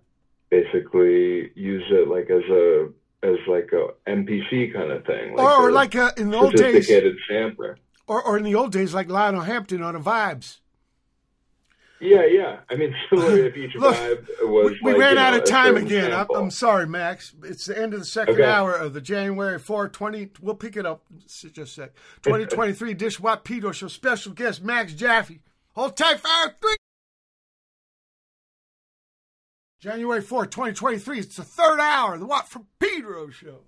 basically 0.50 1.52
use 1.56 1.86
it 1.90 2.10
like 2.10 2.30
as 2.30 2.44
a 2.50 2.90
as 3.24 3.38
like 3.48 3.70
a 3.72 3.88
MPC 4.10 4.74
kind 4.74 4.92
of 4.92 5.06
thing, 5.06 5.40
Or, 5.40 5.62
or 5.62 5.70
a 5.70 5.72
like 5.72 5.96
uh, 5.96 6.12
in 6.18 6.30
the 6.30 6.38
old 6.38 6.56
days, 6.56 6.90
sampler. 7.30 7.78
or, 8.06 8.22
or 8.22 8.38
in 8.38 8.44
the 8.44 8.56
old 8.56 8.74
days, 8.74 8.94
like 8.94 9.08
Lionel 9.10 9.42
Hampton 9.42 9.82
on 9.82 9.96
a 9.96 10.00
Vibes. 10.00 10.60
Yeah, 12.00 12.26
yeah. 12.26 12.60
I 12.70 12.76
mean, 12.76 12.94
similar 13.10 13.44
Look, 13.76 13.96
vibe 13.96 14.28
was. 14.42 14.72
We, 14.72 14.80
we 14.84 14.92
like, 14.94 15.00
ran 15.00 15.14
you 15.14 15.20
out 15.20 15.32
know, 15.32 15.40
of 15.40 15.46
time 15.46 15.78
again. 15.78 16.14
I'm. 16.14 16.28
I'm 16.36 16.52
sorry, 16.52 16.88
Max. 16.88 17.34
It's 17.44 17.66
the 17.66 17.78
end 17.78 17.94
of 17.94 18.00
the 18.00 18.06
second 18.06 18.36
Okay. 18.36 18.44
hour 18.46 18.74
of 18.74 18.94
the 18.94 19.02
January 19.02 19.60
4, 19.60 19.90
20. 19.90 20.30
We'll 20.42 20.56
pick 20.56 20.78
it 20.78 20.86
up 20.86 21.04
in 21.12 21.20
just 21.20 21.58
a 21.58 21.66
sec. 21.66 21.94
2023 22.24 22.94
Dish 22.94 23.20
Watt 23.20 23.44
Pedro 23.44 23.72
Show. 23.72 23.88
Special 23.88 24.34
guest, 24.34 24.64
Max 24.64 24.94
Jaffe. 24.94 25.40
Hold 25.74 25.98
tight, 25.98 26.20
fire 26.20 26.56
three. 26.62 26.76
January 29.80 30.22
4, 30.22 30.46
2023. 30.48 31.20
It's 31.20 31.36
the 31.36 31.44
third 31.44 31.80
hour 31.80 32.16
of 32.16 32.20
the 32.20 32.26
Watt 32.26 32.50
from 32.50 32.66
Pedro 32.80 33.30
Show. 33.30 33.60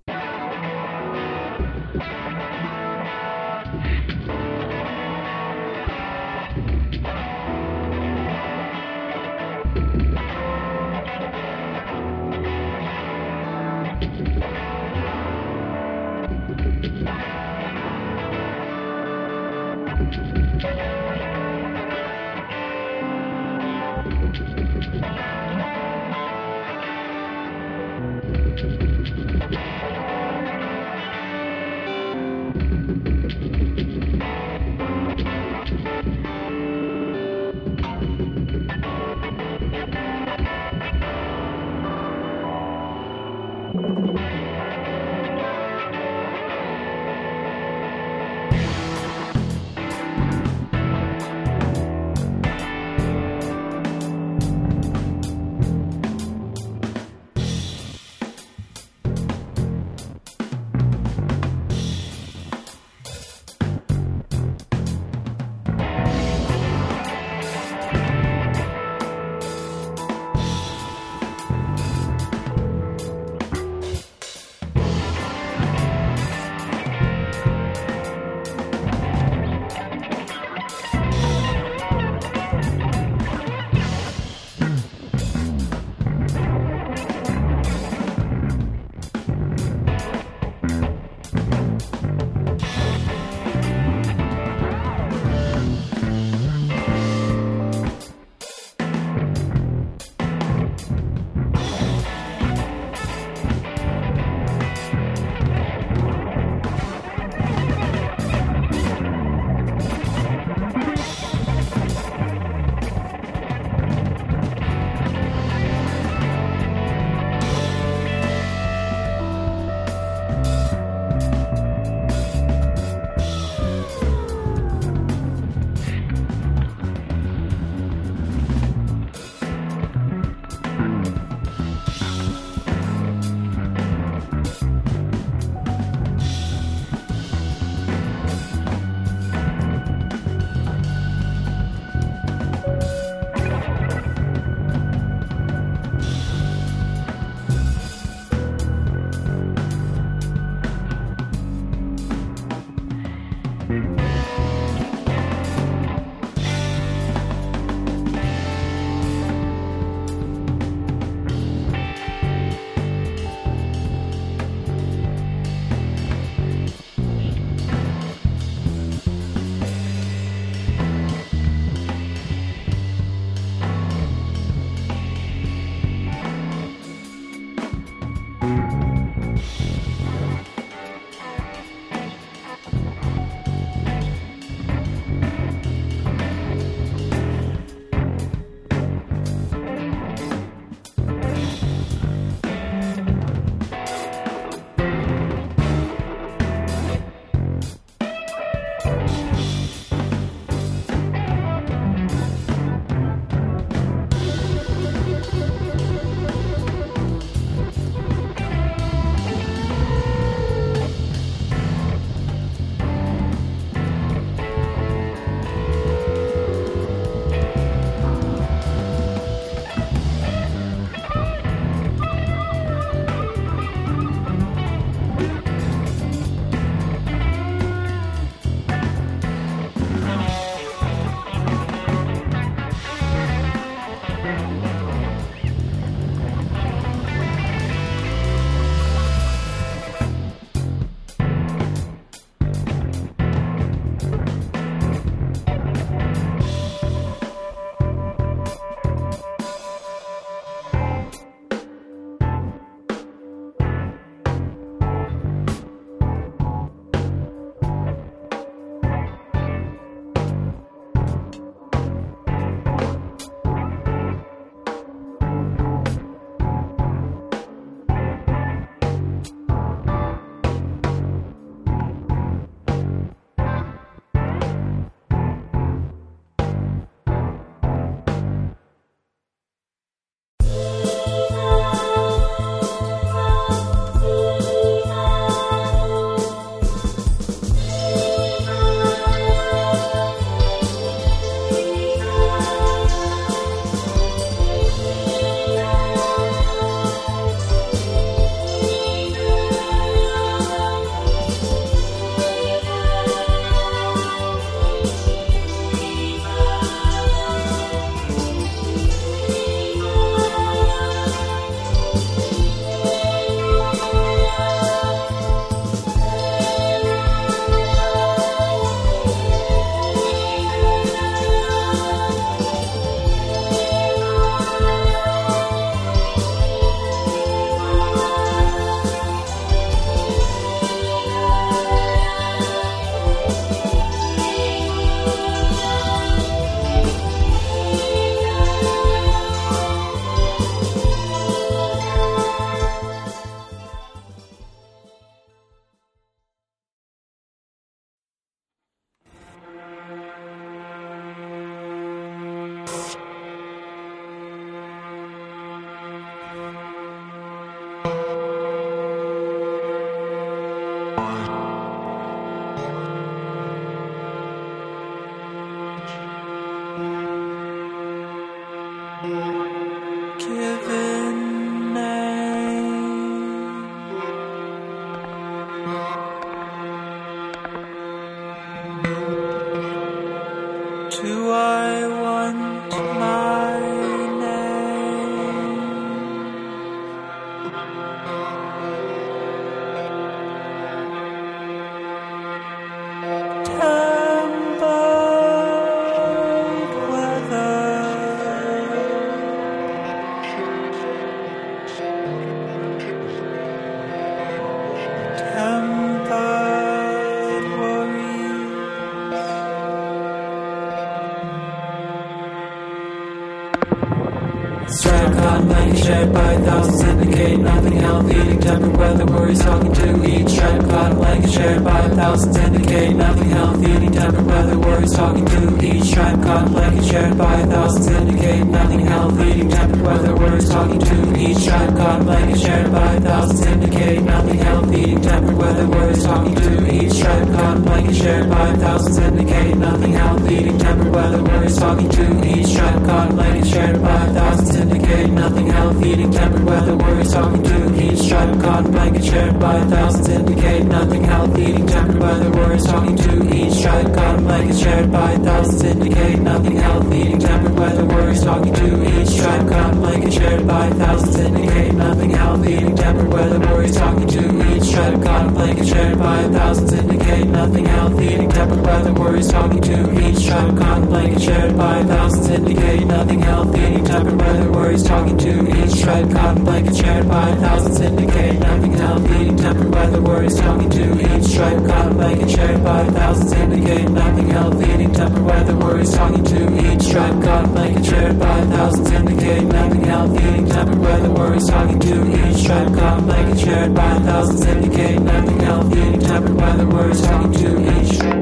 By 415.89 416.37
thousands 416.45 416.88
indicate 417.29 417.53
nothing 417.53 417.73
healthy. 417.73 418.15
Eating 418.19 418.39
tempered 418.39 418.77
weather 418.77 419.05
worries 419.05 419.39
talking 419.39 419.73
to 419.73 420.05
each 420.05 420.29
stripe 420.29 420.61
cotton 420.69 420.97
blanket 420.97 421.31
shared 421.31 421.63
by 421.63 421.87
thousands 421.89 422.37
indicate 422.37 422.95
nothing 422.95 423.29
healthy. 423.29 423.71
Eating 423.71 423.91
tempered 423.91 424.25
weather 424.25 424.59
worries 424.59 424.93
talking 424.95 425.25
to 425.25 425.65
each 425.65 425.83
stripe 425.83 426.21
cotton 426.23 426.53
blanket 426.53 426.85
shared 426.85 427.17
by 427.17 427.45
thousands 427.45 427.87
indicate 427.87 428.45
nothing 428.45 428.79
healthy. 428.79 429.29
Eating 429.29 429.49
tempered 429.49 429.81
weather 429.81 430.15
worries 430.15 430.49
talking 430.49 430.79
to 430.79 431.19
each 431.19 431.37
stripe 431.37 431.75
cotton 431.77 432.05
blanket 432.05 432.39
shared 432.39 432.71
by 432.71 432.99
thousands 432.99 433.45
indicate 433.45 434.01
nothing 434.01 434.37
healthy. 434.37 434.81
Eating 434.81 435.01
tempered 435.01 435.37
weather 435.37 435.67
worries 435.67 436.03
talking 436.03 436.35
to 436.35 436.75
each 436.75 436.91
stripe 436.93 437.27
cotton 437.31 437.63
blanket 437.63 437.95
shared 437.95 438.29
by 438.29 438.53
thousands 438.55 438.97
indicate 438.97 439.57
nothing 439.57 439.91
healthy. 439.93 440.35
Eating 440.35 440.57
tempered 440.57 440.93
weather 440.93 441.23
worries 441.23 441.57
talking 441.57 441.89
to 441.89 442.27
each 442.27 442.47
stripe 442.47 442.83
cotton 442.85 443.15
blanket 443.15 443.47
shared 443.47 443.81
by 443.81 444.05
thousands 444.13 444.55
indicate 444.55 445.09
nothing 445.11 445.47
healthy. 445.47 445.89
Eating 445.89 446.11
tempered 446.11 446.43
weather 446.43 446.75
worries 446.77 447.11
talking 447.19 447.43
to 447.43 447.83
each 447.83 447.99
stripe 447.99 448.39
cotton 448.39 448.71
blanket 448.71 449.03
shared 449.03 449.39
by 449.39 449.59
thousands 449.65 450.07
indicate 450.07 450.63
nothing. 450.65 451.03
Healthy. 451.03 451.43
Eating 451.43 451.67
tempered 451.67 451.99
weather 452.01 452.31
worries 452.31 452.65
talking 452.65 452.95
to. 452.95 453.35
Each 453.35 453.53
stripe 453.59 453.93
cotton 453.93 454.23
blanket 454.23 454.57
shared 454.57 454.91
by 454.91 455.15
thousands 455.17 455.63
indicate 455.63 456.19
nothing. 456.19 456.55
Healthy. 456.55 456.99
Eating 456.99 457.19
tempered 457.19 457.59
weather 457.59 457.85
worries 457.85 458.23
talking 458.23 458.53
to. 458.53 459.01
Each 459.01 459.09
stripe 459.09 459.49
cotton 459.49 459.81
blanket 459.81 460.13
shared 460.13 460.47
by 460.47 460.69
thousands 460.69 461.19
indicate 461.19 461.73
nothing. 461.73 462.11
Healthy. 462.11 462.53
Eating 462.53 462.75
tempered 462.75 463.13
weather 463.13 463.39
worries 463.39 463.75
talking 463.75 464.07
to. 464.07 464.55
Each 464.55 464.63
stripe 464.63 465.03
cotton 465.03 465.33
blanket 465.33 465.67
shared 465.67 465.99
by 465.99 466.23
thousands 466.23 466.73
indicate 466.73 467.27
nothing. 467.27 467.65
Healthy. 467.65 468.05
Eating 468.05 468.29
tempered 468.29 468.65
weather 468.65 468.93
worries 468.93 469.27
talking 469.27 469.61
to. 469.61 470.07
Each 470.07 470.17
stripe 470.23 470.57
cotton 470.57 470.85
blanket 470.87 471.21
shared 471.21 471.57
by 471.57 471.83
thousands 471.83 472.29
indicate 472.29 472.85
nothing. 472.85 473.19
Healthy. 473.21 473.59
Eating 473.59 473.83
tempered 473.85 474.21
weather 474.21 474.51
worries 474.51 474.83
talking 474.83 475.17
to. 475.17 475.63
Each 475.63 475.71
stripe 475.71 476.09
cotton 476.11 476.45
blanket 476.45 476.75
shared 476.77 477.08
by 477.09 477.35
thousands 477.37 477.81
indicate 477.81 478.39
nothing 478.39 478.73
healthy. 478.73 479.15
Eating 479.15 479.37
tempered 479.37 479.73
weather 479.73 480.01
worries 480.01 480.35
talking 480.39 480.69
to 480.69 481.15
each 481.17 481.23
stripe 481.23 481.65
cotton 481.65 481.97
blanket 481.97 482.29
shared 482.29 482.63
by 482.63 482.83
thousands 482.85 483.33
indicate 483.33 483.89
nothing 483.89 484.29
healthy. 484.29 484.71
Eating 484.71 484.93
tempered 484.93 485.25
weather 485.25 485.55
worries 485.55 485.91
talking 485.91 486.23
to 486.23 486.71
each 486.71 486.81
stripe 486.83 487.23
cotton 487.23 487.51
blanket 487.51 487.85
shared 487.85 488.19
by 488.19 488.41
thousands 488.45 488.91
indicate 488.91 489.43
nothing 489.43 489.83
healthy. 489.83 490.27
Eating 490.29 490.45
tempered 490.45 490.79
weather 490.79 491.11
worries 491.11 491.47
talking 491.47 491.79
to 491.79 492.29
each 492.29 492.37
stripe 492.43 492.73
cotton 492.75 493.05
blanket 493.05 493.39
shared 493.39 493.73
by 493.73 493.99
thousands 493.99 494.45
indicate 494.45 495.01
nothing 495.01 495.39
healthy. 495.39 495.79
Eating 495.79 495.99
tempered 495.99 496.35
weather 496.35 496.67
worries 496.67 497.01
talking 497.01 497.33
to 497.33 497.79
each. 497.79 497.99
Indicate 497.99 498.18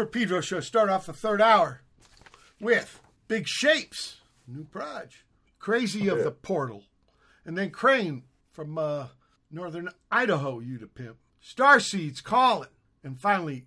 Watt 0.00 0.12
Pedro 0.12 0.40
Show. 0.40 0.60
Start 0.60 0.88
off 0.88 1.04
the 1.04 1.12
third 1.12 1.42
hour 1.42 1.82
with 2.58 3.02
Big 3.28 3.46
Shapes, 3.46 4.16
new 4.48 4.64
proj, 4.64 5.26
Crazy 5.58 6.08
of 6.08 6.24
the 6.24 6.30
Portal, 6.30 6.84
and 7.44 7.56
then 7.56 7.70
Crane 7.70 8.22
from 8.50 8.78
uh, 8.78 9.08
Northern 9.50 9.90
Idaho, 10.10 10.60
you 10.60 10.78
to 10.78 10.86
pimp. 10.86 11.18
Starseeds 11.44 12.24
calling, 12.24 12.70
and 13.04 13.20
finally 13.20 13.66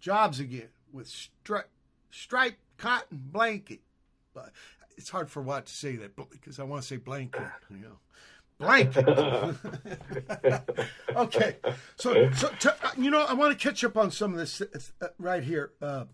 Jobs 0.00 0.38
again 0.38 0.68
with 0.92 1.08
stri- 1.08 1.64
striped 2.10 2.58
cotton 2.76 3.22
blanket. 3.32 3.80
But 4.34 4.50
it's 4.98 5.08
hard 5.08 5.30
for 5.30 5.40
Watt 5.40 5.64
to 5.64 5.72
say 5.72 5.96
that 5.96 6.14
because 6.30 6.60
I 6.60 6.64
want 6.64 6.82
to 6.82 6.88
say 6.88 6.96
blanket, 6.98 7.40
you 7.70 7.78
know. 7.78 7.98
Blanket. 8.60 9.08
okay, 11.16 11.56
so 11.96 12.30
so 12.32 12.48
to, 12.60 12.76
uh, 12.84 12.90
you 12.98 13.10
know 13.10 13.24
I 13.24 13.32
want 13.32 13.58
to 13.58 13.68
catch 13.68 13.82
up 13.82 13.96
on 13.96 14.10
some 14.10 14.32
of 14.32 14.38
this 14.38 14.60
uh, 15.00 15.06
right 15.18 15.42
here. 15.42 15.72
Uh, 15.80 16.04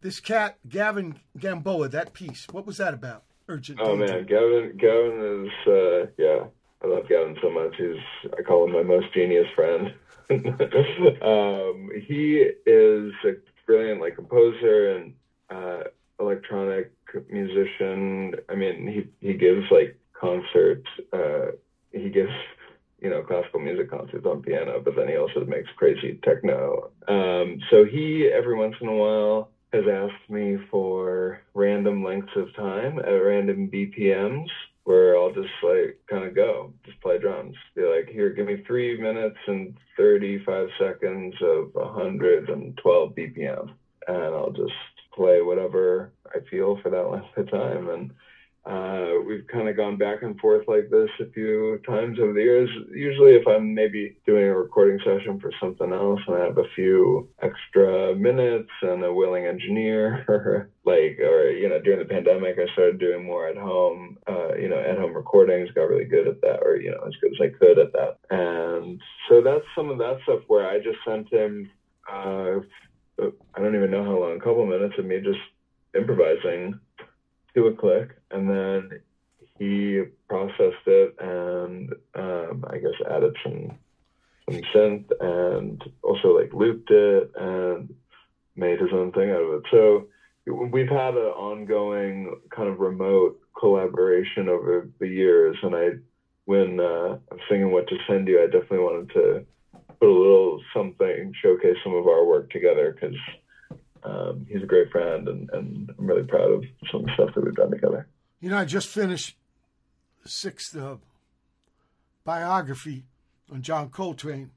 this 0.00 0.18
cat 0.18 0.58
Gavin 0.68 1.20
Gamboa, 1.38 1.88
that 1.90 2.12
piece. 2.12 2.48
What 2.50 2.66
was 2.66 2.78
that 2.78 2.94
about? 2.94 3.22
Urgent. 3.48 3.78
Oh 3.80 3.96
Danger. 3.96 4.12
man, 4.12 4.26
Gavin, 4.26 4.76
Gavin 4.76 5.46
is 5.46 5.68
uh, 5.68 6.06
yeah. 6.18 6.46
I 6.82 6.86
love 6.88 7.08
Gavin 7.08 7.36
so 7.40 7.48
much. 7.48 7.76
He's 7.78 8.30
I 8.36 8.42
call 8.42 8.64
him 8.64 8.72
my 8.72 8.82
most 8.82 9.14
genius 9.14 9.46
friend. 9.54 9.94
um, 10.30 11.90
he 12.06 12.44
is 12.66 13.12
a 13.24 13.34
brilliant 13.66 14.00
like 14.00 14.16
composer 14.16 14.96
and 14.96 15.14
uh, 15.48 15.84
electronic 16.18 16.90
musician. 17.30 18.34
I 18.48 18.56
mean, 18.56 18.88
he 18.88 19.26
he 19.26 19.34
gives 19.34 19.70
like 19.70 19.96
concerts. 20.12 20.88
Uh, 21.12 21.52
he 21.94 22.10
gives 22.10 22.32
you 23.00 23.10
know 23.10 23.22
classical 23.22 23.60
music 23.60 23.88
concerts 23.88 24.26
on 24.26 24.40
piano, 24.42 24.80
but 24.80 24.94
then 24.96 25.08
he 25.08 25.16
also 25.16 25.44
makes 25.44 25.70
crazy 25.76 26.18
techno. 26.22 26.90
Um, 27.08 27.58
so 27.70 27.84
he 27.84 28.28
every 28.32 28.56
once 28.56 28.74
in 28.80 28.88
a 28.88 28.94
while 28.94 29.48
has 29.72 29.84
asked 29.90 30.28
me 30.30 30.56
for 30.70 31.40
random 31.52 32.04
lengths 32.04 32.36
of 32.36 32.54
time 32.54 32.98
at 33.00 33.10
random 33.10 33.68
BPMs 33.68 34.46
where 34.84 35.16
I'll 35.16 35.30
just 35.30 35.48
like 35.62 35.96
kind 36.08 36.24
of 36.24 36.34
go, 36.34 36.72
just 36.84 37.00
play 37.00 37.18
drums. 37.18 37.56
Be 37.74 37.82
like, 37.82 38.08
here, 38.08 38.30
give 38.30 38.46
me 38.46 38.62
three 38.66 38.96
minutes 39.00 39.36
and 39.46 39.76
35 39.96 40.68
seconds 40.78 41.34
of 41.40 41.70
112 41.72 43.14
BPM. 43.14 43.68
And 44.06 44.34
I'll 44.34 44.50
just 44.50 44.72
play 45.14 45.40
whatever 45.40 46.10
I 46.34 46.40
feel 46.50 46.78
for 46.82 46.90
that 46.90 47.10
length 47.10 47.36
of 47.36 47.50
time. 47.50 47.88
And 47.88 48.12
uh, 48.66 49.12
we've 49.26 49.46
kind 49.46 49.68
of 49.68 49.76
gone 49.76 49.96
back 49.98 50.22
and 50.22 50.40
forth 50.40 50.66
like 50.66 50.88
this 50.90 51.10
a 51.20 51.30
few 51.32 51.78
times 51.86 52.18
over 52.18 52.32
the 52.32 52.40
years. 52.40 52.70
Usually, 52.90 53.32
if 53.32 53.46
I'm 53.46 53.74
maybe 53.74 54.16
doing 54.24 54.44
a 54.44 54.56
recording 54.56 54.98
session 55.04 55.38
for 55.38 55.50
something 55.60 55.92
else 55.92 56.20
and 56.26 56.36
I 56.36 56.44
have 56.46 56.56
a 56.56 56.68
few 56.74 57.28
extra 57.42 58.14
minutes 58.14 58.70
and 58.80 59.04
a 59.04 59.12
willing 59.12 59.44
engineer, 59.44 60.70
like, 60.84 61.18
or 61.20 61.50
you 61.50 61.68
know, 61.68 61.78
during 61.80 61.98
the 61.98 62.06
pandemic, 62.06 62.56
I 62.58 62.72
started 62.72 62.98
doing 62.98 63.24
more 63.24 63.48
at 63.48 63.58
home, 63.58 64.16
uh, 64.26 64.54
you 64.54 64.68
know, 64.68 64.78
at 64.78 64.96
home 64.96 65.14
recordings. 65.14 65.70
Got 65.72 65.90
really 65.90 66.06
good 66.06 66.26
at 66.26 66.40
that, 66.40 66.60
or 66.62 66.76
you 66.76 66.90
know, 66.90 67.04
as 67.06 67.14
good 67.20 67.32
as 67.32 67.40
I 67.42 67.58
could 67.58 67.78
at 67.78 67.92
that. 67.92 68.16
And 68.30 68.98
so 69.28 69.42
that's 69.42 69.64
some 69.76 69.90
of 69.90 69.98
that 69.98 70.20
stuff 70.22 70.40
where 70.46 70.66
I 70.66 70.78
just 70.78 70.98
sent 71.06 71.30
him. 71.30 71.70
Uh, 72.10 72.60
I 73.20 73.60
don't 73.60 73.76
even 73.76 73.90
know 73.90 74.04
how 74.04 74.18
long, 74.18 74.36
a 74.36 74.40
couple 74.40 74.64
minutes 74.64 74.94
of 74.98 75.04
me 75.04 75.20
just 75.20 75.38
improvising 75.94 76.80
to 77.54 77.68
a 77.68 77.74
click, 77.74 78.10
and 78.34 78.50
then 78.50 79.00
he 79.58 80.02
processed 80.28 80.86
it 80.86 81.14
and 81.18 81.92
um, 82.14 82.64
I 82.68 82.78
guess 82.78 82.92
added 83.08 83.36
some 83.42 83.78
some 84.50 84.60
synth 84.74 85.10
and 85.20 85.82
also 86.02 86.36
like 86.38 86.52
looped 86.52 86.90
it 86.90 87.30
and 87.36 87.94
made 88.56 88.80
his 88.80 88.92
own 88.92 89.12
thing 89.12 89.30
out 89.30 89.42
of 89.42 89.54
it. 89.54 89.62
So 89.70 90.08
we've 90.46 90.88
had 90.88 91.14
an 91.14 91.32
ongoing 91.32 92.34
kind 92.54 92.68
of 92.68 92.80
remote 92.80 93.40
collaboration 93.58 94.48
over 94.48 94.88
the 94.98 95.08
years, 95.08 95.56
and 95.62 95.74
I 95.74 95.90
when 96.44 96.80
uh, 96.80 97.16
I'm 97.30 97.38
singing 97.48 97.70
"What 97.70 97.88
to 97.88 97.96
Send 98.06 98.28
You," 98.28 98.42
I 98.42 98.46
definitely 98.46 98.80
wanted 98.80 99.10
to 99.10 99.46
put 100.00 100.08
a 100.08 100.12
little 100.12 100.60
something, 100.74 101.32
showcase 101.42 101.76
some 101.82 101.94
of 101.94 102.06
our 102.06 102.24
work 102.24 102.50
together 102.50 102.92
because 102.92 103.16
um, 104.02 104.46
he's 104.50 104.62
a 104.62 104.66
great 104.66 104.90
friend, 104.90 105.26
and, 105.28 105.48
and 105.52 105.94
I'm 105.98 106.06
really 106.06 106.24
proud 106.24 106.50
of 106.50 106.64
some 106.92 107.06
stuff 107.14 107.30
that 107.34 107.44
we've 107.44 107.54
done 107.54 107.70
together. 107.70 108.06
You 108.44 108.50
know, 108.50 108.58
I 108.58 108.66
just 108.66 108.88
finished 108.88 109.38
the 110.22 110.28
sixth 110.28 110.76
uh, 110.76 110.96
biography 112.24 113.06
on 113.50 113.62
John 113.62 113.88
Coltrane, 113.88 114.50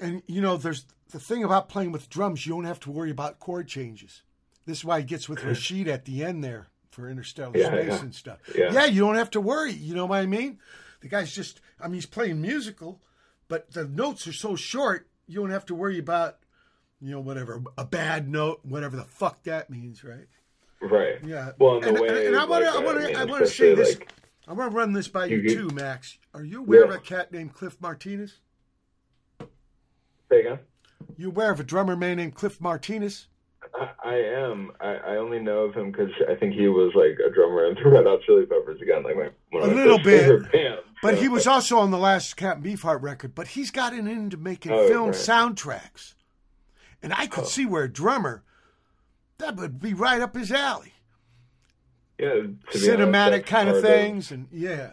and 0.00 0.22
you 0.26 0.40
know, 0.40 0.56
there's 0.56 0.86
the 1.10 1.20
thing 1.20 1.44
about 1.44 1.68
playing 1.68 1.92
with 1.92 2.08
drums; 2.08 2.46
you 2.46 2.54
don't 2.54 2.64
have 2.64 2.80
to 2.80 2.90
worry 2.90 3.10
about 3.10 3.38
chord 3.38 3.68
changes. 3.68 4.22
This 4.64 4.78
is 4.78 4.84
why 4.86 5.00
he 5.00 5.04
gets 5.04 5.28
with 5.28 5.40
Rashied 5.40 5.86
at 5.86 6.06
the 6.06 6.24
end 6.24 6.42
there 6.42 6.68
for 6.90 7.10
Interstellar 7.10 7.58
Yeah, 7.58 7.66
Space 7.66 7.86
yeah. 7.88 8.00
and 8.00 8.14
stuff. 8.14 8.38
Yeah. 8.56 8.72
yeah, 8.72 8.86
you 8.86 9.02
don't 9.02 9.16
have 9.16 9.32
to 9.32 9.40
worry. 9.42 9.72
You 9.72 9.94
know 9.94 10.06
what 10.06 10.20
I 10.20 10.24
mean? 10.24 10.58
The 11.02 11.08
guy's 11.08 11.34
just, 11.34 11.60
I 11.78 11.88
mean, 11.88 11.96
he's 11.96 12.06
playing 12.06 12.40
musical, 12.40 13.02
but 13.48 13.70
the 13.72 13.84
notes 13.84 14.26
are 14.26 14.32
so 14.32 14.56
short, 14.56 15.08
you 15.26 15.40
don't 15.40 15.50
have 15.50 15.66
to 15.66 15.74
worry 15.74 15.98
about, 15.98 16.38
you 17.02 17.10
know, 17.10 17.20
whatever, 17.20 17.62
a 17.76 17.84
bad 17.84 18.30
note, 18.30 18.60
whatever 18.62 18.96
the 18.96 19.04
fuck 19.04 19.42
that 19.42 19.68
means, 19.68 20.02
right? 20.02 20.26
Right. 20.90 21.22
Yeah. 21.24 21.52
Well, 21.58 21.82
and, 21.84 21.98
way, 21.98 22.26
and 22.26 22.36
I 22.36 22.44
want 22.44 22.64
to, 22.64 22.70
like, 22.70 22.76
uh, 22.76 22.82
I 22.82 22.84
want 22.84 22.98
I 22.98 23.00
to, 23.02 23.06
mean, 23.08 23.16
I 23.16 23.24
want 23.24 23.44
to 23.44 23.50
say 23.50 23.74
this. 23.74 23.98
like- 23.98 24.12
I 24.48 24.52
want 24.52 24.70
to 24.70 24.76
run 24.76 24.92
this 24.92 25.08
by 25.08 25.26
you, 25.26 25.38
You- 25.38 25.48
too, 25.68 25.74
Max. 25.74 26.18
Are 26.32 26.44
you 26.44 26.60
aware 26.60 26.84
of 26.84 26.90
a 26.90 26.98
cat 26.98 27.32
named 27.32 27.52
Cliff 27.54 27.80
Martinez? 27.80 28.38
Say 30.30 30.40
again. 30.40 30.58
You 31.16 31.28
aware 31.28 31.50
of 31.50 31.60
a 31.60 31.64
drummer 31.64 31.96
man 31.96 32.16
named 32.18 32.34
Cliff 32.34 32.60
Martinez? 32.60 33.28
I, 33.74 33.90
I 34.04 34.14
am. 34.16 34.70
I, 34.80 34.94
I 34.94 35.16
only 35.16 35.38
know 35.40 35.60
of 35.64 35.74
him 35.74 35.90
because 35.90 36.10
I 36.30 36.34
think 36.34 36.54
he 36.54 36.68
was 36.68 36.92
like 36.94 37.18
a 37.24 37.30
drummer 37.34 37.66
in 37.66 37.74
the 37.74 37.88
Red 37.90 38.06
Hot 38.06 38.20
Chili 38.24 38.46
Peppers 38.46 38.80
again, 38.80 39.02
like 39.02 39.16
my 39.16 39.30
one 39.50 39.68
A 39.70 39.74
little 39.74 39.98
bit. 39.98 40.28
bands. 40.52 40.82
But 41.02 41.14
so- 41.16 41.20
he 41.22 41.28
was 41.28 41.46
also 41.46 41.78
on 41.78 41.90
the 41.90 41.98
last 41.98 42.36
Captain 42.36 42.62
Beefheart 42.62 43.02
record. 43.02 43.34
But 43.34 43.48
he's 43.48 43.70
gotten 43.70 44.06
into 44.06 44.36
making 44.36 44.72
Oh, 44.72 44.86
film 44.88 45.06
right. 45.06 45.14
soundtracks, 45.16 46.14
and 47.02 47.12
I 47.12 47.26
could 47.26 47.44
Oh. 47.44 47.48
see 47.48 47.66
where 47.66 47.84
a 47.84 47.92
drummer 47.92 48.44
that 49.38 49.56
would 49.56 49.80
be 49.80 49.94
right 49.94 50.20
up 50.20 50.34
his 50.34 50.50
alley. 50.52 50.94
yeah, 52.18 52.34
be 52.34 52.38
honest, 52.40 52.84
Cinematic 52.86 53.46
kind 53.46 53.68
of 53.68 53.82
things, 53.82 54.30
and 54.30 54.48
yeah. 54.52 54.90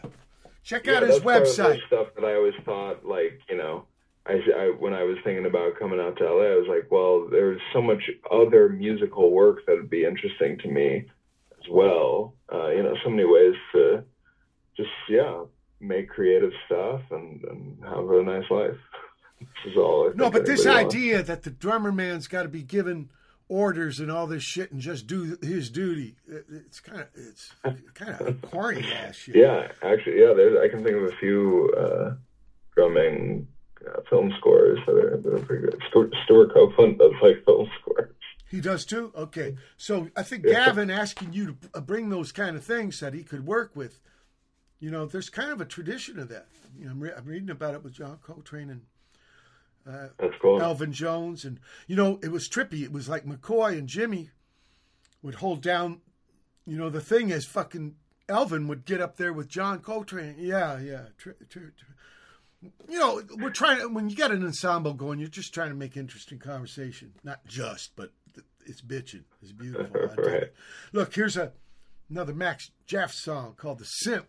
Check 0.64 0.86
yeah, 0.86 0.96
out 0.96 1.04
his 1.04 1.20
that's 1.22 1.24
part 1.24 1.42
of 1.44 1.56
the 1.58 1.64
website. 1.64 1.88
stuff 1.88 2.08
that 2.16 2.24
I 2.26 2.36
always 2.36 2.54
thought, 2.66 3.06
like 3.06 3.40
you 3.50 3.58
know, 3.58 3.86
I, 4.26 4.34
I 4.34 4.66
when 4.80 4.94
I 4.94 5.04
was 5.04 5.18
thinking 5.24 5.46
about 5.46 5.78
coming 5.78 6.00
out 6.00 6.18
to 6.18 6.24
LA, 6.26 6.44
I 6.54 6.56
was 6.56 6.68
like, 6.70 6.90
well, 6.92 7.28
there's 7.30 7.62
so 7.74 7.82
much 7.82 8.02
other 8.32 8.70
musical 8.70 9.32
work 9.32 9.66
that 9.68 9.76
would 9.76 9.90
be 9.90 10.06
interesting 10.06 10.58
to 10.60 10.68
me 10.70 11.06
as 11.60 11.70
well. 11.70 12.34
Uh, 12.52 12.70
you 12.70 12.84
know, 12.84 12.96
so 13.04 13.10
many 13.10 13.26
ways 13.26 13.56
to 13.74 14.04
just 14.78 14.90
yeah 15.10 15.44
make 15.82 16.08
creative 16.10 16.52
stuff 16.66 17.02
and, 17.12 17.44
and 17.44 17.84
have 17.84 18.10
a 18.10 18.24
nice 18.24 18.50
life. 18.50 18.78
this 19.40 19.72
is 19.74 19.78
all. 19.78 20.10
I 20.10 20.14
No, 20.16 20.30
but 20.30 20.46
this 20.46 20.66
wants. 20.66 20.96
idea 20.96 21.22
that 21.24 21.44
the 21.44 21.50
drummer 21.52 21.92
man's 21.92 22.28
got 22.30 22.44
to 22.44 22.50
be 22.50 22.64
given 22.64 23.10
orders 23.54 24.00
and 24.00 24.12
all 24.12 24.26
this 24.26 24.42
shit 24.42 24.72
and 24.72 24.82
just 24.82 25.06
do 25.06 25.38
his 25.42 25.70
duty, 25.70 26.16
it's 26.28 26.80
kind 26.80 27.02
of 27.02 27.08
it's 27.16 27.52
kind 27.94 28.20
of 28.20 28.42
corny 28.52 28.84
ass 28.92 29.16
shit. 29.16 29.36
Yeah, 29.36 29.68
actually, 29.84 30.20
yeah. 30.22 30.34
There's 30.34 30.58
I 30.60 30.68
can 30.74 30.84
think 30.84 30.96
of 30.98 31.04
a 31.04 31.16
few 31.18 31.72
uh, 31.78 32.16
drumming 32.76 33.48
uh, 33.88 34.02
film 34.10 34.34
scores 34.40 34.80
that 34.88 34.96
are, 34.96 35.18
that 35.18 35.34
are 35.34 35.40
pretty 35.46 35.66
good. 35.68 35.80
Stewart, 35.90 36.14
Stewart 36.26 36.54
Copeland 36.54 36.98
does 37.00 37.12
like 37.22 37.46
film 37.46 37.70
scores. 37.82 38.10
He 38.50 38.60
does 38.62 38.86
too. 38.86 39.12
Okay, 39.16 39.56
so 39.78 40.10
I 40.16 40.24
think 40.24 40.44
Yeah. 40.46 40.66
Gavin 40.66 40.90
asking 40.90 41.34
you 41.34 41.46
to 41.48 41.58
uh, 41.76 41.82
bring 41.82 42.10
those 42.10 42.32
kind 42.32 42.56
of 42.56 42.64
things 42.64 43.00
that 43.02 43.14
he 43.14 43.24
could 43.24 43.46
work 43.46 43.76
with. 43.76 44.00
You 44.80 44.92
know, 44.92 45.06
there's 45.06 45.30
kind 45.30 45.52
of 45.52 45.62
a 45.62 45.66
tradition 45.66 46.20
of 46.20 46.30
that. 46.30 46.48
You 46.78 46.86
know, 46.86 46.92
I'm, 46.92 47.00
re- 47.00 47.14
I'm 47.16 47.26
reading 47.26 47.50
about 47.52 47.74
it 47.76 47.84
with 47.84 47.94
John 47.94 48.18
Coltrane 48.22 48.70
and 48.70 48.82
Uh, 49.88 50.08
cool. 50.42 50.62
Elvin 50.62 50.94
Jones, 50.94 51.44
and 51.44 51.60
you 51.88 51.96
know, 51.96 52.20
it 52.24 52.32
was 52.32 52.48
trippy. 52.48 52.84
It 52.84 52.92
was 52.92 53.10
like 53.10 53.26
McCoy 53.26 53.78
and 53.78 53.88
Jimmy 53.88 54.30
would 55.22 55.36
hold 55.36 55.62
down. 55.62 56.02
You 56.66 56.78
know, 56.78 56.90
the 56.90 57.02
thing 57.02 57.30
is, 57.30 57.46
fucking 57.46 57.96
Elvin 58.30 58.68
would 58.68 58.86
get 58.86 59.02
up 59.02 59.18
there 59.18 59.34
with 59.34 59.50
John 59.50 59.80
Coltrane. 59.80 60.36
Yeah, 60.38 60.80
yeah. 60.80 61.08
Tr- 61.18 61.32
tr- 61.50 61.60
tr- 61.60 62.70
you 62.88 62.98
know, 62.98 63.22
we're 63.38 63.50
trying 63.50 63.80
to, 63.80 63.90
when 63.90 64.10
you 64.10 64.16
got 64.16 64.32
an 64.32 64.46
ensemble 64.46 64.94
going, 64.94 65.20
you're 65.20 65.28
just 65.28 65.54
trying 65.54 65.70
to 65.70 65.76
make 65.76 65.98
interesting 65.98 66.40
conversation. 66.40 67.12
Not 67.24 67.46
just, 67.46 67.94
but 67.98 68.12
it's 68.66 68.82
bitching. 68.82 69.24
It's 69.42 69.52
beautiful. 69.52 69.94
Right. 70.18 70.52
Look, 70.94 71.14
here's 71.14 71.36
a 71.36 71.52
another 72.10 72.34
Max 72.34 72.72
Jaffe 72.86 73.14
song 73.14 73.56
called 73.58 73.80
The 73.80 73.86
Simp. 73.86 74.28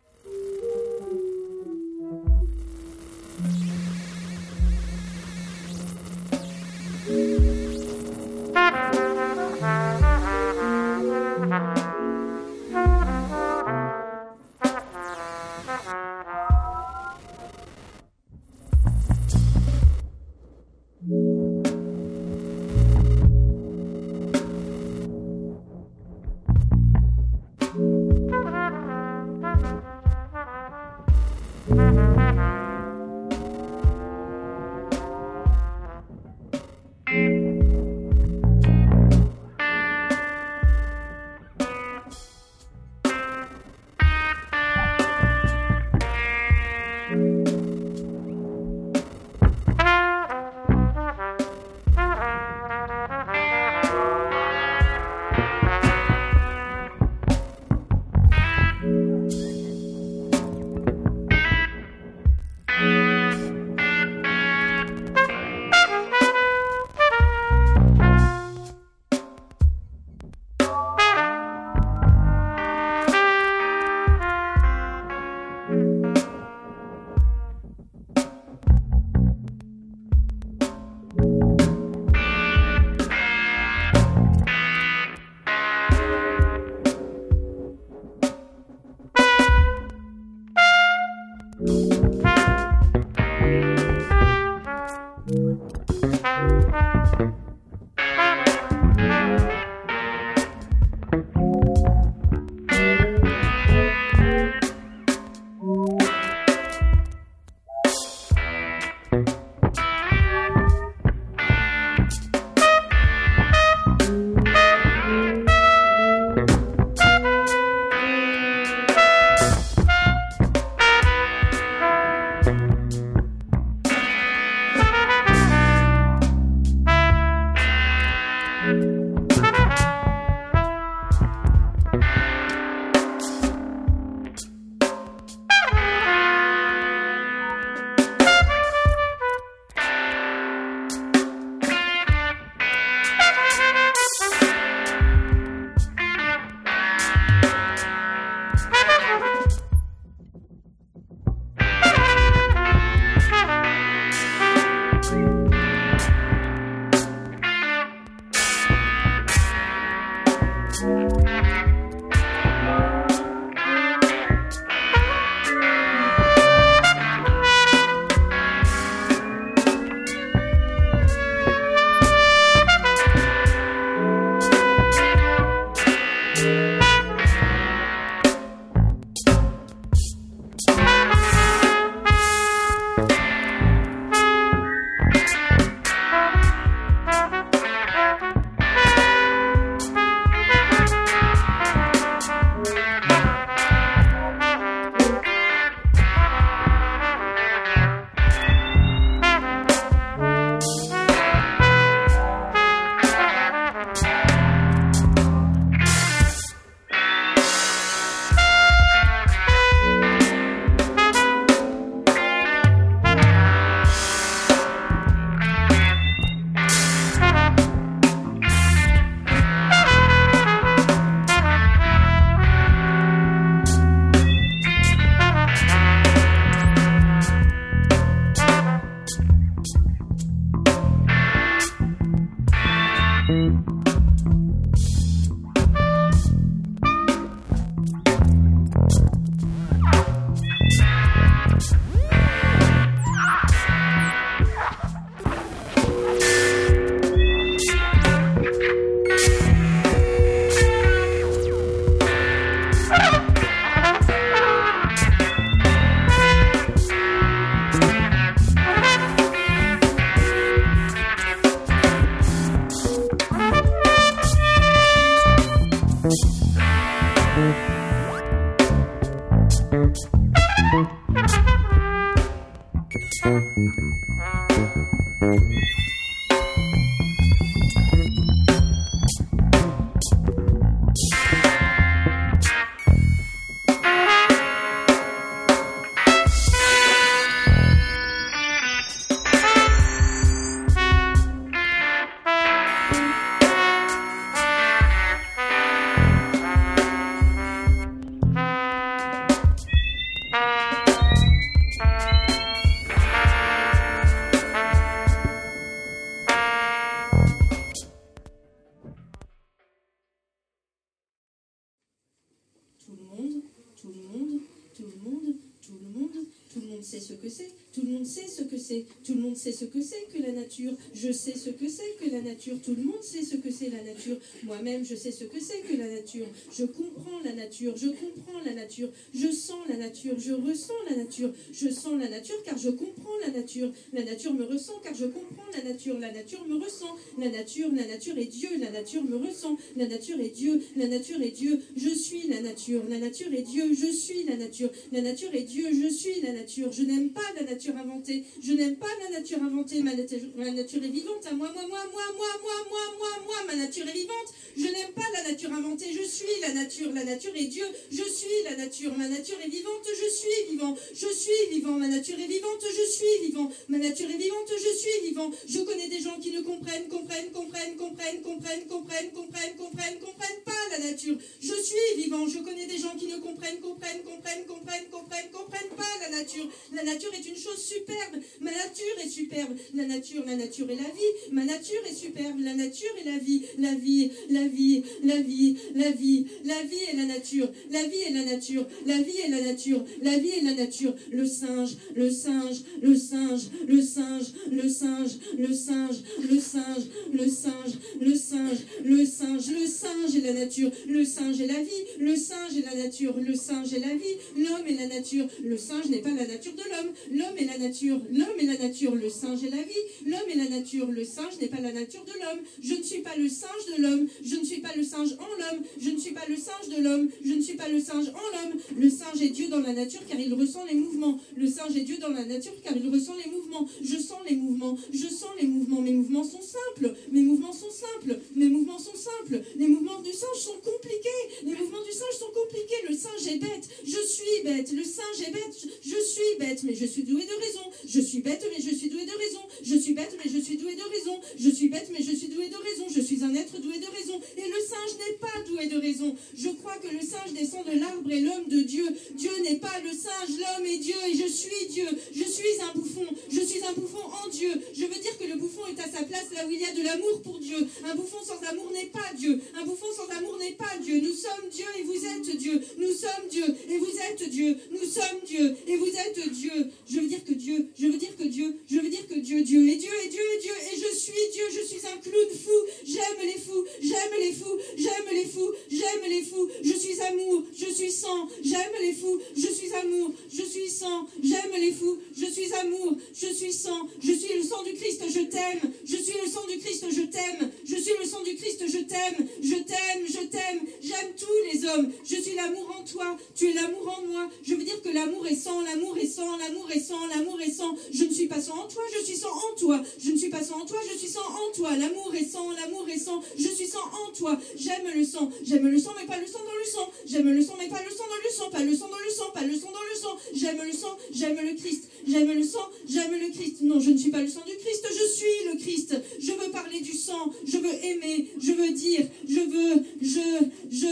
Je 324.84 324.94
sais 324.94 325.10
ce 325.10 325.24
que 325.24 325.40
c'est 325.40 325.60
que 325.60 325.76
la 325.76 325.88
nature. 325.88 326.26
Je 326.52 326.64
comprends 326.64 327.20
la 327.24 327.32
nature. 327.32 327.74
Je 327.76 327.88
comprends 327.88 328.40
la 328.44 328.52
nature. 328.52 328.88
Je 329.14 329.28
sens 329.28 329.58
la 329.68 329.76
nature. 329.76 330.14
Je 330.18 330.32
ressens 330.32 330.74
la 330.90 330.96
nature. 330.96 331.32
Je 331.52 331.68
sens 331.70 331.98
la 331.98 332.08
nature 332.08 332.42
car 332.44 332.58
je 332.58 332.70
comprends 332.70 333.16
la 333.24 333.30
nature. 333.30 333.72
La 333.92 334.02
nature 334.02 334.34
me 334.34 334.44
ressent 334.44 334.78
car 334.82 334.94
je 334.94 335.06
comprends 335.06 335.50
la 335.56 335.62
nature. 335.62 335.98
La 335.98 336.12
nature 336.12 336.44
me 336.46 336.56
ressent. 336.62 336.96
La 337.18 337.30
nature, 337.30 337.70
la 337.74 337.86
nature 337.86 338.18
est 338.18 338.26
Dieu. 338.26 338.50
La 338.58 338.70
nature 338.70 339.02
me 339.04 339.16
ressent. 339.16 339.56
La 339.76 339.86
nature 339.86 340.20
est 340.20 340.34
Dieu. 340.34 340.62
La 340.76 340.86
nature 340.86 341.20
est 341.22 341.30
Dieu. 341.30 341.60
Je 341.76 341.90
suis 341.90 342.28
la 342.28 342.42
nature. 342.42 342.82
La 342.88 342.98
nature 342.98 343.32
est 343.32 343.42
Dieu. 343.42 343.72
Je 343.72 343.90
suis 343.90 344.24
la 344.24 344.36
nature. 344.36 344.70
La 344.92 345.00
nature 345.00 345.34
est 345.34 345.42
Dieu. 345.42 345.68
Je 345.72 345.88
suis 345.88 346.20
la 346.20 346.32
nature. 346.32 346.72
Je 346.72 346.82
n'aime 346.82 347.10
pas 347.10 347.20
la 347.36 347.44
nature 347.44 347.76
inventée. 347.76 348.24
Je 348.42 348.52
n'aime 348.52 348.76
pas 348.76 348.86
la 349.02 349.18
nature 349.18 349.42
inventée. 349.42 349.82
Ma 349.82 349.94
nature, 349.94 350.82
est 350.84 350.88
vivante 350.88 351.26
moi, 351.32 351.50
moi, 351.52 351.62
moi, 351.68 351.78
moi, 351.92 352.02
moi, 352.16 352.26
moi, 352.42 352.66
moi, 352.70 352.80
moi, 352.98 353.08
moi. 353.26 353.36
Ma 353.46 353.56
nature 353.56 353.88
est 353.88 353.92
vivante. 353.92 354.34
Je 354.56 354.73
n'aime 354.74 354.92
pas 354.92 355.06
la 355.14 355.30
nature 355.30 355.52
inventée. 355.52 355.92
Je 355.92 356.02
suis 356.02 356.40
la 356.40 356.52
nature. 356.52 356.92
La 356.92 357.04
nature 357.04 357.32
est 357.36 357.46
Dieu. 357.46 357.64
Je 357.90 358.02
suis 358.02 358.42
la 358.44 358.56
nature. 358.56 358.92
Ma 358.96 359.08
nature 359.08 359.38
est 359.44 359.48
vivante. 359.48 359.86
Je 359.86 360.08
suis 360.10 360.50
vivant. 360.50 360.76
Je 360.92 361.08
suis 361.08 361.44
vivant. 361.50 361.78
Ma 361.78 361.88
nature 361.88 362.18
est 362.18 362.26
vivante. 362.26 362.62
Je 362.62 362.90
suis 362.90 363.26
vivant. 363.26 363.50
Ma 363.68 363.78
nature 363.78 364.10
est 364.10 364.18
vivante. 364.18 364.50
Je 364.50 364.72
suis 364.76 365.08
vivant. 365.08 365.30
Je 365.46 365.60
connais 365.60 365.88
des 365.88 366.00
gens 366.00 366.18
qui 366.20 366.32
ne 366.32 366.40
comprennent, 366.40 366.88
comprennent, 366.88 367.30
comprennent, 367.30 367.76
comprennent, 367.76 368.22
comprennent, 368.22 368.66
comprennent, 368.66 369.12
comprennent, 369.12 369.56
comprennent, 369.56 369.98
comprennent 370.00 370.44
pas 370.44 370.64
la 370.72 370.78
nature. 370.90 371.16
Je 371.40 371.54
suis 371.54 372.02
vivant. 372.02 372.26
Je 372.26 372.38
connais 372.40 372.66
des 372.66 372.78
gens 372.78 372.96
qui 372.98 373.06
ne 373.06 373.18
comprennent, 373.18 373.60
comprennent, 373.60 374.02
comprennent, 374.02 374.44
comprennent, 374.46 374.90
comprennent, 374.90 375.30
comprennent 375.30 375.76
pas 375.76 375.94
la 376.02 376.18
nature. 376.18 376.48
La 376.74 376.82
nature 376.82 377.14
est 377.14 377.26
une 377.26 377.36
chose 377.36 377.62
superbe. 377.62 378.16
Ma 378.40 378.50
nature 378.50 378.98
est 379.04 379.08
superbe. 379.08 379.56
La 379.74 379.84
nature, 379.84 380.24
la 380.26 380.36
nature 380.36 380.68
est 380.70 380.76
la 380.76 380.90
vie. 380.98 381.12
Ma 381.30 381.44
nature 381.44 381.82
est 381.88 381.94
superbe. 381.94 382.40
La 382.40 382.54
nature 382.54 382.94
est 383.00 383.04
la 383.04 383.18
vie. 383.18 383.42
La 383.58 383.74
vie, 383.74 384.10
la 384.30 384.46
vie, 384.48 384.63
la 385.02 385.20
vie, 385.20 385.56
la 385.74 385.90
vie, 385.90 386.26
la 386.44 386.62
vie 386.62 386.84
est 386.92 386.96
la 386.96 387.06
nature. 387.06 387.50
La 387.70 387.82
vie 387.84 388.02
est 388.08 388.12
la 388.12 388.24
nature. 388.24 388.66
La 388.86 388.98
vie 388.98 389.18
est 389.24 389.30
la 389.30 389.40
nature. 389.42 389.84
La 390.02 390.18
vie 390.18 390.30
est 390.30 390.44
la 390.44 390.54
nature. 390.54 390.94
Le 391.10 391.26
singe, 391.26 391.76
le 391.94 392.10
singe, 392.10 392.56
le 392.82 392.94
singe, 392.96 393.42
le 393.66 393.82
singe, 393.82 394.26
le 394.48 394.68
singe, 394.68 395.10
le 395.38 395.52
singe, 395.52 396.02
le 396.30 396.38
singe, 396.38 396.84
le 397.12 397.28
singe, 397.28 397.72
le 398.00 398.14
singe, 398.14 398.58
le 398.84 399.04
singe, 399.04 399.50
le 399.50 399.66
singe 399.66 400.16
est 400.16 400.20
la 400.20 400.32
nature. 400.32 400.70
Le 400.86 401.04
singe 401.04 401.40
est 401.40 401.46
la 401.46 401.62
vie. 401.62 401.84
Le 401.98 402.16
singe 402.16 402.56
est 402.56 402.64
la 402.64 402.82
nature. 402.82 403.16
Le 403.18 403.34
singe 403.34 403.72
est 403.72 403.80
la 403.80 403.94
vie. 403.94 404.16
L'homme 404.36 404.66
est 404.66 404.78
la 404.80 404.86
nature. 404.86 405.26
Le 405.42 405.56
singe 405.56 405.86
n'est 405.90 406.02
pas 406.02 406.10
la 406.10 406.26
nature 406.26 406.52
de 406.52 406.62
l'homme. 406.70 406.92
L'homme 407.12 407.36
et 407.38 407.44
la 407.44 407.58
nature, 407.58 408.00
l'homme 408.12 408.38
et 408.38 408.46
la 408.46 408.58
nature, 408.58 408.94
le 408.94 409.08
singe 409.08 409.44
et 409.44 409.50
la 409.50 409.62
vie, 409.62 409.84
l'homme 410.06 410.28
et 410.32 410.36
la 410.36 410.48
nature, 410.48 410.90
le 410.90 411.04
singe 411.04 411.38
n'est 411.40 411.48
pas 411.48 411.60
la 411.60 411.72
nature 411.72 412.04
de 412.04 412.12
l'homme. 412.12 412.44
Je 412.62 412.74
ne 412.74 412.82
suis 412.82 413.00
pas 413.00 413.16
le 413.16 413.28
singe 413.28 413.76
de 413.76 413.82
l'homme, 413.82 414.06
suis 414.44 414.60
pas 414.60 414.74
le 414.76 414.82
singe 414.82 415.12
en 415.18 415.28
l'homme, 415.38 415.62
je 415.80 415.90
ne 415.90 415.98
suis 415.98 416.12
pas 416.12 416.26
le 416.28 416.36
singe 416.36 416.68
de 416.76 416.82
l'homme, 416.82 417.08
je 417.24 417.32
ne 417.32 417.40
suis 417.40 417.54
pas 417.54 417.68
le 417.68 417.80
singe 417.80 418.08
en 418.08 418.12
l'homme. 418.12 418.60
Le 418.76 418.90
singe 418.90 419.20
est 419.22 419.30
Dieu 419.30 419.48
dans 419.48 419.60
la 419.60 419.72
nature 419.72 420.00
car 420.08 420.18
il 420.18 420.32
ressent 420.34 420.64
les 420.68 420.74
mouvements. 420.74 421.18
Le 421.36 421.48
singe 421.48 421.76
est 421.76 421.82
Dieu 421.82 421.96
dans 421.98 422.10
la 422.10 422.24
nature 422.24 422.52
car 422.62 422.76
il 422.76 422.88
ressent 422.88 423.14
les 423.24 423.30
mouvements. 423.30 423.66
Je 423.82 423.98
sens 423.98 424.18
les 424.28 424.36
mouvements, 424.36 424.76
je 424.92 425.08
sens 425.08 425.30
les 425.40 425.46
mouvements. 425.46 425.80
Mes 425.80 425.92
mouvements 425.92 426.24
sont 426.24 426.42
simples, 426.42 426.94
mes 427.10 427.22
mouvements 427.22 427.52
sont 427.52 427.70
simples, 427.70 428.20
mes 428.34 428.48
mouvements 428.48 428.78
sont 428.78 428.96
simples. 428.96 429.42
Les 429.56 429.68
mouvements 429.68 430.00
du 430.00 430.12
singe 430.12 430.38
sont 430.38 430.58
compliqués, 430.62 431.22
les 431.44 431.54
mouvements 431.54 431.82
du 431.84 431.92
singe 431.92 432.18
sont 432.18 432.32
compliqués. 432.34 432.80
Le 432.88 432.94
singe 432.94 433.26
est 433.28 433.38
bête, 433.38 433.68
je 433.84 434.00
suis 434.00 434.42
bête, 434.44 434.72
le 434.72 434.84
singe 434.84 435.20
est 435.26 435.32
bête, 435.32 435.66
je 435.82 436.00
suis 436.00 436.38
bête, 436.38 436.62
mais 436.64 436.74
je 436.74 436.86
suis 436.86 437.02
doué 437.02 437.22
de 437.22 437.44
raison. 437.44 437.60
Je 437.86 438.00
suis 438.00 438.20
bête, 438.20 438.46
mais 438.50 438.62
je 438.62 438.74
suis 438.74 438.88
doué 438.88 439.04
de 439.04 439.10
raison. 439.10 439.40
Je 439.62 439.76
suis 439.76 439.94
bête, 439.94 440.16
mais 440.18 440.30
je 440.30 440.40
suis 440.40 440.56
doué 440.56 440.74
de 440.74 440.82
raison. 440.82 441.20
Je 441.38 441.48
suis 441.50 441.68
bête, 441.68 441.90
mais 441.92 442.02
je 442.02 442.14
suis 442.16 442.28
doué 442.28 442.48
de 442.48 442.56
raison. 442.56 442.86
Je 442.94 443.00
suis 443.00 443.22
un 443.24 443.34
être 443.34 443.60
doué 443.60 443.78
de 443.78 443.86
raison. 443.86 444.20
Et 444.36 444.48
le 444.48 444.60
singe 444.66 444.98
n'est 444.98 445.18
pas 445.18 445.48
doué 445.48 445.66
de 445.66 445.78
raison. 445.78 446.14
Je 446.36 446.48
crois 446.50 446.76
que 446.76 446.88
le 446.88 447.00
singe 447.00 447.32
descend 447.32 447.64
de 447.66 447.78
l'arbre 447.78 448.10
et 448.10 448.20
l'homme 448.20 448.48
de 448.48 448.60
Dieu. 448.62 448.86
Dieu 449.14 449.30
n'est 449.42 449.58
pas 449.58 449.80
le 449.82 449.90
singe, 449.90 450.38
l'homme 450.38 450.66
est 450.66 450.78
Dieu 450.78 450.96
et 451.08 451.16
je 451.16 451.26
suis 451.26 451.66
Dieu. 451.70 451.88
Je 452.14 452.24
suis 452.24 452.60
un 452.62 452.78
bouffon. 452.78 453.06
Je 453.30 453.40
suis 453.40 453.64
un 453.64 453.72
bouffon 453.72 454.04
en 454.24 454.28
Dieu. 454.28 454.52
Je 454.74 454.84
veux 454.84 455.00
dire 455.00 455.16
que 455.18 455.24
le 455.24 455.36
bouffon 455.36 455.62
est 455.66 455.80
à 455.80 455.90
sa 455.90 456.04
place 456.04 456.30
là 456.34 456.46
où 456.46 456.50
il 456.50 456.60
y 456.60 456.64
a 456.64 456.72
de 456.72 456.82
l'amour 456.82 457.22
pour 457.22 457.38
Dieu. 457.38 457.66
Un 457.84 457.94
bouffon 457.94 458.18
sans 458.22 458.40
amour 458.48 458.70
n'est 458.72 458.86
pas 458.86 459.12
Dieu. 459.16 459.40
Un 459.54 459.64
bouffon 459.64 459.86
sans 459.96 460.08
amour 460.16 460.38
n'est 460.38 460.52
pas 460.52 460.76
Dieu. 460.82 461.00
Nous 461.00 461.12
sommes 461.12 461.48
Dieu 461.50 461.66
et 461.78 461.82
vous 461.82 462.04
êtes 462.04 462.36
Dieu. 462.36 462.60
Nous 462.78 462.92
sommes 462.92 463.28
Dieu 463.30 463.44
et 463.68 463.78
vous 463.78 463.96
êtes 464.10 464.28
Dieu. 464.28 464.56
Nous 464.70 464.88
sommes 464.88 465.20
Dieu 465.26 465.56
et 465.66 465.76
vous 465.76 465.86
êtes 465.86 466.30
Dieu. 466.30 466.66
Je 466.88 467.00
veux 467.00 467.08
dire 467.08 467.24
que 467.24 467.34
Dieu, 467.34 467.70
je 467.78 467.86
veux 467.86 467.98
dire 467.98 468.16
que 468.16 468.24
Dieu, 468.24 468.56
je 468.70 468.78
veux 468.78 468.88
dire 468.88 469.06
que 469.06 469.18
Dieu, 469.18 469.42
Dieu 469.42 469.68
est 469.68 469.76
Dieu 469.76 469.92
et 470.04 470.08
Dieu 470.08 470.22
est 470.34 470.40
Dieu 470.40 470.52
et 470.72 470.76
je 470.76 470.96
suis 470.96 471.12
Dieu. 471.32 471.44
Je 471.50 471.66
suis 471.66 471.86
un 471.86 471.96
clown 471.98 472.30
fou. 472.30 472.50
J'aime 472.84 473.20
les 473.22 473.40
fous. 473.40 473.64
J'aime 473.80 474.14
les 474.20 474.23
fous. 474.32 474.58
J'aime 474.76 475.08
les 475.12 475.24
fous. 475.24 475.52
J'aime 475.70 476.08
les 476.08 476.22
fous. 476.22 476.48
Je 476.62 476.72
suis 476.72 477.00
amour. 477.00 477.42
Je 477.56 477.66
suis 477.72 477.90
sang. 477.90 478.28
J'aime 478.42 478.72
les 478.80 478.92
fous. 478.92 479.20
Je 479.36 479.48
suis 479.48 479.72
amour. 479.72 480.12
Je 480.32 480.42
suis 480.42 480.68
sang. 480.68 481.06
J'aime 481.22 481.52
les 481.58 481.72
fous. 481.72 481.98
Je 482.16 482.26
suis 482.26 482.52
amour. 482.54 482.96
Je 483.14 483.26
suis 483.32 483.52
sang. 483.52 483.88
Je 484.02 484.12
suis 484.12 484.34
le 484.34 484.42
sang 484.42 484.62
du 484.62 484.74
Christ. 484.74 485.02
Je 485.08 485.20
t'aime. 485.20 485.72
Je 485.84 485.96
suis 485.96 486.14
le 486.22 486.30
sang 486.30 486.46
du 486.46 486.58
Christ. 486.58 486.86
Je 486.90 487.02
t'aime. 487.02 487.50
Je 487.64 487.76
suis 487.76 487.92
le 488.00 488.06
sang 488.06 488.22
du 488.22 488.34
Christ. 488.36 488.64
Je 488.66 488.78
t'aime. 488.78 489.28
Je 489.42 489.54
t'aime. 489.54 490.06
Je 490.06 490.26
t'aime. 490.26 490.60
J'aime 490.82 491.12
tous 491.18 491.40
les 491.52 491.64
hommes. 491.68 491.92
Je 492.04 492.16
suis 492.16 492.34
l'amour 492.34 492.76
en 492.78 492.84
toi. 492.84 493.16
Tu 493.34 493.50
es 493.50 493.52
l'amour 493.54 493.98
en 493.98 494.06
moi. 494.06 494.30
Je 494.42 494.54
veux 494.54 494.64
dire 494.64 494.80
que 494.82 494.90
l'amour 494.90 495.26
est 495.26 495.36
sang. 495.36 495.60
L'amour 495.62 495.96
est 495.98 496.06
sang. 496.06 496.36
L'amour 496.36 496.70
est 496.70 496.80
sang. 496.80 497.06
L'amour 497.14 497.40
est 497.40 497.50
sang. 497.50 497.74
Je 497.92 498.04
ne 498.04 498.12
suis 498.12 498.26
pas 498.26 498.40
sang 498.40 498.54
en 498.54 498.68
toi. 498.68 498.82
Je 498.98 499.04
suis 499.04 499.16
sang 499.16 499.32
en 499.32 499.58
toi. 499.58 499.80
Je 500.02 500.10
ne 500.10 500.16
suis 500.16 500.30
pas 500.30 500.42
sang 500.42 500.60
en 500.60 500.66
toi. 500.66 500.78
Je 500.92 500.98
suis 500.98 501.08
sang 501.08 501.20
en 501.20 501.52
toi. 501.54 501.76
L'amour 501.76 502.12
est 502.14 502.24
sang. 502.24 502.50
L'amour 502.52 502.86
est 502.88 502.98
sang. 502.98 503.22
Je 503.38 503.48
suis 503.48 503.66
sang 503.66 503.78
en 503.78 504.12
toi. 504.12 504.13
J'aime 504.56 504.86
le 504.94 505.04
sang. 505.04 505.30
J'aime 505.44 505.66
le 505.66 505.78
sang, 505.78 505.92
mais 505.98 506.06
pas 506.06 506.20
le 506.20 506.26
sang 506.26 506.38
dans 506.38 506.58
le 506.58 506.70
sang. 506.70 506.90
J'aime 507.06 507.30
le 507.30 507.42
sang, 507.42 507.54
mais 507.58 507.68
pas 507.68 507.82
le 507.82 507.90
sang 507.90 508.04
dans 508.08 508.22
le 508.22 508.30
sang. 508.30 508.50
Pas 508.50 508.62
le 508.62 508.76
sang 508.76 508.88
dans 508.88 509.04
le 509.04 509.10
sang. 509.10 509.30
Pas 509.34 509.42
le 509.42 509.54
sang 509.54 509.70
dans 509.72 509.86
le 509.92 510.00
sang. 510.00 510.16
J'aime 510.34 510.60
le 510.64 510.72
sang. 510.72 510.96
J'aime 511.12 511.36
le 511.36 511.54
Christ. 511.54 511.84
J'aime 512.06 512.32
le 512.32 512.42
sang. 512.42 512.68
J'aime 512.88 513.12
le 513.12 513.32
Christ. 513.32 513.56
Non, 513.62 513.80
je 513.80 513.90
ne 513.90 513.96
suis 513.96 514.10
pas 514.10 514.22
le 514.22 514.28
sang 514.28 514.42
du 514.46 514.56
Christ. 514.56 514.86
Je 514.88 515.06
suis 515.12 515.52
le 515.52 515.58
Christ. 515.58 516.00
Je 516.20 516.32
veux 516.32 516.50
parler 516.50 516.80
du 516.80 516.92
sang. 516.92 517.32
Je 517.46 517.58
veux 517.58 517.84
aimer. 517.84 518.28
Je 518.40 518.52
veux 518.52 518.72
dire. 518.72 519.06
Je 519.28 519.40
veux. 519.40 519.82
Je. 520.00 520.46
Je. 520.70 520.86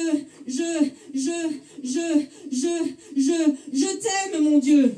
Je. 0.46 0.90
Je. 1.14 1.30
Je. 1.82 2.22
Je. 2.50 2.74
Je. 3.16 3.52
Je 3.72 3.86
t'aime, 3.96 4.42
mon 4.42 4.58
Dieu. 4.58 4.94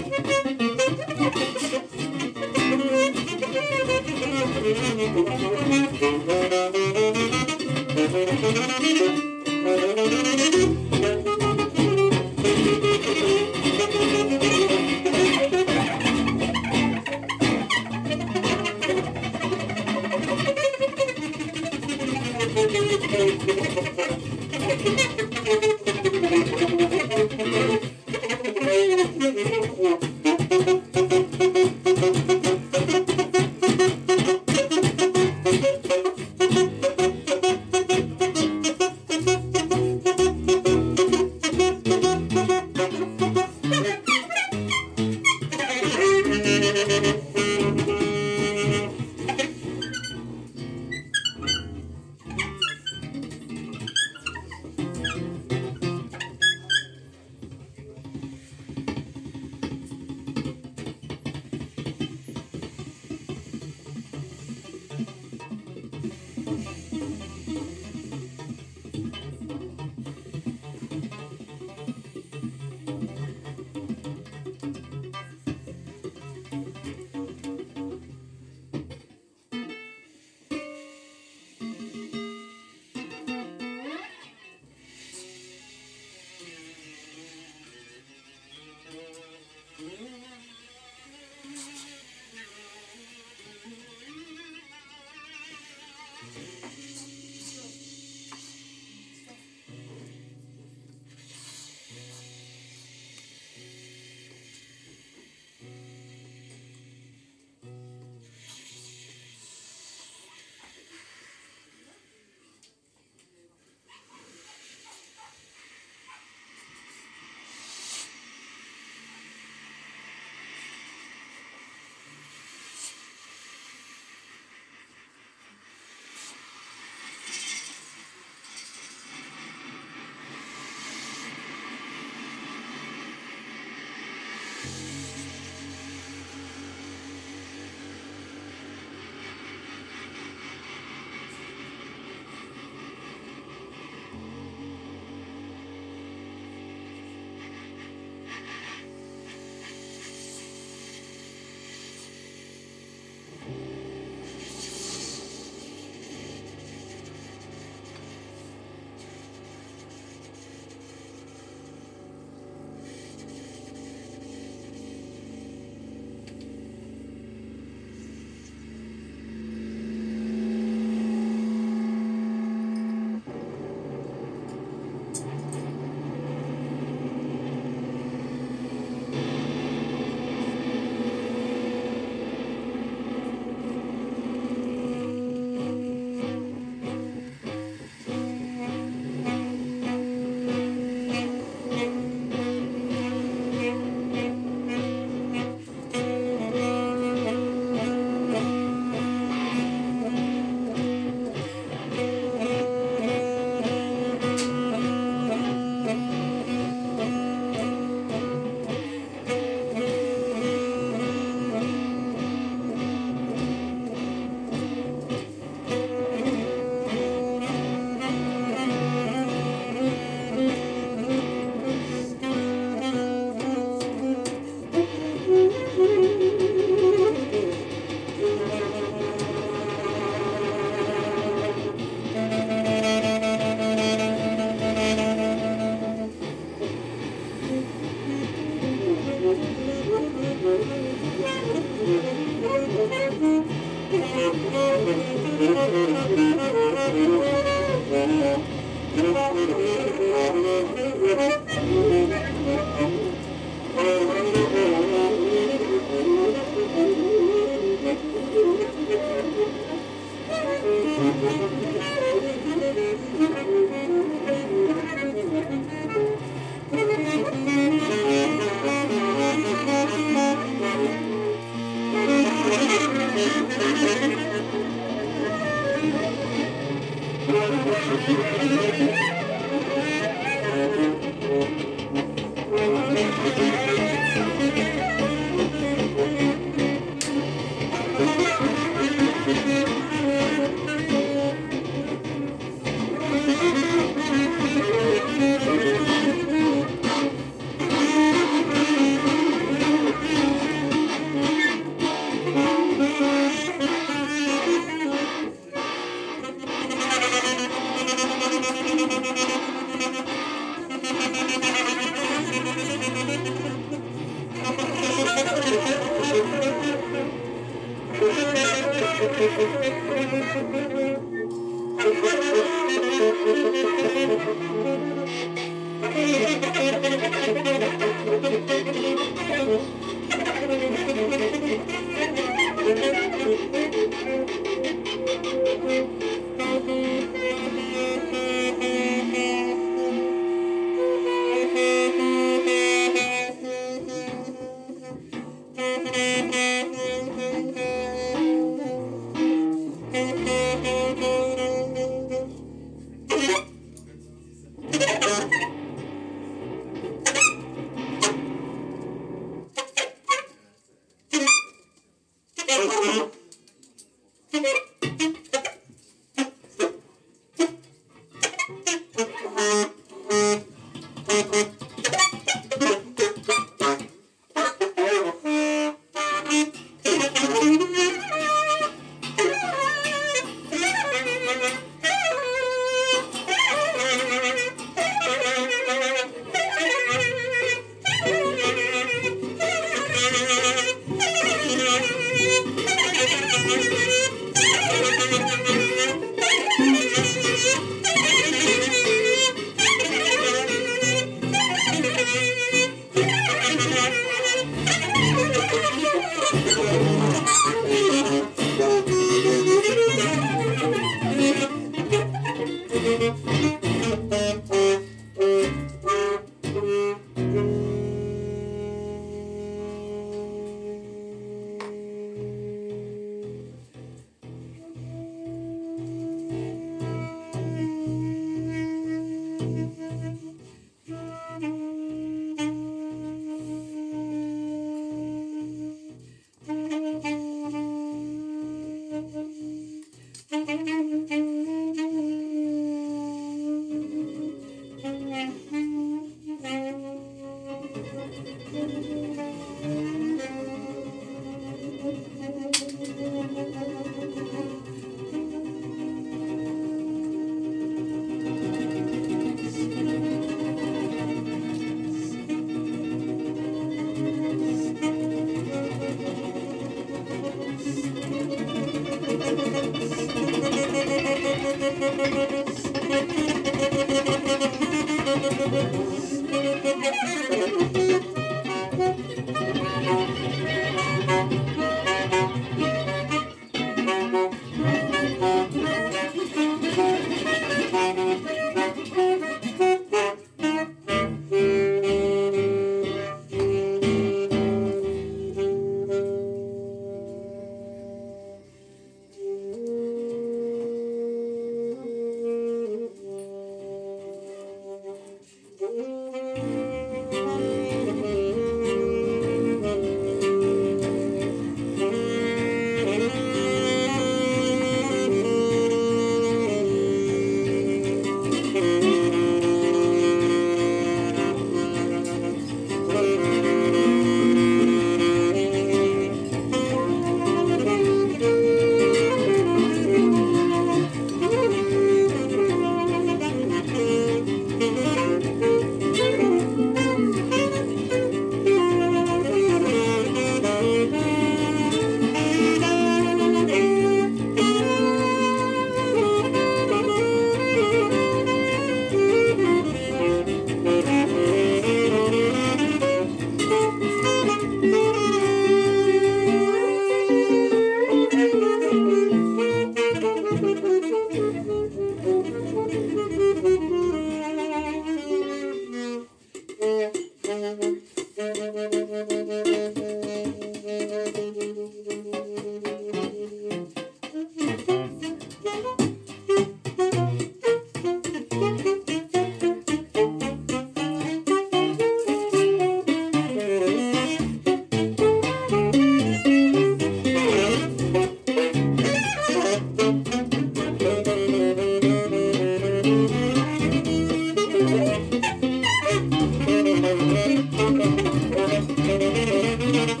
Thank 599.72 600.00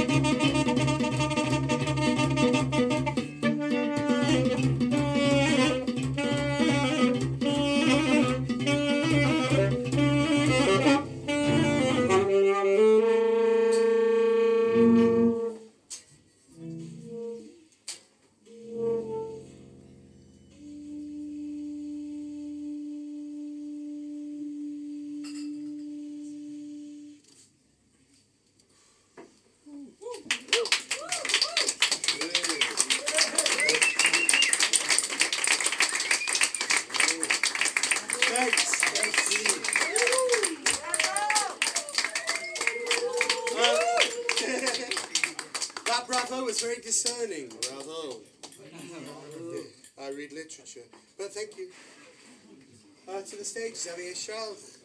you. 0.00 0.09
Xavier 53.76 54.14
Charles. 54.14 54.78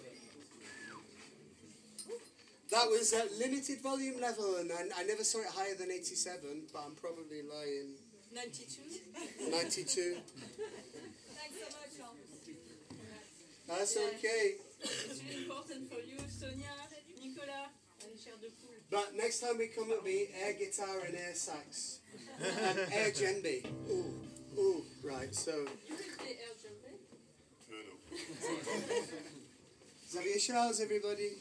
That 2.71 2.89
was 2.89 3.13
at 3.13 3.31
limited 3.37 3.79
volume 3.81 4.19
level, 4.19 4.57
and 4.57 4.71
I, 4.71 5.01
I 5.01 5.03
never 5.03 5.23
saw 5.23 5.39
it 5.39 5.47
higher 5.53 5.75
than 5.75 5.91
87, 5.91 6.63
but 6.73 6.81
I'm 6.85 6.95
probably 6.95 7.41
lying. 7.43 7.93
92. 8.33 8.81
92. 9.51 10.17
Thanks 10.25 11.55
so 11.55 11.65
much. 11.71 12.09
That's 13.67 13.95
Yeah. 13.95 14.01
okay. 14.17 14.55
It's 14.81 15.21
really 15.23 15.43
important 15.45 15.89
for 15.89 15.99
you, 16.01 16.17
Sonia, 16.27 16.73
Nicolas, 17.21 17.69
and 18.03 18.13
Chair 18.23 18.33
de 18.41 18.49
Poule. 18.49 18.81
But 18.91 19.15
next 19.15 19.39
time 19.39 19.57
we 19.57 19.67
come, 19.67 19.89
it'll 19.91 20.03
be 20.03 20.27
air 20.43 20.53
guitar 20.53 20.99
and 21.05 21.15
air 21.15 21.33
sax. 21.33 21.99
and 22.39 22.79
air 22.91 23.11
djembe. 23.11 23.65
Ooh, 23.89 24.59
ooh, 24.59 24.83
right, 25.03 25.33
so. 25.33 25.51
You 25.51 25.95
will 25.95 26.17
play 26.17 26.37
air. 26.41 26.54
Xavier 30.09 30.39
Charles, 30.39 30.79
everybody. 30.79 31.31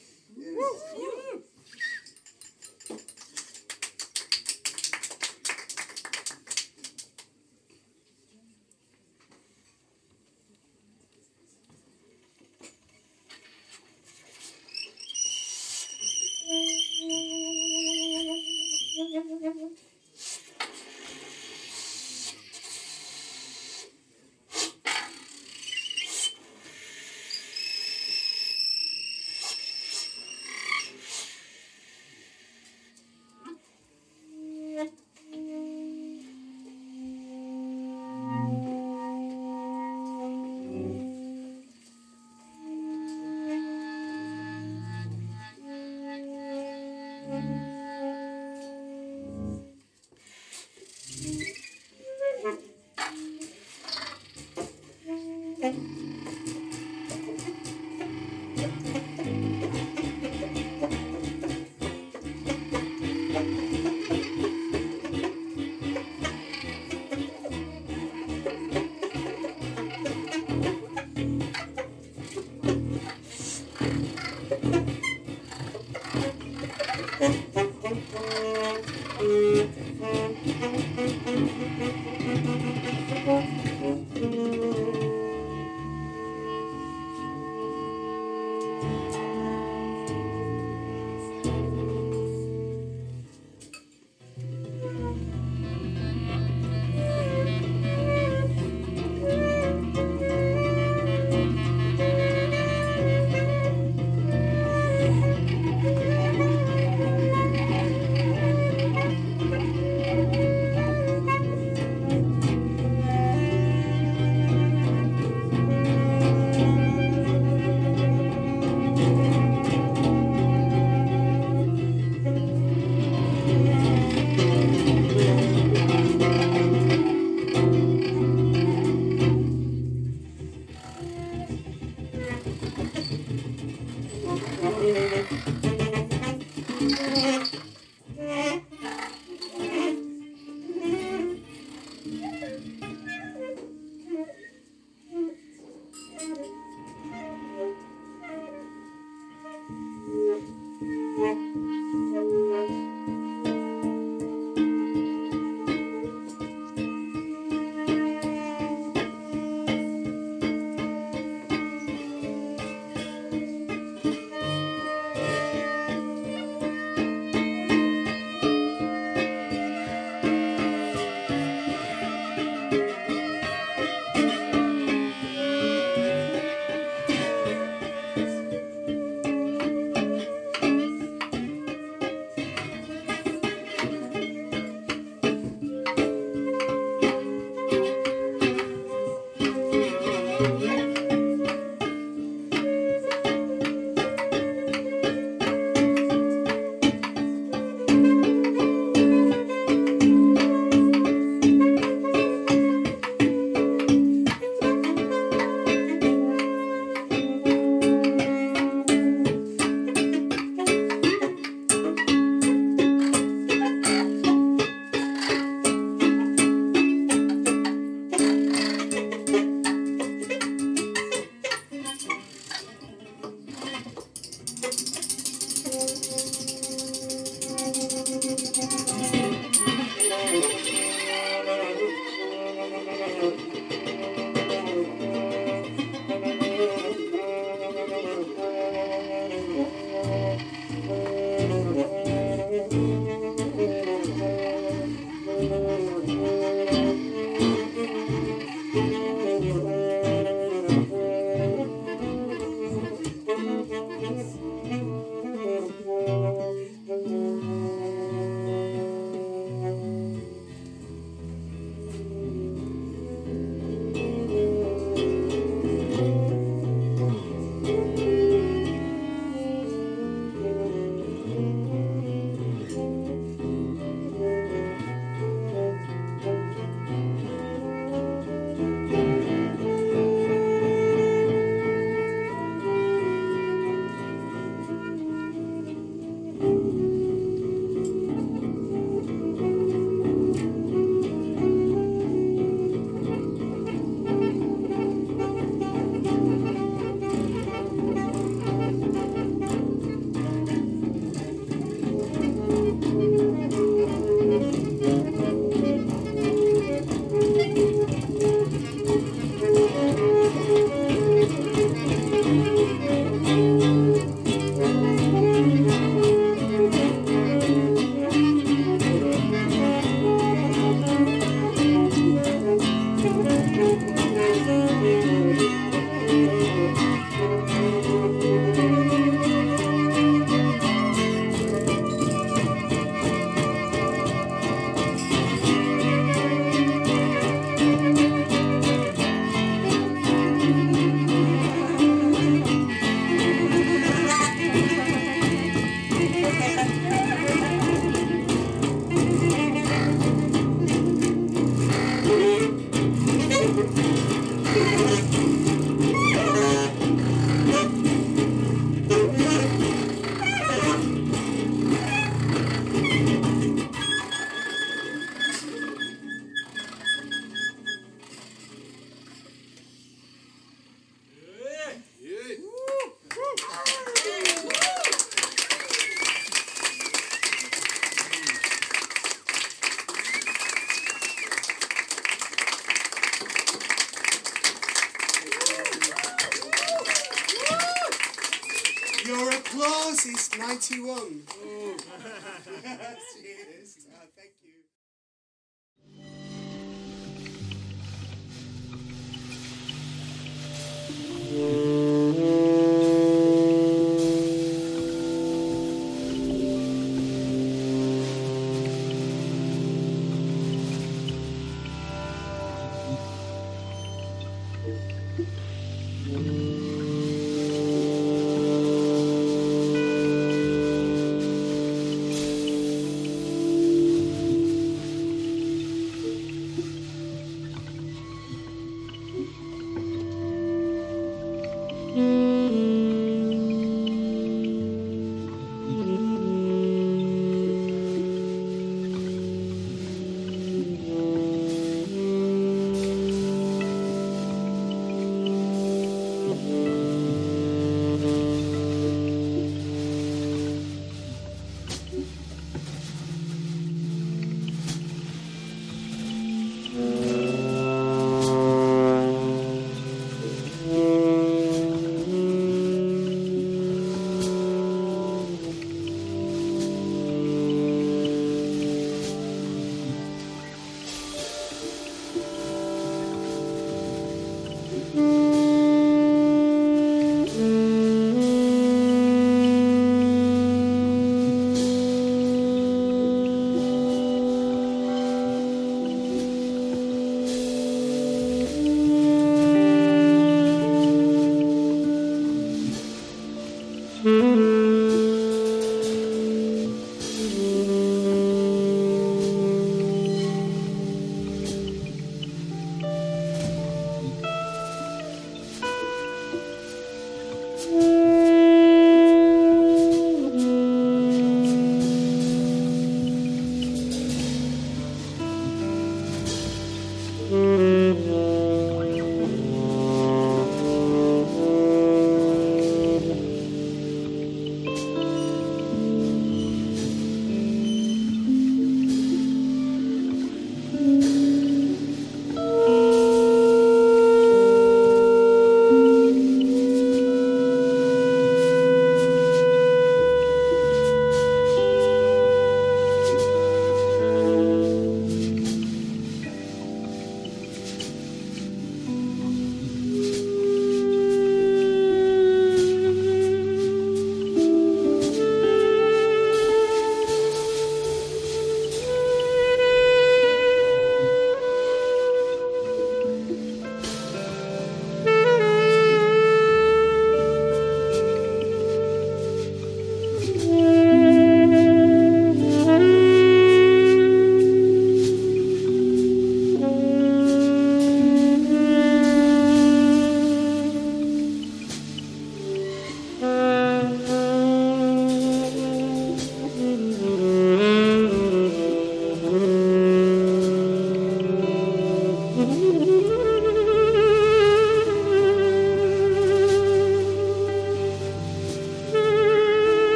91. 390.61 391.34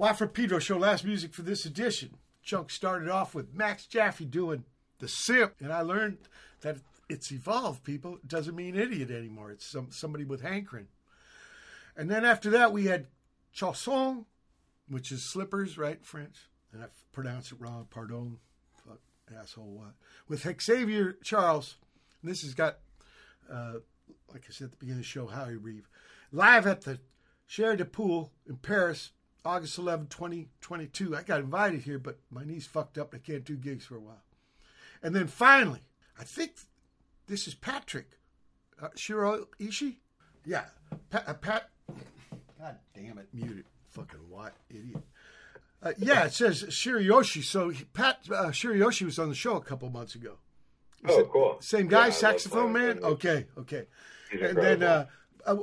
Watt 0.00 0.32
Pedro 0.32 0.58
Show, 0.58 0.78
last 0.78 1.04
music 1.04 1.34
for 1.34 1.42
this 1.42 1.66
edition. 1.66 2.16
Chunk 2.42 2.70
started 2.70 3.10
off 3.10 3.34
with 3.34 3.52
Max 3.52 3.84
Jaffe 3.84 4.24
doing 4.24 4.64
The 4.98 5.06
Simp, 5.06 5.52
and 5.60 5.70
I 5.70 5.82
learned 5.82 6.16
that 6.62 6.78
it's 7.10 7.30
evolved, 7.30 7.84
people. 7.84 8.14
It 8.14 8.26
doesn't 8.26 8.56
mean 8.56 8.76
idiot 8.76 9.10
anymore. 9.10 9.50
It's 9.50 9.66
some, 9.66 9.88
somebody 9.90 10.24
with 10.24 10.40
hankering. 10.40 10.86
And 11.98 12.10
then 12.10 12.24
after 12.24 12.48
that, 12.48 12.72
we 12.72 12.86
had 12.86 13.08
Chausson, 13.54 14.24
which 14.88 15.12
is 15.12 15.22
slippers, 15.22 15.76
right, 15.76 16.02
French? 16.02 16.48
And 16.72 16.82
I 16.82 16.86
pronounced 17.12 17.52
it 17.52 17.60
wrong, 17.60 17.86
pardon. 17.90 18.38
Fuck, 18.86 19.00
asshole, 19.38 19.66
what? 19.66 19.92
With 20.28 20.62
Xavier 20.62 21.18
Charles, 21.22 21.76
and 22.22 22.30
this 22.30 22.40
has 22.40 22.54
got, 22.54 22.78
uh, 23.52 23.74
like 24.32 24.46
I 24.48 24.52
said 24.52 24.64
at 24.64 24.70
the 24.70 24.76
beginning 24.78 25.00
of 25.00 25.04
the 25.04 25.08
show, 25.08 25.26
Howie 25.26 25.56
Reeve. 25.56 25.90
Live 26.32 26.66
at 26.66 26.80
the 26.84 27.00
Chair 27.46 27.76
de 27.76 27.84
Poule 27.84 28.32
in 28.48 28.56
Paris, 28.56 29.10
August 29.44 29.78
11, 29.78 30.08
2022. 30.08 31.16
I 31.16 31.22
got 31.22 31.40
invited 31.40 31.82
here, 31.82 31.98
but 31.98 32.18
my 32.30 32.44
knee's 32.44 32.66
fucked 32.66 32.98
up. 32.98 33.14
I 33.14 33.18
can't 33.18 33.44
do 33.44 33.56
gigs 33.56 33.84
for 33.86 33.96
a 33.96 34.00
while. 34.00 34.22
And 35.02 35.14
then 35.14 35.26
finally, 35.26 35.80
I 36.18 36.24
think 36.24 36.52
this 37.26 37.46
is 37.46 37.54
Patrick 37.54 38.18
uh, 38.82 38.88
Shiro 38.94 39.46
Ishii. 39.58 39.96
Yeah, 40.44 40.64
Pat, 41.10 41.24
uh, 41.26 41.34
Pat. 41.34 41.70
God 42.58 42.76
damn 42.94 43.18
it, 43.18 43.28
muted. 43.32 43.64
Fucking 43.88 44.20
what 44.28 44.52
idiot. 44.68 45.02
Uh, 45.82 45.92
yeah, 45.96 46.24
it 46.26 46.32
says 46.32 46.62
Shiroishi. 46.64 47.42
So 47.42 47.70
he- 47.70 47.84
Pat 47.84 48.18
uh, 48.30 48.46
Shiroishi 48.48 49.02
was 49.04 49.18
on 49.18 49.28
the 49.30 49.34
show 49.34 49.56
a 49.56 49.60
couple 49.62 49.88
months 49.90 50.14
ago. 50.14 50.36
Oh, 51.08 51.24
cool. 51.32 51.56
Same 51.60 51.88
guy, 51.88 52.06
love 52.06 52.14
saxophone 52.14 52.72
man. 52.72 52.98
Okay, 53.02 53.46
okay. 53.56 53.86
He's 54.30 54.42
And 54.42 54.58
then 54.58 54.82
uh, 54.82 55.06
uh, 55.46 55.56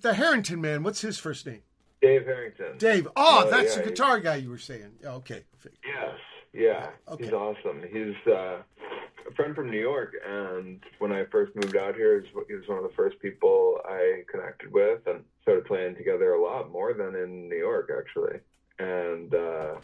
the 0.00 0.14
Harrington 0.14 0.60
man. 0.60 0.84
What's 0.84 1.00
his 1.00 1.18
first 1.18 1.46
name? 1.46 1.62
Dave 2.04 2.24
Harrington. 2.26 2.78
Dave. 2.78 3.08
Oh, 3.16 3.46
Uh, 3.46 3.50
that's 3.50 3.76
yeah, 3.76 3.82
the 3.82 3.88
he- 3.88 3.90
guitar 3.90 4.20
guy 4.20 4.36
you 4.36 4.50
were 4.50 4.58
saying. 4.58 4.92
Okay. 5.04 5.42
Yes, 5.84 6.18
yeah, 6.52 6.90
Okay. 7.08 7.24
he's 7.24 7.32
awesome. 7.32 7.82
He's 7.90 8.14
uh, 8.26 8.62
a 9.26 9.34
friend 9.34 9.54
from 9.54 9.70
New 9.70 9.80
York, 9.80 10.12
and 10.26 10.82
when 10.98 11.12
I 11.12 11.24
first 11.26 11.54
moved 11.56 11.76
out 11.76 11.94
here, 11.94 12.20
he 12.20 12.34
was- 12.34 12.46
he 12.48 12.54
was 12.54 12.68
one 12.68 12.78
of 12.78 12.84
the 12.84 12.94
first 12.94 13.18
people 13.20 13.80
I 13.86 14.24
connected 14.28 14.70
with, 14.72 15.06
and 15.06 15.24
started 15.42 15.64
playing 15.64 15.96
together 15.96 16.34
a 16.34 16.42
lot 16.42 16.70
more 16.70 16.92
than 16.92 17.14
in 17.16 17.48
New 17.48 17.56
York, 17.56 17.90
actually. 17.96 18.40
And 18.78 19.34
uh, 19.34 19.76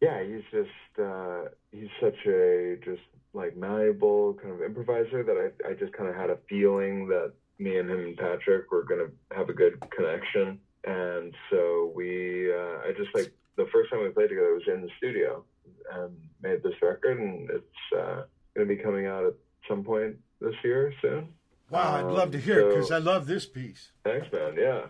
yeah, 0.00 0.22
he's 0.22 0.42
just 0.50 0.98
uh, 0.98 1.44
he's 1.72 1.90
such 2.00 2.18
a 2.26 2.76
just 2.84 3.02
like 3.32 3.56
malleable 3.56 4.34
kind 4.34 4.52
of 4.54 4.60
improviser 4.62 5.22
that 5.22 5.36
I 5.36 5.70
I 5.70 5.74
just 5.74 5.92
kind 5.92 6.08
of 6.08 6.16
had 6.16 6.30
a 6.30 6.38
feeling 6.48 7.06
that 7.08 7.32
me 7.58 7.76
and 7.78 7.88
him 7.90 8.00
and 8.00 8.16
Patrick 8.16 8.72
were 8.72 8.82
gonna 8.84 9.10
have 9.30 9.48
a 9.50 9.52
good 9.52 9.78
connection, 9.90 10.58
and 10.84 11.34
so 11.50 11.92
we 11.94 12.52
uh, 12.52 12.88
I 12.88 12.92
just 12.96 13.14
like 13.14 13.32
the 13.56 13.66
first 13.72 13.90
time 13.90 14.02
we 14.02 14.08
played 14.10 14.28
together 14.28 14.54
was 14.54 14.62
in 14.66 14.82
the 14.82 14.88
studio 14.98 15.44
and 15.92 16.16
made 16.42 16.62
this 16.62 16.74
record, 16.82 17.18
and 17.20 17.48
it's 17.50 17.96
uh, 17.96 18.22
going 18.54 18.66
to 18.68 18.74
be 18.76 18.76
coming 18.76 19.06
out 19.06 19.24
at 19.24 19.34
some 19.68 19.82
point 19.84 20.16
this 20.40 20.54
year 20.64 20.92
soon. 21.02 21.28
Wow, 21.70 21.94
I'd 21.96 22.04
Um, 22.04 22.12
love 22.14 22.30
to 22.32 22.38
hear 22.38 22.60
it 22.60 22.68
because 22.74 22.90
I 22.90 22.98
love 22.98 23.26
this 23.26 23.46
piece. 23.46 23.92
Thanks, 24.04 24.26
man. 24.32 24.54
Yeah. 24.56 24.86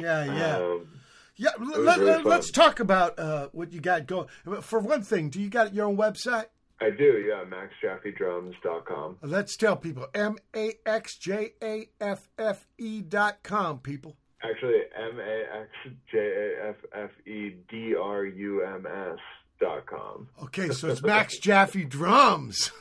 Yeah, 0.00 0.24
yeah. 0.24 0.56
Um, 0.58 0.88
Yeah, 1.36 1.50
let, 1.58 2.26
us 2.26 2.50
talk 2.50 2.78
about 2.80 3.18
uh, 3.18 3.48
what 3.52 3.72
you 3.72 3.80
got 3.80 4.06
going. 4.06 4.28
For 4.60 4.78
one 4.78 5.02
thing, 5.02 5.28
do 5.30 5.40
you 5.40 5.48
got 5.50 5.74
your 5.74 5.86
own 5.86 5.96
website? 5.96 6.46
I 6.80 6.90
do. 6.90 7.24
Yeah. 7.28 7.44
MaxJaffeDrums.com. 7.44 9.18
Let's 9.22 9.56
tell 9.56 9.76
people 9.76 10.06
M 10.14 10.36
A 10.54 10.74
X 10.86 11.16
J 11.18 11.52
A 11.62 11.88
F 12.00 12.28
F 12.38 12.66
E 12.78 13.02
dot 13.02 13.42
com, 13.42 13.78
people. 13.78 14.16
Actually, 14.44 14.80
M 14.96 15.18
A 15.20 15.60
X 15.60 15.68
J 16.10 16.18
A 16.18 16.68
F 16.70 16.76
F 16.94 17.10
E 17.26 17.54
D 17.70 17.94
R 17.94 18.24
U 18.24 18.64
M 18.64 18.86
S 18.86 19.18
dot 19.60 19.86
com. 19.86 20.28
Okay, 20.42 20.70
so 20.70 20.88
it's 20.88 21.02
Max 21.02 21.38
Jaffe 21.40 21.84
Drums. 21.84 22.72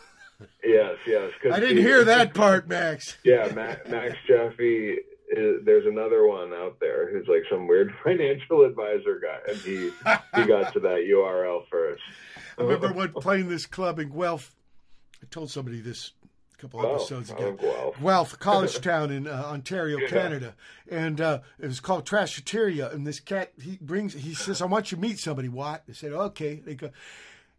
Yes, 0.64 0.96
yes. 1.06 1.32
I 1.52 1.60
didn't 1.60 1.78
he- 1.78 1.84
hear 1.84 2.04
that 2.06 2.34
part, 2.34 2.68
Max. 2.68 3.18
Yeah, 3.24 3.52
Ma- 3.54 3.76
Max 3.92 4.16
Jaffe. 4.28 4.98
Is, 5.34 5.64
there's 5.64 5.86
another 5.86 6.28
one 6.28 6.52
out 6.52 6.78
there 6.82 7.10
who's 7.10 7.26
like 7.30 7.44
some 7.50 7.66
weird 7.66 7.94
financial 8.04 8.66
advisor 8.66 9.22
guy, 9.22 9.38
and 9.48 9.58
he 9.62 9.90
he 10.36 10.46
got 10.46 10.74
to 10.74 10.80
that 10.82 11.08
URL 11.10 11.62
first. 11.70 12.02
I 12.58 12.64
remember 12.64 12.92
when 12.92 13.14
playing 13.14 13.48
this 13.48 13.66
club 13.66 13.98
in 14.00 14.10
Guelph. 14.10 14.54
I 15.24 15.28
told 15.30 15.50
somebody 15.50 15.80
this 15.80 16.12
couple 16.62 16.80
Oh, 16.86 16.96
episodes 16.96 17.32
ago. 17.32 17.46
love 17.50 17.60
Guelph. 17.60 18.02
Guelph, 18.02 18.40
college 18.40 18.80
town 18.82 19.12
in 19.12 19.28
uh, 19.28 19.44
Ontario, 19.48 19.98
Yeah. 19.98 20.08
Canada, 20.08 20.56
and 20.90 21.20
uh, 21.20 21.40
it 21.60 21.66
was 21.68 21.80
called 21.80 22.06
Trashateria. 22.06 22.94
And 22.94 23.06
this 23.06 23.20
cat, 23.20 23.52
he 23.62 23.78
brings, 23.82 24.14
he 24.14 24.34
says, 24.34 24.62
"I 24.62 24.66
want 24.66 24.92
you 24.92 24.98
to 24.98 25.02
meet 25.02 25.20
somebody." 25.20 25.50
Watt. 25.50 25.84
They 25.88 25.94
said, 25.94 26.14
"Okay." 26.14 26.56
They 26.64 26.76
go, 26.76 26.92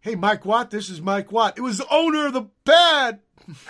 "Hey, 0.00 0.14
Mike 0.14 0.44
Watt, 0.46 0.70
this 0.70 0.88
is 0.88 1.00
Mike 1.02 1.32
Watt. 1.32 1.58
It 1.58 1.62
was 1.62 1.78
the 1.78 1.86
owner 1.90 2.26
of 2.28 2.32
the 2.32 2.46
pad." 2.64 3.20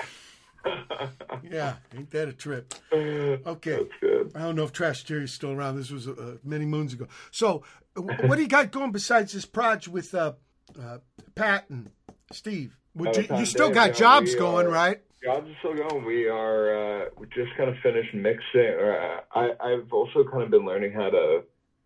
yeah, 1.50 1.74
ain't 1.96 2.10
that 2.10 2.28
a 2.28 2.32
trip? 2.32 2.74
Okay. 2.92 3.72
That's 3.76 3.88
good. 4.00 4.32
I 4.34 4.40
don't 4.40 4.54
know 4.56 4.64
if 4.64 4.72
Trashateria 4.72 5.22
is 5.24 5.32
still 5.32 5.50
around. 5.52 5.76
This 5.76 5.90
was 5.90 6.06
uh, 6.08 6.36
many 6.44 6.64
moons 6.66 6.92
ago. 6.92 7.08
So, 7.30 7.64
uh, 7.96 8.02
what 8.02 8.36
do 8.36 8.42
you 8.42 8.48
got 8.48 8.70
going 8.70 8.92
besides 8.92 9.32
this 9.32 9.44
project 9.44 9.88
with 9.88 10.14
uh, 10.14 10.34
uh, 10.80 10.98
Pat 11.34 11.68
and 11.70 11.90
Steve? 12.32 12.76
Would 12.94 13.16
Uh, 13.16 13.20
you, 13.22 13.36
you 13.40 13.46
still 13.46 13.70
got 13.70 13.94
jobs 13.94 14.32
we 14.34 14.38
going, 14.38 14.68
right? 14.68 15.00
Jobs 15.24 15.48
are 15.48 15.54
still 15.60 15.74
going. 15.88 16.04
We 16.04 16.26
are 16.28 17.02
uh, 17.04 17.04
we 17.18 17.26
just 17.26 17.54
kind 17.56 17.70
of 17.70 17.76
finished 17.82 18.12
mixing. 18.14 18.60
Or 18.60 18.98
uh, 18.98 19.20
I 19.34 19.50
I've 19.60 19.92
also 19.92 20.24
kind 20.24 20.42
of 20.42 20.50
been 20.50 20.64
learning 20.64 20.92
how 20.92 21.10
to 21.10 21.42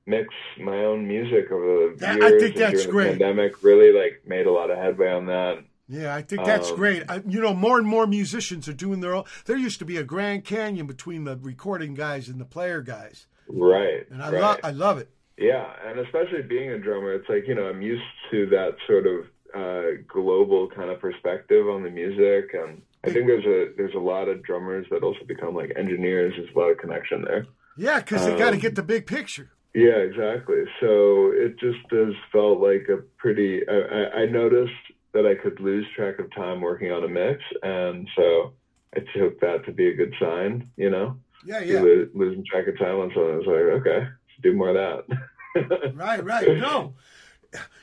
mix 0.06 0.28
my 0.60 0.84
own 0.84 1.06
music 1.06 1.50
over 1.50 1.90
the 1.90 1.96
That- 1.98 2.22
I 2.22 2.38
think 2.38 2.56
that's 2.56 2.86
great. 2.86 3.04
The 3.18 3.24
pandemic 3.24 3.62
really 3.62 3.92
like 3.92 4.22
made 4.26 4.46
a 4.46 4.52
lot 4.52 4.70
of 4.70 4.78
headway 4.78 5.10
on 5.10 5.26
that. 5.26 5.64
Yeah, 5.88 6.14
I 6.16 6.22
think 6.22 6.44
that's 6.44 6.70
Um, 6.70 6.76
great. 6.76 7.04
I, 7.08 7.22
you 7.28 7.40
know, 7.40 7.54
more 7.54 7.78
and 7.78 7.86
more 7.86 8.06
musicians 8.08 8.68
are 8.68 8.72
doing 8.72 9.00
their 9.00 9.14
own. 9.14 9.22
There 9.44 9.56
used 9.56 9.78
to 9.78 9.84
be 9.84 9.96
a 9.98 10.02
Grand 10.02 10.44
Canyon 10.44 10.86
between 10.88 11.22
the 11.24 11.36
recording 11.36 11.94
guys 11.94 12.28
and 12.28 12.40
the 12.40 12.44
player 12.44 12.80
guys, 12.82 13.28
Right. 13.48 14.04
and 14.10 14.20
I 14.22 14.32
right. 14.32 14.40
love 14.40 14.60
I 14.64 14.70
love 14.70 14.98
it. 14.98 15.10
Yeah, 15.38 15.66
and 15.84 16.00
especially 16.00 16.42
being 16.42 16.70
a 16.70 16.78
drummer, 16.78 17.12
it's 17.12 17.28
like 17.28 17.46
you 17.46 17.54
know 17.54 17.68
I'm 17.68 17.82
used 17.82 18.02
to 18.30 18.46
that 18.46 18.76
sort 18.86 19.06
of 19.06 19.26
uh, 19.54 20.02
global 20.08 20.68
kind 20.68 20.90
of 20.90 20.98
perspective 21.00 21.68
on 21.68 21.82
the 21.82 21.90
music, 21.90 22.52
and 22.54 22.82
I 23.04 23.12
think 23.12 23.26
there's 23.26 23.44
a 23.44 23.72
there's 23.76 23.94
a 23.94 23.98
lot 23.98 24.28
of 24.28 24.42
drummers 24.42 24.86
that 24.90 25.02
also 25.02 25.24
become 25.26 25.54
like 25.54 25.72
engineers. 25.76 26.34
There's 26.36 26.50
a 26.54 26.58
lot 26.58 26.70
of 26.70 26.78
connection 26.78 27.22
there. 27.22 27.46
Yeah, 27.76 28.00
because 28.00 28.24
they 28.26 28.32
got 28.36 28.50
to 28.50 28.56
Um, 28.56 28.58
get 28.60 28.74
the 28.74 28.82
big 28.82 29.06
picture. 29.06 29.50
Yeah, 29.74 29.98
exactly. 29.98 30.64
So 30.80 31.32
it 31.32 31.58
just 31.60 31.78
has 31.90 32.14
felt 32.32 32.60
like 32.60 32.88
a 32.88 32.96
pretty. 33.18 33.62
I, 33.68 33.74
I, 33.78 34.22
I 34.22 34.26
noticed 34.26 34.72
that 35.12 35.26
I 35.26 35.34
could 35.34 35.60
lose 35.60 35.86
track 35.94 36.18
of 36.18 36.34
time 36.34 36.60
working 36.60 36.90
on 36.92 37.04
a 37.04 37.08
mix, 37.08 37.42
and 37.62 38.08
so 38.16 38.54
I 38.96 39.00
took 39.16 39.38
that 39.40 39.64
to 39.66 39.72
be 39.72 39.88
a 39.88 39.94
good 39.94 40.14
sign. 40.18 40.70
You 40.76 40.90
know, 40.90 41.18
Yeah, 41.44 41.60
yeah, 41.60 41.80
lo- 41.82 42.08
losing 42.14 42.44
track 42.44 42.66
of 42.66 42.78
time 42.78 42.96
on 43.00 43.10
something. 43.14 43.32
I 43.34 43.36
was 43.36 43.46
like, 43.46 43.80
okay, 43.80 43.98
let's 44.00 44.42
do 44.42 44.52
more 44.54 44.70
of 44.70 44.74
that. 44.74 45.92
right, 45.94 46.24
right. 46.24 46.48
No, 46.58 46.94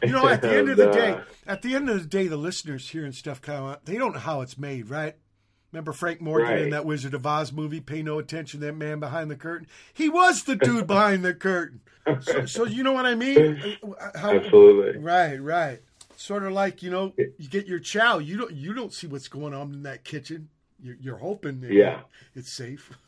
you 0.03 0.09
know, 0.09 0.27
at 0.27 0.41
the 0.41 0.49
end 0.55 0.69
of 0.69 0.77
the 0.77 0.91
day, 0.91 1.11
uh, 1.11 1.21
at 1.47 1.61
the 1.61 1.75
end 1.75 1.89
of 1.89 2.01
the 2.01 2.07
day, 2.07 2.27
the 2.27 2.37
listeners 2.37 2.89
hearing 2.89 3.11
stuff 3.11 3.41
kind 3.41 3.63
of 3.63 3.85
they 3.85 3.97
don't 3.97 4.13
know 4.13 4.19
how 4.19 4.41
it's 4.41 4.57
made, 4.57 4.89
right? 4.89 5.15
Remember 5.71 5.91
Frank 5.91 6.21
Morgan 6.21 6.57
in 6.59 6.69
that 6.69 6.85
Wizard 6.85 7.15
of 7.15 7.25
Oz 7.25 7.51
movie? 7.51 7.79
Pay 7.79 8.03
no 8.03 8.19
attention 8.19 8.59
to 8.59 8.65
that 8.67 8.73
man 8.73 8.99
behind 8.99 9.31
the 9.31 9.35
curtain. 9.35 9.67
He 9.91 10.07
was 10.07 10.43
the 10.43 10.55
dude 10.55 10.85
behind 10.87 11.25
the 11.25 11.33
curtain. 11.33 11.81
So, 12.21 12.45
so 12.45 12.65
you 12.65 12.83
know 12.83 12.91
what 12.91 13.07
I 13.07 13.15
mean? 13.15 13.77
How, 14.15 14.33
Absolutely. 14.35 14.99
Right, 15.01 15.37
right. 15.41 15.81
Sort 16.15 16.43
of 16.43 16.51
like 16.53 16.83
you 16.83 16.91
know, 16.91 17.13
you 17.17 17.47
get 17.49 17.65
your 17.65 17.79
chow. 17.79 18.19
You 18.19 18.37
don't 18.37 18.51
you 18.53 18.73
don't 18.73 18.93
see 18.93 19.07
what's 19.07 19.27
going 19.27 19.53
on 19.53 19.73
in 19.73 19.83
that 19.83 20.03
kitchen. 20.03 20.49
You're, 20.81 20.97
you're 20.99 21.17
hoping 21.17 21.61
that 21.61 21.71
Yeah. 21.71 22.01
it's 22.35 22.51
safe. 22.51 22.91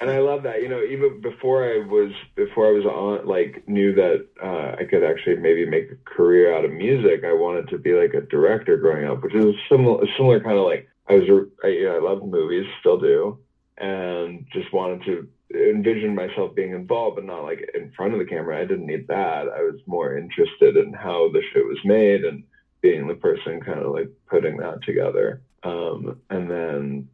and 0.00 0.10
I 0.10 0.18
love 0.18 0.42
that. 0.44 0.62
You 0.62 0.68
know, 0.68 0.82
even 0.82 1.20
before 1.20 1.64
I 1.64 1.78
was 1.78 2.12
before 2.34 2.68
I 2.68 2.72
was 2.72 2.84
on, 2.84 3.26
like, 3.26 3.62
knew 3.66 3.94
that 3.94 4.26
uh, 4.42 4.76
I 4.78 4.84
could 4.84 5.04
actually 5.04 5.36
maybe 5.36 5.66
make 5.66 5.90
a 5.90 6.10
career 6.10 6.54
out 6.54 6.64
of 6.64 6.72
music. 6.72 7.24
I 7.24 7.32
wanted 7.32 7.68
to 7.68 7.78
be 7.78 7.92
like 7.92 8.14
a 8.14 8.20
director 8.22 8.76
growing 8.76 9.06
up, 9.06 9.22
which 9.22 9.34
is 9.34 9.44
a 9.44 9.52
similar, 9.68 10.06
similar 10.16 10.40
kind 10.40 10.58
of 10.58 10.64
like 10.64 10.88
I 11.08 11.14
was. 11.14 11.48
I, 11.64 11.68
you 11.68 11.84
know, 11.84 11.96
I 11.96 12.00
love 12.00 12.26
movies, 12.26 12.66
still 12.80 12.98
do, 12.98 13.38
and 13.78 14.46
just 14.52 14.72
wanted 14.72 15.04
to 15.04 15.28
envision 15.54 16.14
myself 16.14 16.54
being 16.54 16.72
involved, 16.72 17.16
but 17.16 17.24
not 17.24 17.44
like 17.44 17.70
in 17.74 17.92
front 17.92 18.12
of 18.12 18.18
the 18.18 18.24
camera. 18.24 18.60
I 18.60 18.64
didn't 18.64 18.86
need 18.86 19.06
that. 19.08 19.48
I 19.48 19.62
was 19.62 19.80
more 19.86 20.16
interested 20.16 20.76
in 20.76 20.92
how 20.92 21.30
the 21.32 21.42
show 21.52 21.60
was 21.60 21.78
made 21.84 22.24
and 22.24 22.42
being 22.80 23.06
the 23.06 23.14
person 23.14 23.60
kind 23.60 23.80
of 23.80 23.92
like 23.92 24.10
putting 24.28 24.56
that 24.58 24.82
together. 24.82 25.42
Um, 25.62 26.20
and 26.30 26.50
then 26.50 27.08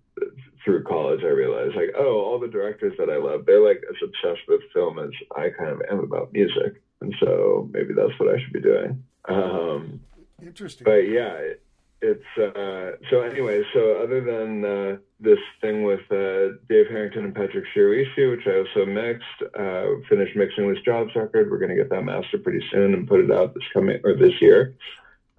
through 0.64 0.84
college, 0.84 1.20
I 1.22 1.28
realized 1.28 1.74
like, 1.74 1.94
oh, 1.96 2.20
all 2.20 2.38
the 2.38 2.48
directors 2.48 2.94
that 2.98 3.10
I 3.10 3.16
love, 3.16 3.46
they're 3.46 3.66
like 3.66 3.82
as 3.88 3.96
obsessed 4.02 4.46
with 4.48 4.60
film 4.72 4.98
as 4.98 5.10
I 5.36 5.50
kind 5.50 5.70
of 5.70 5.82
am 5.90 6.00
about 6.00 6.32
music, 6.32 6.82
and 7.00 7.14
so 7.20 7.68
maybe 7.72 7.94
that's 7.94 8.18
what 8.18 8.34
I 8.34 8.40
should 8.40 8.52
be 8.52 8.60
doing. 8.60 9.02
Um, 9.26 10.00
Interesting. 10.42 10.84
but 10.84 11.08
yeah, 11.08 11.34
it, 11.34 11.62
it's 12.02 12.38
uh, 12.38 12.96
so 13.10 13.22
anyway. 13.22 13.62
So 13.72 14.02
other 14.02 14.20
than 14.20 14.64
uh, 14.64 14.96
this 15.20 15.38
thing 15.60 15.84
with 15.84 16.00
uh, 16.10 16.58
Dave 16.68 16.88
Harrington 16.88 17.24
and 17.24 17.34
Patrick 17.34 17.64
Shiroishi, 17.74 18.30
which 18.30 18.46
I 18.46 18.58
also 18.58 18.84
mixed, 18.84 19.56
uh, 19.58 19.86
finished 20.08 20.36
mixing 20.36 20.72
this 20.72 20.82
Jobs 20.84 21.14
record. 21.14 21.50
We're 21.50 21.58
gonna 21.58 21.76
get 21.76 21.90
that 21.90 22.02
mastered 22.02 22.42
pretty 22.42 22.64
soon 22.72 22.94
and 22.94 23.08
put 23.08 23.20
it 23.20 23.30
out 23.30 23.54
this 23.54 23.62
coming 23.72 24.00
or 24.04 24.14
this 24.14 24.40
year. 24.40 24.74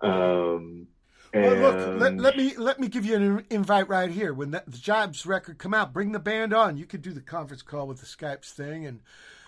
Um, 0.01 0.87
Well, 1.33 1.55
look, 1.55 1.99
let, 1.99 2.17
let 2.17 2.37
me 2.37 2.55
let 2.57 2.79
me 2.79 2.87
give 2.87 3.05
you 3.05 3.15
an 3.15 3.45
invite 3.49 3.89
right 3.89 4.11
here. 4.11 4.33
When 4.33 4.51
that, 4.51 4.69
the 4.69 4.77
Jobs 4.77 5.25
record 5.25 5.57
come 5.57 5.73
out, 5.73 5.91
bring 5.93 6.11
the 6.11 6.19
band 6.19 6.53
on. 6.53 6.77
You 6.77 6.85
could 6.85 7.01
do 7.01 7.11
the 7.11 7.21
conference 7.21 7.61
call 7.63 7.87
with 7.87 7.99
the 7.99 8.05
Skypes 8.05 8.51
thing, 8.51 8.85
and 8.85 8.99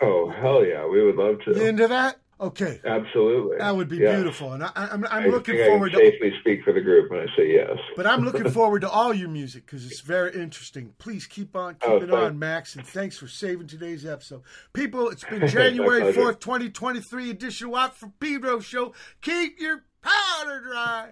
Oh 0.02 0.30
hell 0.30 0.66
yeah, 0.66 0.86
we 0.88 1.04
would 1.04 1.16
love 1.16 1.40
to. 1.46 1.68
into 1.68 1.88
that? 1.88 2.18
Okay, 2.38 2.82
Absolutely. 2.86 3.60
that 3.60 3.74
would 3.74 3.88
be 3.88 3.96
Yeah. 3.96 4.16
beautiful. 4.16 4.52
And 4.52 4.62
I, 4.64 4.72
I'm 4.76 5.06
I 5.06 5.20
I'm 5.20 5.32
looking 5.32 5.56
think 5.56 5.70
forward 5.70 5.96
I 5.96 6.00
can 6.00 6.06
to. 6.06 6.12
safely 6.12 6.34
speak 6.42 6.64
for 6.66 6.74
the 6.74 6.82
group 6.82 7.10
when 7.10 7.22
I 7.22 7.28
say 7.38 7.54
yes. 7.54 7.78
But 7.96 8.06
I'm 8.08 8.26
looking 8.26 8.50
forward 8.52 8.82
to 8.82 8.90
all 8.90 9.14
your 9.14 9.30
music 9.30 9.66
because 9.66 9.86
it's 9.86 10.02
very 10.02 10.34
interesting. 10.34 10.94
Please 10.98 11.28
keep 11.28 11.56
on 11.56 11.78
Oh, 11.84 11.94
keeping 12.00 12.10
thanks. 12.14 12.26
on, 12.32 12.38
Max, 12.40 12.76
and 12.76 12.86
thanks 12.86 13.18
for 13.18 13.30
saving 13.30 13.68
today's 13.68 14.06
episode. 14.06 14.42
People, 14.74 15.08
it's 15.10 15.24
been 15.24 15.48
January 15.48 16.02
4th, 16.14 16.42
2023 16.42 17.30
edition 17.30 17.68
of 17.68 17.72
Watt 17.72 17.96
for 17.96 18.12
Pedro 18.20 18.60
Show. 18.60 18.94
Keep 19.22 19.62
your 19.62 19.86
powder 20.02 20.60
dry. 20.60 21.12